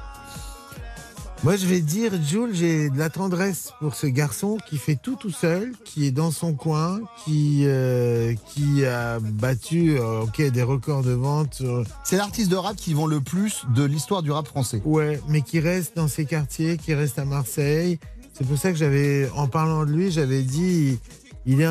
Moi, 1.44 1.56
je 1.56 1.68
vais 1.68 1.82
dire, 1.82 2.12
Jules, 2.24 2.56
j'ai 2.56 2.90
de 2.90 2.98
la 2.98 3.12
tendresse 3.12 3.72
pour 3.80 3.94
ce 3.94 4.08
garçon 4.08 4.58
qui 4.68 4.78
fait 4.80 4.96
tout 4.96 5.16
tout 5.16 5.30
seul, 5.30 5.74
qui 5.86 6.08
est 6.08 6.12
dans 6.12 6.32
son 6.32 6.56
coin, 6.56 7.00
qui, 7.24 7.62
euh, 7.66 8.34
qui 8.48 8.86
a 8.86 9.20
battu 9.20 10.00
euh, 10.00 10.22
ok, 10.22 10.42
des 10.50 10.64
records 10.64 11.04
de 11.04 11.12
vente. 11.12 11.60
euh, 11.62 11.84
C'est 12.04 12.18
l'artiste 12.18 12.50
de 12.50 12.56
rap 12.56 12.76
qui 12.76 12.96
vend 12.96 13.06
le 13.06 13.22
plus 13.22 13.66
de 13.76 13.84
l'histoire 13.84 14.24
du 14.24 14.32
rap 14.32 14.48
français. 14.48 14.82
Ouais, 14.84 15.22
mais 15.28 15.44
qui 15.44 15.60
reste 15.60 15.96
dans 15.96 16.08
ses 16.08 16.26
quartiers, 16.26 16.78
qui 16.78 16.96
reste 16.96 17.20
à 17.20 17.26
Marseille. 17.26 18.00
C'est 18.34 18.48
pour 18.48 18.58
ça 18.58 18.72
que 18.72 18.78
j'avais, 18.78 19.30
en 19.36 19.48
parlant 19.48 19.86
de 19.86 19.92
lui, 19.92 20.10
j'avais 20.10 20.42
dit, 20.42 20.98
il 21.46 21.62
est, 21.62 21.68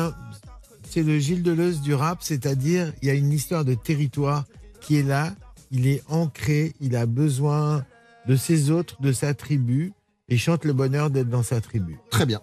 c'est 0.89 1.03
le 1.03 1.19
Gilles 1.19 1.43
Deleuze 1.43 1.81
du 1.81 1.93
rap, 1.93 2.19
c'est-à-dire 2.21 2.93
il 3.01 3.09
y 3.09 3.11
a 3.11 3.15
une 3.15 3.33
histoire 3.33 3.65
de 3.65 3.73
territoire 3.73 4.45
qui 4.79 4.95
est 4.97 5.03
là, 5.03 5.33
il 5.71 5.87
est 5.87 6.03
ancré, 6.07 6.73
il 6.79 6.95
a 6.95 7.05
besoin 7.05 7.85
de 8.27 8.35
ses 8.35 8.71
autres, 8.71 9.01
de 9.01 9.11
sa 9.11 9.33
tribu, 9.33 9.93
et 10.29 10.37
chante 10.37 10.65
le 10.65 10.73
bonheur 10.73 11.09
d'être 11.09 11.29
dans 11.29 11.43
sa 11.43 11.61
tribu. 11.61 11.97
Très 12.09 12.25
bien. 12.25 12.41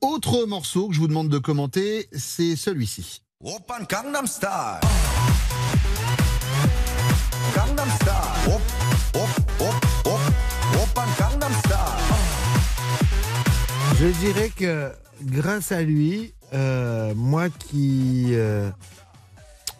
Autre 0.00 0.44
morceau 0.46 0.88
que 0.88 0.94
je 0.94 1.00
vous 1.00 1.08
demande 1.08 1.28
de 1.28 1.38
commenter, 1.38 2.06
c'est 2.12 2.54
celui-ci. 2.54 3.22
Open 3.42 3.86
Gangnam 3.88 4.26
Style. 4.26 4.80
Gangnam 7.54 7.88
Style. 7.96 8.54
Op, 8.54 8.62
op, 9.14 9.28
op, 9.60 9.74
op. 10.06 10.20
Open 10.82 11.08
Gangnam 11.18 11.52
Style. 11.52 12.36
Je 13.98 14.06
dirais 14.20 14.50
que 14.54 14.92
grâce 15.22 15.72
à 15.72 15.82
lui, 15.82 16.34
euh, 16.52 17.14
moi 17.14 17.48
qui 17.48 18.28
euh, 18.32 18.70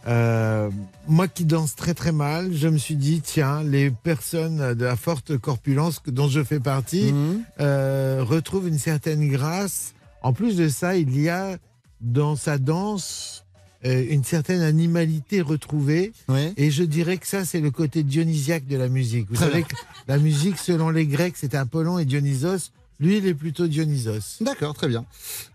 euh, 0.07 0.71
moi 1.09 1.27
qui 1.27 1.45
danse 1.45 1.75
très 1.75 1.95
très 1.95 2.13
mal, 2.13 2.53
je 2.55 2.69
me 2.69 2.79
suis 2.79 2.97
dit 2.97 3.21
tiens, 3.21 3.63
les 3.63 3.91
personnes 3.91 4.75
de 4.75 4.85
la 4.85 4.97
forte 4.97 5.37
corpulence 5.37 6.01
dont 6.07 6.29
je 6.29 6.45
fais 6.45 6.61
partie 6.61 7.13
euh, 7.61 8.23
retrouvent 8.23 8.69
une 8.69 8.79
certaine 8.79 9.29
grâce. 9.29 9.95
En 10.23 10.33
plus 10.33 10.57
de 10.57 10.69
ça, 10.69 10.97
il 10.97 11.21
y 11.21 11.29
a 11.29 11.57
dans 12.01 12.37
sa 12.37 12.59
danse 12.59 13.45
euh, 13.85 14.05
une 14.09 14.25
certaine 14.25 14.63
animalité 14.63 15.41
retrouvée. 15.41 16.13
Et 16.57 16.71
je 16.71 16.85
dirais 16.85 17.19
que 17.19 17.27
ça, 17.27 17.45
c'est 17.45 17.61
le 17.61 17.71
côté 17.71 18.03
dionysiaque 18.03 18.67
de 18.67 18.77
la 18.77 18.89
musique. 18.89 19.27
Vous 19.29 19.37
savez 19.37 19.63
que 19.63 19.75
la 20.09 20.19
musique, 20.19 20.59
selon 20.59 20.91
les 20.91 21.07
Grecs, 21.07 21.37
c'était 21.37 21.57
Apollon 21.57 21.99
et 21.99 22.05
Dionysos. 22.05 22.71
Lui, 22.99 23.19
il 23.19 23.27
est 23.27 23.35
plutôt 23.35 23.67
Dionysos. 23.67 24.39
D'accord, 24.41 24.75
très 24.75 24.89
bien. 24.89 25.05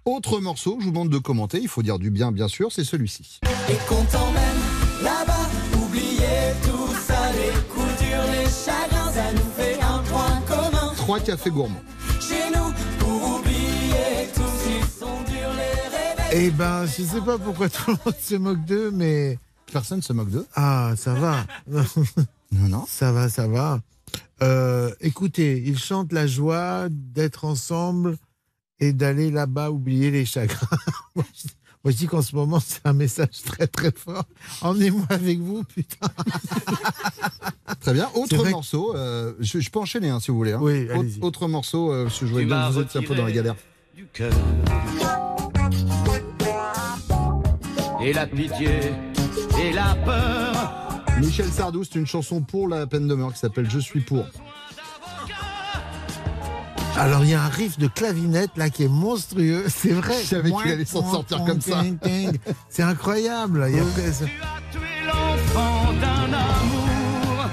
Autre 0.05 0.39
morceau, 0.39 0.77
je 0.79 0.85
vous 0.85 0.91
demande 0.91 1.09
de 1.09 1.17
commenter, 1.17 1.59
il 1.59 1.67
faut 1.67 1.81
dire 1.81 1.97
du 1.97 2.11
bien 2.11 2.31
bien 2.31 2.47
sûr, 2.47 2.71
c'est 2.71 2.83
celui-ci. 2.83 3.39
Et 3.69 3.77
qu'on 3.89 4.03
t'emmène 4.05 4.61
là-bas, 5.01 5.49
oubliez 5.83 6.53
tout 6.63 6.93
ça, 7.07 7.31
les 7.33 7.51
coups 7.69 7.97
durs, 7.99 8.31
les 8.31 8.45
chagrins, 8.45 9.11
ça 9.11 9.33
nous 9.33 9.51
fait 9.55 9.79
un 9.81 9.99
point 10.03 10.41
commun. 10.47 10.93
Trois 10.95 11.19
cafés 11.19 11.49
gourmands. 11.49 11.81
Chez 12.19 12.55
nous, 12.55 12.71
pour 12.99 13.39
oublier 13.39 14.29
tout, 14.35 14.41
ils 14.67 14.87
sont 14.87 15.23
durs 15.27 15.51
les 15.55 16.29
réveils. 16.29 16.47
Eh 16.47 16.51
ben, 16.51 16.85
je 16.85 17.03
sais 17.03 17.21
pas 17.21 17.39
pourquoi 17.39 17.69
tout 17.69 17.89
le 17.91 17.97
monde 18.05 18.15
se 18.21 18.35
moque 18.35 18.63
d'eux, 18.65 18.91
mais. 18.91 19.39
Personne 19.71 20.01
se 20.01 20.13
moque 20.13 20.29
d'eux. 20.29 20.45
Ah, 20.53 20.93
ça 20.97 21.13
va. 21.13 21.45
non, 22.51 22.67
non. 22.67 22.85
Ça 22.87 23.11
va, 23.11 23.29
ça 23.29 23.47
va. 23.47 23.79
Euh, 24.41 24.91
écoutez, 25.01 25.61
ils 25.65 25.77
chantent 25.77 26.13
la 26.13 26.25
joie 26.27 26.87
d'être 26.89 27.45
ensemble 27.45 28.17
et 28.79 28.93
d'aller 28.93 29.29
là-bas 29.31 29.69
oublier 29.71 30.09
les 30.11 30.25
chagrins. 30.25 30.67
Moi, 31.15 31.25
je- 31.35 31.47
moi, 31.83 31.91
je 31.91 31.97
dis 31.97 32.05
qu'en 32.05 32.21
ce 32.21 32.35
moment, 32.35 32.59
c'est 32.59 32.85
un 32.85 32.93
message 32.93 33.41
très 33.43 33.65
très 33.65 33.91
fort. 33.91 34.25
Emmenez-moi 34.61 35.03
avec 35.09 35.39
vous, 35.39 35.63
putain. 35.63 36.07
Très 37.79 37.93
bien. 37.93 38.07
Autre 38.13 38.47
morceau, 38.51 38.95
euh, 38.95 39.33
je, 39.39 39.59
je 39.59 39.69
peux 39.71 39.79
enchaîner 39.79 40.09
hein, 40.11 40.19
si 40.19 40.29
vous 40.29 40.37
voulez. 40.37 40.51
hein. 40.53 40.59
Oui, 40.61 40.83
Autre- 40.83 40.93
allez-y. 40.99 41.19
Autre 41.23 41.47
morceau, 41.47 41.91
euh, 41.91 42.03
parce 42.03 42.19
que 42.19 42.27
je 42.27 42.35
Tu 42.35 42.45
bien 42.45 42.69
vous 42.69 42.79
êtes 42.81 42.95
un 42.95 43.01
peu 43.01 43.15
dans 43.15 43.25
la 43.25 43.31
galère. 43.31 43.55
du 43.95 44.05
cœur. 44.13 44.31
Et 48.03 48.13
la 48.13 48.27
pitié 48.27 48.93
et 49.59 49.71
la 49.73 49.95
peur. 50.05 50.90
Michel 51.19 51.49
Sardou, 51.51 51.83
c'est 51.83 51.99
une 51.99 52.07
chanson 52.07 52.41
pour 52.41 52.67
la 52.67 52.87
peine 52.87 53.07
de 53.07 53.13
mort 53.13 53.33
qui 53.33 53.39
s'appelle 53.39 53.69
Je 53.69 53.79
suis 53.79 54.01
pour. 54.01 54.25
Alors, 56.97 57.23
il 57.23 57.29
y 57.31 57.33
a 57.33 57.43
un 57.43 57.47
riff 57.49 57.79
de 57.79 57.87
clavinette 57.87 58.51
là 58.57 58.69
qui 58.69 58.83
est 58.83 58.87
monstrueux. 58.89 59.65
C'est 59.69 59.91
vrai. 59.93 60.15
Je 60.21 60.27
savais 60.27 60.51
qu'il 60.51 60.71
allait 60.71 60.85
s'en 60.85 61.09
sortir 61.09 61.43
comme 61.45 61.61
ça. 61.61 61.83
C'est 62.69 62.83
incroyable. 62.83 63.65
Il 63.69 63.75
y 63.77 63.79
a- 63.79 63.83
L'enfant 65.05 65.93
d'un 65.93 66.33
amour. 66.33 67.49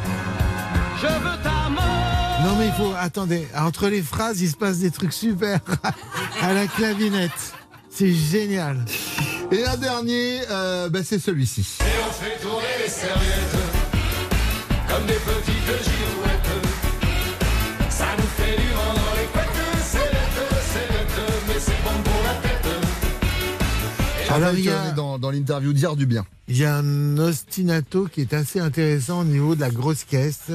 Je 1.00 1.06
veux 1.06 1.42
ta 1.42 1.68
mort. 1.70 2.42
Non, 2.44 2.56
mais 2.58 2.66
il 2.66 2.72
faut. 2.72 2.92
Attendez, 2.98 3.46
entre 3.56 3.88
les 3.88 4.02
phrases, 4.02 4.40
il 4.40 4.50
se 4.50 4.56
passe 4.56 4.78
des 4.78 4.90
trucs 4.90 5.12
super 5.12 5.60
à 6.42 6.52
la 6.52 6.66
clavinette. 6.66 7.54
C'est 7.90 8.12
génial. 8.12 8.84
Et 9.50 9.64
un 9.64 9.76
dernier, 9.78 10.40
euh, 10.50 10.88
bah, 10.90 11.00
c'est 11.04 11.18
celui-ci. 11.18 11.78
Et 11.80 11.84
on 12.06 12.12
fait 12.12 12.38
tourner 12.40 12.66
les 12.82 12.88
serviettes 12.90 13.56
comme 14.88 15.06
des 15.06 15.14
petites 15.14 15.84
girouettes. 15.84 16.64
Ça 17.90 18.06
nous 18.18 18.26
fait 18.36 18.56
du 18.60 18.68
vent 18.68 18.94
dans 18.94 19.16
les 19.18 19.26
couettes. 19.26 19.48
C'est 19.82 19.98
bête, 19.98 20.62
c'est 20.72 20.88
bête, 20.92 21.20
mais 21.48 21.54
c'est 21.58 21.82
bon 21.82 22.02
pour 22.04 22.22
la 22.24 22.34
tête. 22.46 22.66
Alors, 24.30 24.48
Raphaël 24.48 24.58
il 24.58 24.64
y 24.64 24.68
a- 24.68 24.72
Colonnet 24.74 24.92
dans, 24.94 25.18
dans 25.18 25.30
l'interview 25.30 25.72
d'hier 25.72 25.96
du 25.96 26.04
bien. 26.04 26.26
Il 26.48 26.56
y 26.58 26.64
a 26.66 26.76
un 26.76 27.16
ostinato 27.18 28.06
qui 28.06 28.20
est 28.20 28.34
assez 28.34 28.60
intéressant 28.60 29.20
au 29.20 29.24
niveau 29.24 29.54
de 29.54 29.60
la 29.60 29.70
grosse 29.70 30.04
caisse. 30.04 30.50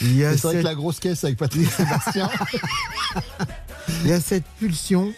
Il 0.00 0.16
y 0.16 0.24
a 0.24 0.32
C'est 0.32 0.42
vrai 0.42 0.52
cette- 0.52 0.60
que 0.62 0.66
la 0.66 0.74
grosse 0.76 1.00
caisse 1.00 1.24
avec 1.24 1.36
Patrick 1.36 1.68
Sébastien. 1.70 2.30
Il 4.04 4.10
y 4.10 4.12
a 4.12 4.20
cette 4.20 4.44
pulsion. 4.60 5.12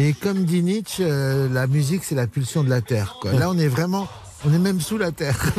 Et 0.00 0.12
comme 0.12 0.44
dit 0.44 0.62
Nietzsche, 0.62 1.02
euh, 1.04 1.48
la 1.52 1.66
musique, 1.66 2.04
c'est 2.04 2.14
la 2.14 2.28
pulsion 2.28 2.62
de 2.62 2.70
la 2.70 2.80
terre. 2.80 3.16
Là, 3.24 3.50
on 3.50 3.58
est 3.58 3.66
vraiment. 3.66 4.06
On 4.46 4.52
est 4.54 4.58
même 4.60 4.80
sous 4.80 4.96
la 4.96 5.10
terre. 5.10 5.36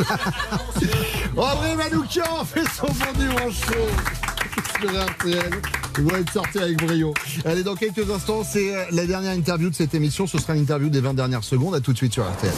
André 1.37 1.75
Manoukian 1.75 2.45
fait 2.45 2.63
son 2.73 2.87
bon 2.87 3.19
dimanche 3.19 3.59
chaud 3.65 4.79
sur 4.79 5.05
RTL. 5.05 5.51
Doit 5.97 6.19
être 6.19 6.31
sorti 6.31 6.59
avec 6.59 6.77
brio. 6.77 7.13
Allez, 7.43 7.63
dans 7.63 7.75
quelques 7.75 8.09
instants, 8.09 8.43
c'est 8.45 8.73
euh, 8.73 8.85
la 8.91 9.05
dernière 9.05 9.33
interview 9.33 9.69
de 9.69 9.75
cette 9.75 9.93
émission. 9.93 10.25
Ce 10.25 10.37
sera 10.37 10.55
l'interview 10.55 10.87
des 10.87 11.01
20 11.01 11.15
dernières 11.15 11.43
secondes. 11.43 11.75
À 11.75 11.81
tout 11.81 11.91
de 11.91 11.97
suite 11.97 12.13
sur 12.13 12.23
RTL. 12.23 12.53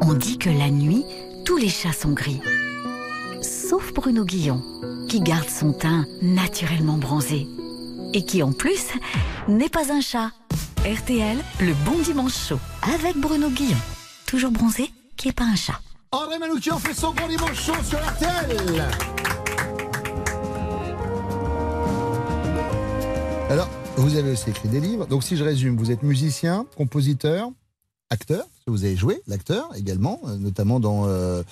On 0.00 0.14
dit 0.14 0.38
que 0.38 0.48
la 0.48 0.70
nuit, 0.70 1.04
tous 1.44 1.58
les 1.58 1.68
chats 1.68 1.92
sont 1.92 2.12
gris. 2.12 2.40
Sauf 3.42 3.92
Bruno 3.92 4.24
Guillon, 4.24 4.62
qui 5.10 5.20
garde 5.20 5.50
son 5.50 5.74
teint 5.74 6.06
naturellement 6.22 6.96
bronzé. 6.96 7.46
Et 8.16 8.24
qui 8.24 8.42
en 8.42 8.50
plus 8.50 8.86
n'est 9.46 9.68
pas 9.68 9.92
un 9.92 10.00
chat. 10.00 10.30
RTL, 10.86 11.36
le 11.60 11.74
bon 11.84 11.98
dimanche 12.02 12.48
chaud. 12.48 12.58
Avec 12.94 13.14
Bruno 13.18 13.50
Guillon. 13.50 13.76
Toujours 14.26 14.50
bronzé, 14.50 14.90
qui 15.18 15.28
est 15.28 15.32
pas 15.32 15.44
un 15.44 15.54
chat. 15.54 15.78
André 16.12 16.38
Manoukian 16.38 16.78
fait 16.78 16.94
son 16.94 17.12
bon 17.12 17.28
dimanche 17.28 17.62
chaud 17.62 17.74
sur 17.84 17.98
RTL. 17.98 18.82
Alors, 23.50 23.68
vous 23.98 24.16
avez 24.16 24.30
aussi 24.30 24.48
écrit 24.48 24.70
des 24.70 24.80
livres. 24.80 25.06
Donc, 25.06 25.22
si 25.22 25.36
je 25.36 25.44
résume, 25.44 25.76
vous 25.76 25.90
êtes 25.90 26.02
musicien, 26.02 26.64
compositeur, 26.74 27.50
acteur. 28.08 28.46
Vous 28.66 28.86
avez 28.86 28.96
joué 28.96 29.20
l'acteur 29.26 29.68
également, 29.76 30.22
euh, 30.24 30.38
notamment 30.38 30.80
dans 30.80 31.06
euh, 31.06 31.42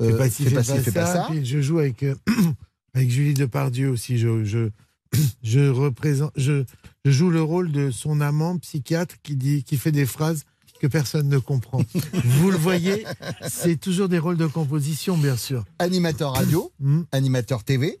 Fais 0.00 0.12
euh, 0.12 0.18
pas 0.18 0.30
ci, 0.30 0.44
fais 0.44 0.92
pas 0.92 1.06
ça. 1.06 1.26
Puis 1.30 1.44
je 1.44 1.60
joue 1.60 1.80
avec, 1.80 2.04
euh, 2.04 2.14
avec 2.94 3.10
Julie 3.10 3.34
Depardieu 3.34 3.90
aussi. 3.90 4.18
Je, 4.18 4.44
je, 4.44 4.70
je, 5.42 5.68
représente, 5.68 6.32
je, 6.36 6.64
je 7.04 7.10
joue 7.10 7.30
le 7.30 7.42
rôle 7.42 7.72
de 7.72 7.90
son 7.90 8.20
amant 8.20 8.58
psychiatre 8.58 9.16
qui, 9.22 9.36
dit, 9.36 9.64
qui 9.64 9.76
fait 9.76 9.92
des 9.92 10.06
phrases 10.06 10.44
que 10.80 10.86
personne 10.88 11.28
ne 11.28 11.38
comprend. 11.38 11.80
Vous 12.24 12.50
le 12.50 12.56
voyez, 12.56 13.04
c'est 13.48 13.76
toujours 13.78 14.08
des 14.08 14.18
rôles 14.18 14.36
de 14.36 14.46
composition, 14.46 15.16
bien 15.16 15.36
sûr. 15.36 15.64
Animateur 15.78 16.32
radio, 16.34 16.72
animateur 17.12 17.62
TV, 17.62 18.00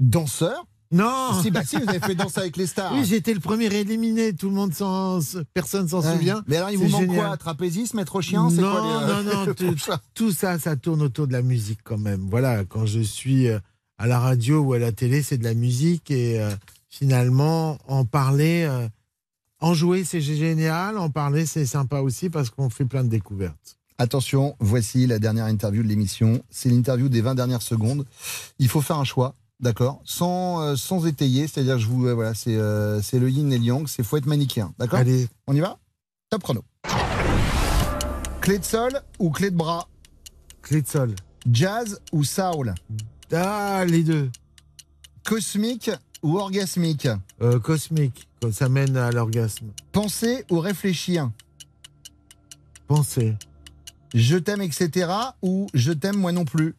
danseur. 0.00 0.66
Non 0.90 1.42
Si, 1.42 1.50
bah 1.50 1.62
si, 1.64 1.76
vous 1.76 1.88
avez 1.88 2.00
fait 2.00 2.14
danser 2.14 2.40
avec 2.40 2.56
les 2.56 2.66
stars. 2.66 2.94
Oui, 2.94 3.04
j'étais 3.04 3.34
le 3.34 3.40
premier 3.40 3.66
éliminé. 3.66 4.32
Tout 4.32 4.48
le 4.48 4.54
monde 4.54 4.72
s'en, 4.72 5.20
personne 5.52 5.86
s'en 5.86 6.00
Ouais. 6.00 6.12
souvient. 6.14 6.42
Mais 6.48 6.56
alors, 6.56 6.70
il 6.70 6.78
vous 6.78 6.88
manque 6.88 7.02
génial. 7.02 7.26
quoi 7.26 7.36
Trapézisme, 7.36 7.98
être 7.98 8.16
au 8.16 8.22
chien 8.22 8.48
C'est 8.48 8.62
non, 8.62 8.70
quoi 8.72 8.80
les, 8.80 9.24
non, 9.24 9.44
non, 9.46 9.54
tout, 9.54 9.74
tout 10.14 10.32
ça, 10.32 10.58
ça 10.58 10.76
tourne 10.76 11.02
autour 11.02 11.26
de 11.26 11.32
la 11.34 11.42
musique 11.42 11.80
quand 11.84 11.98
même. 11.98 12.26
Voilà, 12.30 12.64
quand 12.64 12.86
je 12.86 13.00
suis 13.00 13.48
euh, 13.48 13.58
à 13.98 14.06
la 14.06 14.18
radio 14.18 14.60
ou 14.60 14.72
à 14.72 14.78
la 14.78 14.92
télé, 14.92 15.22
c'est 15.22 15.38
de 15.38 15.44
la 15.44 15.54
musique 15.54 16.10
et 16.10 16.40
euh, 16.40 16.50
finalement, 16.88 17.78
en 17.86 18.04
parler, 18.04 18.64
euh, 18.68 18.88
en 19.60 19.74
jouer, 19.74 20.04
c'est 20.04 20.20
génial. 20.20 20.98
En 20.98 21.10
parler, 21.10 21.46
c'est 21.46 21.66
sympa 21.66 22.00
aussi 22.00 22.30
parce 22.30 22.50
qu'on 22.50 22.70
fait 22.70 22.84
plein 22.84 23.04
de 23.04 23.08
découvertes. 23.08 23.78
Attention, 24.00 24.54
voici 24.60 25.08
la 25.08 25.18
dernière 25.18 25.46
interview 25.46 25.82
de 25.82 25.88
l'émission. 25.88 26.40
C'est 26.50 26.68
l'interview 26.68 27.08
des 27.08 27.20
20 27.20 27.34
dernières 27.34 27.62
secondes. 27.62 28.06
Il 28.60 28.68
faut 28.68 28.80
faire 28.80 28.98
un 28.98 29.04
choix, 29.04 29.34
d'accord? 29.58 30.00
Sans, 30.04 30.62
euh, 30.62 30.76
sans 30.76 31.04
étayer, 31.04 31.48
c'est-à-dire, 31.48 31.80
je 31.80 31.88
vous, 31.88 32.06
euh, 32.06 32.14
voilà, 32.14 32.32
c'est 32.32 32.54
euh, 32.54 33.02
c'est 33.02 33.18
le 33.18 33.28
yin 33.28 33.52
et 33.52 33.58
le 33.58 33.64
yang, 33.64 33.88
c'est 33.88 34.04
faut 34.04 34.16
être 34.16 34.26
manichéen, 34.26 34.72
d'accord? 34.78 35.00
Allez. 35.00 35.26
On 35.48 35.54
y 35.54 35.58
va? 35.58 35.78
Top 36.30 36.44
chrono. 36.44 36.62
Clé 38.40 38.60
de 38.60 38.64
sol 38.64 39.02
ou 39.18 39.30
clé 39.30 39.50
de 39.50 39.56
bras? 39.56 39.88
Clé 40.62 40.80
de 40.80 40.86
sol. 40.86 41.16
Jazz 41.50 42.00
ou 42.12 42.22
soul? 42.22 42.74
Ah, 43.32 43.84
les 43.86 44.02
deux. 44.02 44.30
Cosmique 45.24 45.90
ou 46.22 46.38
orgasmique 46.38 47.08
Euh, 47.42 47.60
cosmique, 47.60 48.28
quand 48.40 48.52
ça 48.52 48.68
mène 48.68 48.96
à 48.96 49.10
l'orgasme. 49.10 49.66
Penser 49.92 50.44
ou 50.50 50.58
réfléchir 50.60 51.30
Penser. 52.86 53.36
Je 54.14 54.36
t'aime, 54.36 54.62
etc. 54.62 55.10
ou 55.42 55.66
je 55.74 55.92
t'aime 55.92 56.16
moi 56.16 56.32
non 56.32 56.44
plus 56.44 56.74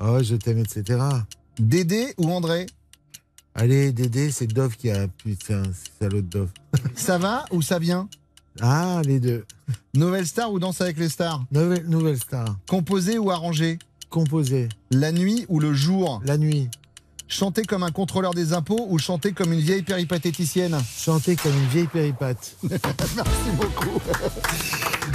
Oh, 0.00 0.18
je 0.22 0.36
t'aime, 0.36 0.58
etc. 0.58 1.00
Dédé 1.58 2.14
ou 2.18 2.30
André 2.30 2.66
Allez, 3.56 3.92
Dédé, 3.92 4.30
c'est 4.32 4.46
Dove 4.48 4.76
qui 4.76 4.90
a. 4.90 5.06
Putain, 5.08 5.62
c'est 5.72 6.04
salaud 6.04 6.22
de 6.22 6.26
Dove. 6.26 6.50
Ça 6.96 7.18
va 7.18 7.44
ou 7.52 7.62
ça 7.62 7.78
vient 7.78 8.08
Ah, 8.60 9.00
les 9.04 9.20
deux. 9.20 9.44
Nouvelle 9.94 10.26
star 10.26 10.52
ou 10.52 10.58
danse 10.58 10.80
avec 10.80 10.98
les 10.98 11.08
stars 11.08 11.44
Nouvelle, 11.52 11.86
nouvelle 11.88 12.18
star. 12.18 12.56
Composer 12.68 13.18
ou 13.18 13.30
arranger 13.30 13.78
La 14.90 15.10
nuit 15.10 15.44
ou 15.48 15.58
le 15.58 15.72
jour 15.74 16.22
La 16.24 16.38
nuit. 16.38 16.68
Chanter 17.26 17.62
comme 17.62 17.82
un 17.82 17.90
contrôleur 17.90 18.32
des 18.32 18.52
impôts 18.52 18.86
ou 18.88 18.98
chanter 18.98 19.32
comme 19.32 19.52
une 19.52 19.58
vieille 19.58 19.82
péripatéticienne 19.82 20.78
Chanter 20.96 21.34
comme 21.34 21.52
une 21.52 21.68
vieille 21.68 21.88
péripate. 21.88 22.56
Merci 22.62 23.50
beaucoup. 23.56 24.00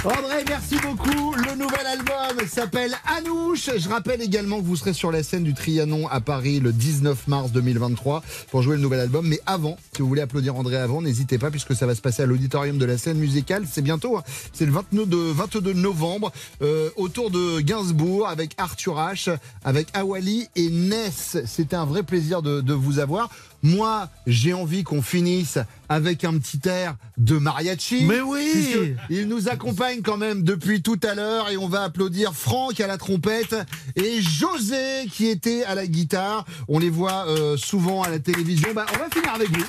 André, 0.04 0.44
merci 0.48 0.76
beaucoup. 0.76 1.34
Le 1.34 1.56
nouvel 1.56 1.86
album 1.86 2.46
s'appelle 2.48 2.96
Anouche. 3.18 3.70
Je 3.76 3.88
rappelle 3.88 4.22
également 4.22 4.58
que 4.60 4.64
vous 4.64 4.76
serez 4.76 4.94
sur 4.94 5.12
la 5.12 5.22
scène 5.22 5.44
du 5.44 5.52
Trianon 5.52 6.08
à 6.08 6.20
Paris 6.20 6.58
le 6.60 6.72
19 6.72 7.28
mars 7.28 7.52
2023 7.52 8.22
pour 8.50 8.62
jouer 8.62 8.76
le 8.76 8.82
nouvel 8.82 9.00
album. 9.00 9.26
Mais 9.26 9.40
avant, 9.44 9.76
si 9.94 10.00
vous 10.00 10.08
voulez 10.08 10.22
applaudir 10.22 10.56
André 10.56 10.76
avant, 10.76 11.02
n'hésitez 11.02 11.36
pas 11.38 11.50
puisque 11.50 11.74
ça 11.74 11.86
va 11.86 11.94
se 11.94 12.00
passer 12.00 12.22
à 12.22 12.26
l'auditorium 12.26 12.78
de 12.78 12.84
la 12.86 12.96
scène 12.96 13.18
musicale. 13.18 13.64
C'est 13.70 13.82
bientôt, 13.82 14.16
hein. 14.16 14.22
c'est 14.52 14.64
le 14.64 14.72
29 14.72 15.08
de, 15.08 15.16
22 15.16 15.72
novembre 15.74 16.32
euh, 16.62 16.88
autour 16.96 17.30
de 17.30 17.60
Gainsbourg 17.60 18.26
avec 18.26 18.52
Arthur 18.56 18.96
H, 18.96 19.36
avec 19.64 19.88
Awali 19.92 20.48
et 20.56 20.70
Ness. 20.70 21.36
C'était 21.44 21.76
un 21.76 21.84
vrai 21.84 22.04
plaisir 22.04 22.40
de 22.42 22.72
vous 22.72 23.00
avoir. 23.00 23.28
Moi, 23.62 24.08
j'ai 24.26 24.54
envie 24.54 24.84
qu'on 24.84 25.02
finisse 25.02 25.58
avec 25.88 26.24
un 26.24 26.38
petit 26.38 26.60
air 26.66 26.96
de 27.18 27.36
mariachi. 27.36 28.04
Mais 28.04 28.20
oui 28.20 28.94
Il 29.10 29.28
nous 29.28 29.48
accompagne 29.48 30.00
quand 30.02 30.16
même 30.16 30.42
depuis 30.42 30.82
tout 30.82 30.98
à 31.02 31.14
l'heure 31.14 31.50
et 31.50 31.56
on 31.56 31.68
va 31.68 31.82
applaudir 31.82 32.34
Franck 32.34 32.80
à 32.80 32.86
la 32.86 32.96
trompette 32.96 33.54
et 33.96 34.22
José 34.22 35.06
qui 35.12 35.26
était 35.26 35.64
à 35.64 35.74
la 35.74 35.86
guitare. 35.86 36.46
On 36.68 36.78
les 36.78 36.90
voit 36.90 37.26
euh, 37.26 37.56
souvent 37.56 38.02
à 38.02 38.08
la 38.08 38.18
télévision. 38.18 38.70
Bah, 38.74 38.86
on 38.94 38.98
va 38.98 39.10
finir 39.10 39.34
avec 39.34 39.50
vous. 39.50 39.64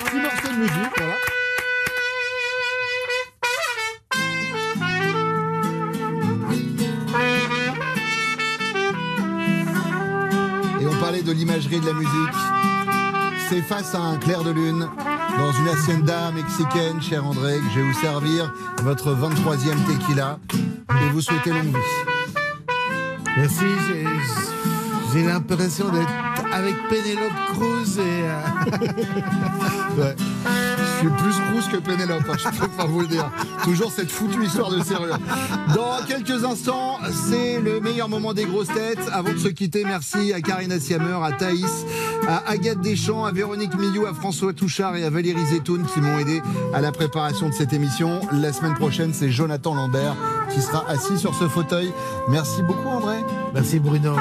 Un 0.00 0.04
petit 0.04 0.16
morceau 0.20 0.48
de 0.48 0.58
musique, 0.58 0.92
voilà. 0.96 1.14
Et 10.80 10.86
on 10.86 11.00
parlait 11.00 11.22
de 11.22 11.32
l'imagerie 11.32 11.80
de 11.80 11.86
la 11.86 11.92
musique. 11.94 12.75
C'est 13.48 13.62
face 13.62 13.94
à 13.94 14.00
un 14.00 14.16
clair 14.16 14.42
de 14.42 14.50
lune, 14.50 14.86
dans 15.38 15.52
une 15.52 15.68
hacienda 15.68 16.30
mexicaine, 16.32 17.00
cher 17.00 17.24
André, 17.24 17.58
que 17.58 17.64
je 17.74 17.80
vais 17.80 17.86
vous 17.92 18.00
servir 18.00 18.52
votre 18.82 19.14
23e 19.14 19.84
tequila 19.86 20.38
et 20.54 21.08
vous 21.12 21.20
souhaiter 21.20 21.50
longue 21.50 21.66
vie. 21.66 23.32
Merci, 23.36 23.64
j'ai- 25.12 25.22
l'impression 25.24 25.88
d'être 25.88 26.10
avec 26.52 26.74
Penelope 26.88 27.32
Cruz 27.54 27.98
et. 27.98 28.02
euh, 28.02 28.40
Ouais. 29.98 30.16
Je 30.96 31.00
suis 31.00 31.16
plus 31.18 31.52
rousse 31.52 31.68
que 31.68 31.76
Pénélope, 31.76 32.22
hein, 32.26 32.36
je 32.38 32.48
préfère 32.56 32.86
vous 32.86 33.00
le 33.00 33.06
dire. 33.06 33.30
Toujours 33.64 33.92
cette 33.92 34.10
foutue 34.10 34.44
histoire 34.44 34.70
de 34.70 34.82
serrure. 34.82 35.18
Dans 35.74 36.02
quelques 36.06 36.42
instants, 36.42 36.98
c'est 37.12 37.60
le 37.60 37.80
meilleur 37.80 38.08
moment 38.08 38.32
des 38.32 38.44
grosses 38.44 38.68
têtes. 38.68 38.98
Avant 39.12 39.32
de 39.32 39.38
se 39.38 39.48
quitter, 39.48 39.84
merci 39.84 40.32
à 40.32 40.40
Karina 40.40 40.80
Siamer, 40.80 41.18
à 41.22 41.32
Thaïs, 41.32 41.84
à 42.26 42.48
Agathe 42.48 42.80
Deschamps, 42.80 43.26
à 43.26 43.32
Véronique 43.32 43.74
Millou, 43.74 44.06
à 44.06 44.14
François 44.14 44.54
Touchard 44.54 44.96
et 44.96 45.04
à 45.04 45.10
Valérie 45.10 45.44
Zetoun 45.46 45.84
qui 45.92 46.00
m'ont 46.00 46.18
aidé 46.18 46.40
à 46.72 46.80
la 46.80 46.92
préparation 46.92 47.50
de 47.50 47.54
cette 47.54 47.74
émission. 47.74 48.20
La 48.32 48.54
semaine 48.54 48.74
prochaine, 48.74 49.12
c'est 49.12 49.30
Jonathan 49.30 49.74
Lambert 49.74 50.16
qui 50.50 50.62
sera 50.62 50.88
assis 50.88 51.18
sur 51.18 51.34
ce 51.34 51.46
fauteuil. 51.46 51.92
Merci 52.30 52.62
beaucoup, 52.62 52.88
André. 52.88 53.16
Merci 53.52 53.78
Bruno. 53.80 54.14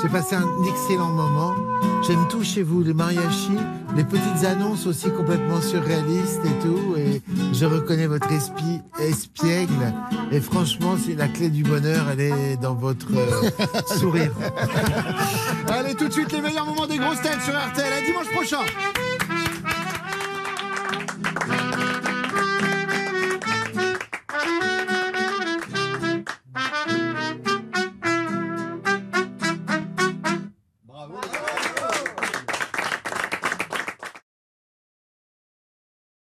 J'ai 0.00 0.08
passé 0.08 0.36
un 0.36 0.46
excellent 0.68 1.10
moment. 1.10 1.71
J'aime 2.02 2.26
tout 2.28 2.42
chez 2.42 2.62
vous, 2.62 2.82
les 2.82 2.94
mariachis, 2.94 3.58
les 3.96 4.02
petites 4.02 4.44
annonces 4.44 4.86
aussi 4.86 5.08
complètement 5.10 5.60
surréalistes 5.60 6.40
et 6.44 6.62
tout. 6.62 6.96
Et 6.96 7.22
je 7.52 7.64
reconnais 7.64 8.08
votre 8.08 8.28
espiègle. 8.32 9.94
Et 10.32 10.40
franchement, 10.40 10.96
c'est 10.96 11.14
la 11.14 11.28
clé 11.28 11.48
du 11.48 11.62
bonheur, 11.62 12.06
elle 12.10 12.20
est 12.20 12.56
dans 12.56 12.74
votre 12.74 13.06
euh, 13.14 13.96
sourire. 13.98 14.32
Allez, 15.68 15.94
tout 15.94 16.08
de 16.08 16.12
suite, 16.12 16.32
les 16.32 16.40
meilleurs 16.40 16.66
moments 16.66 16.86
des 16.86 16.98
grosses 16.98 17.22
têtes 17.22 17.42
sur 17.42 17.54
RTL. 17.54 17.92
À 17.92 18.04
dimanche 18.04 18.30
prochain. 18.32 18.64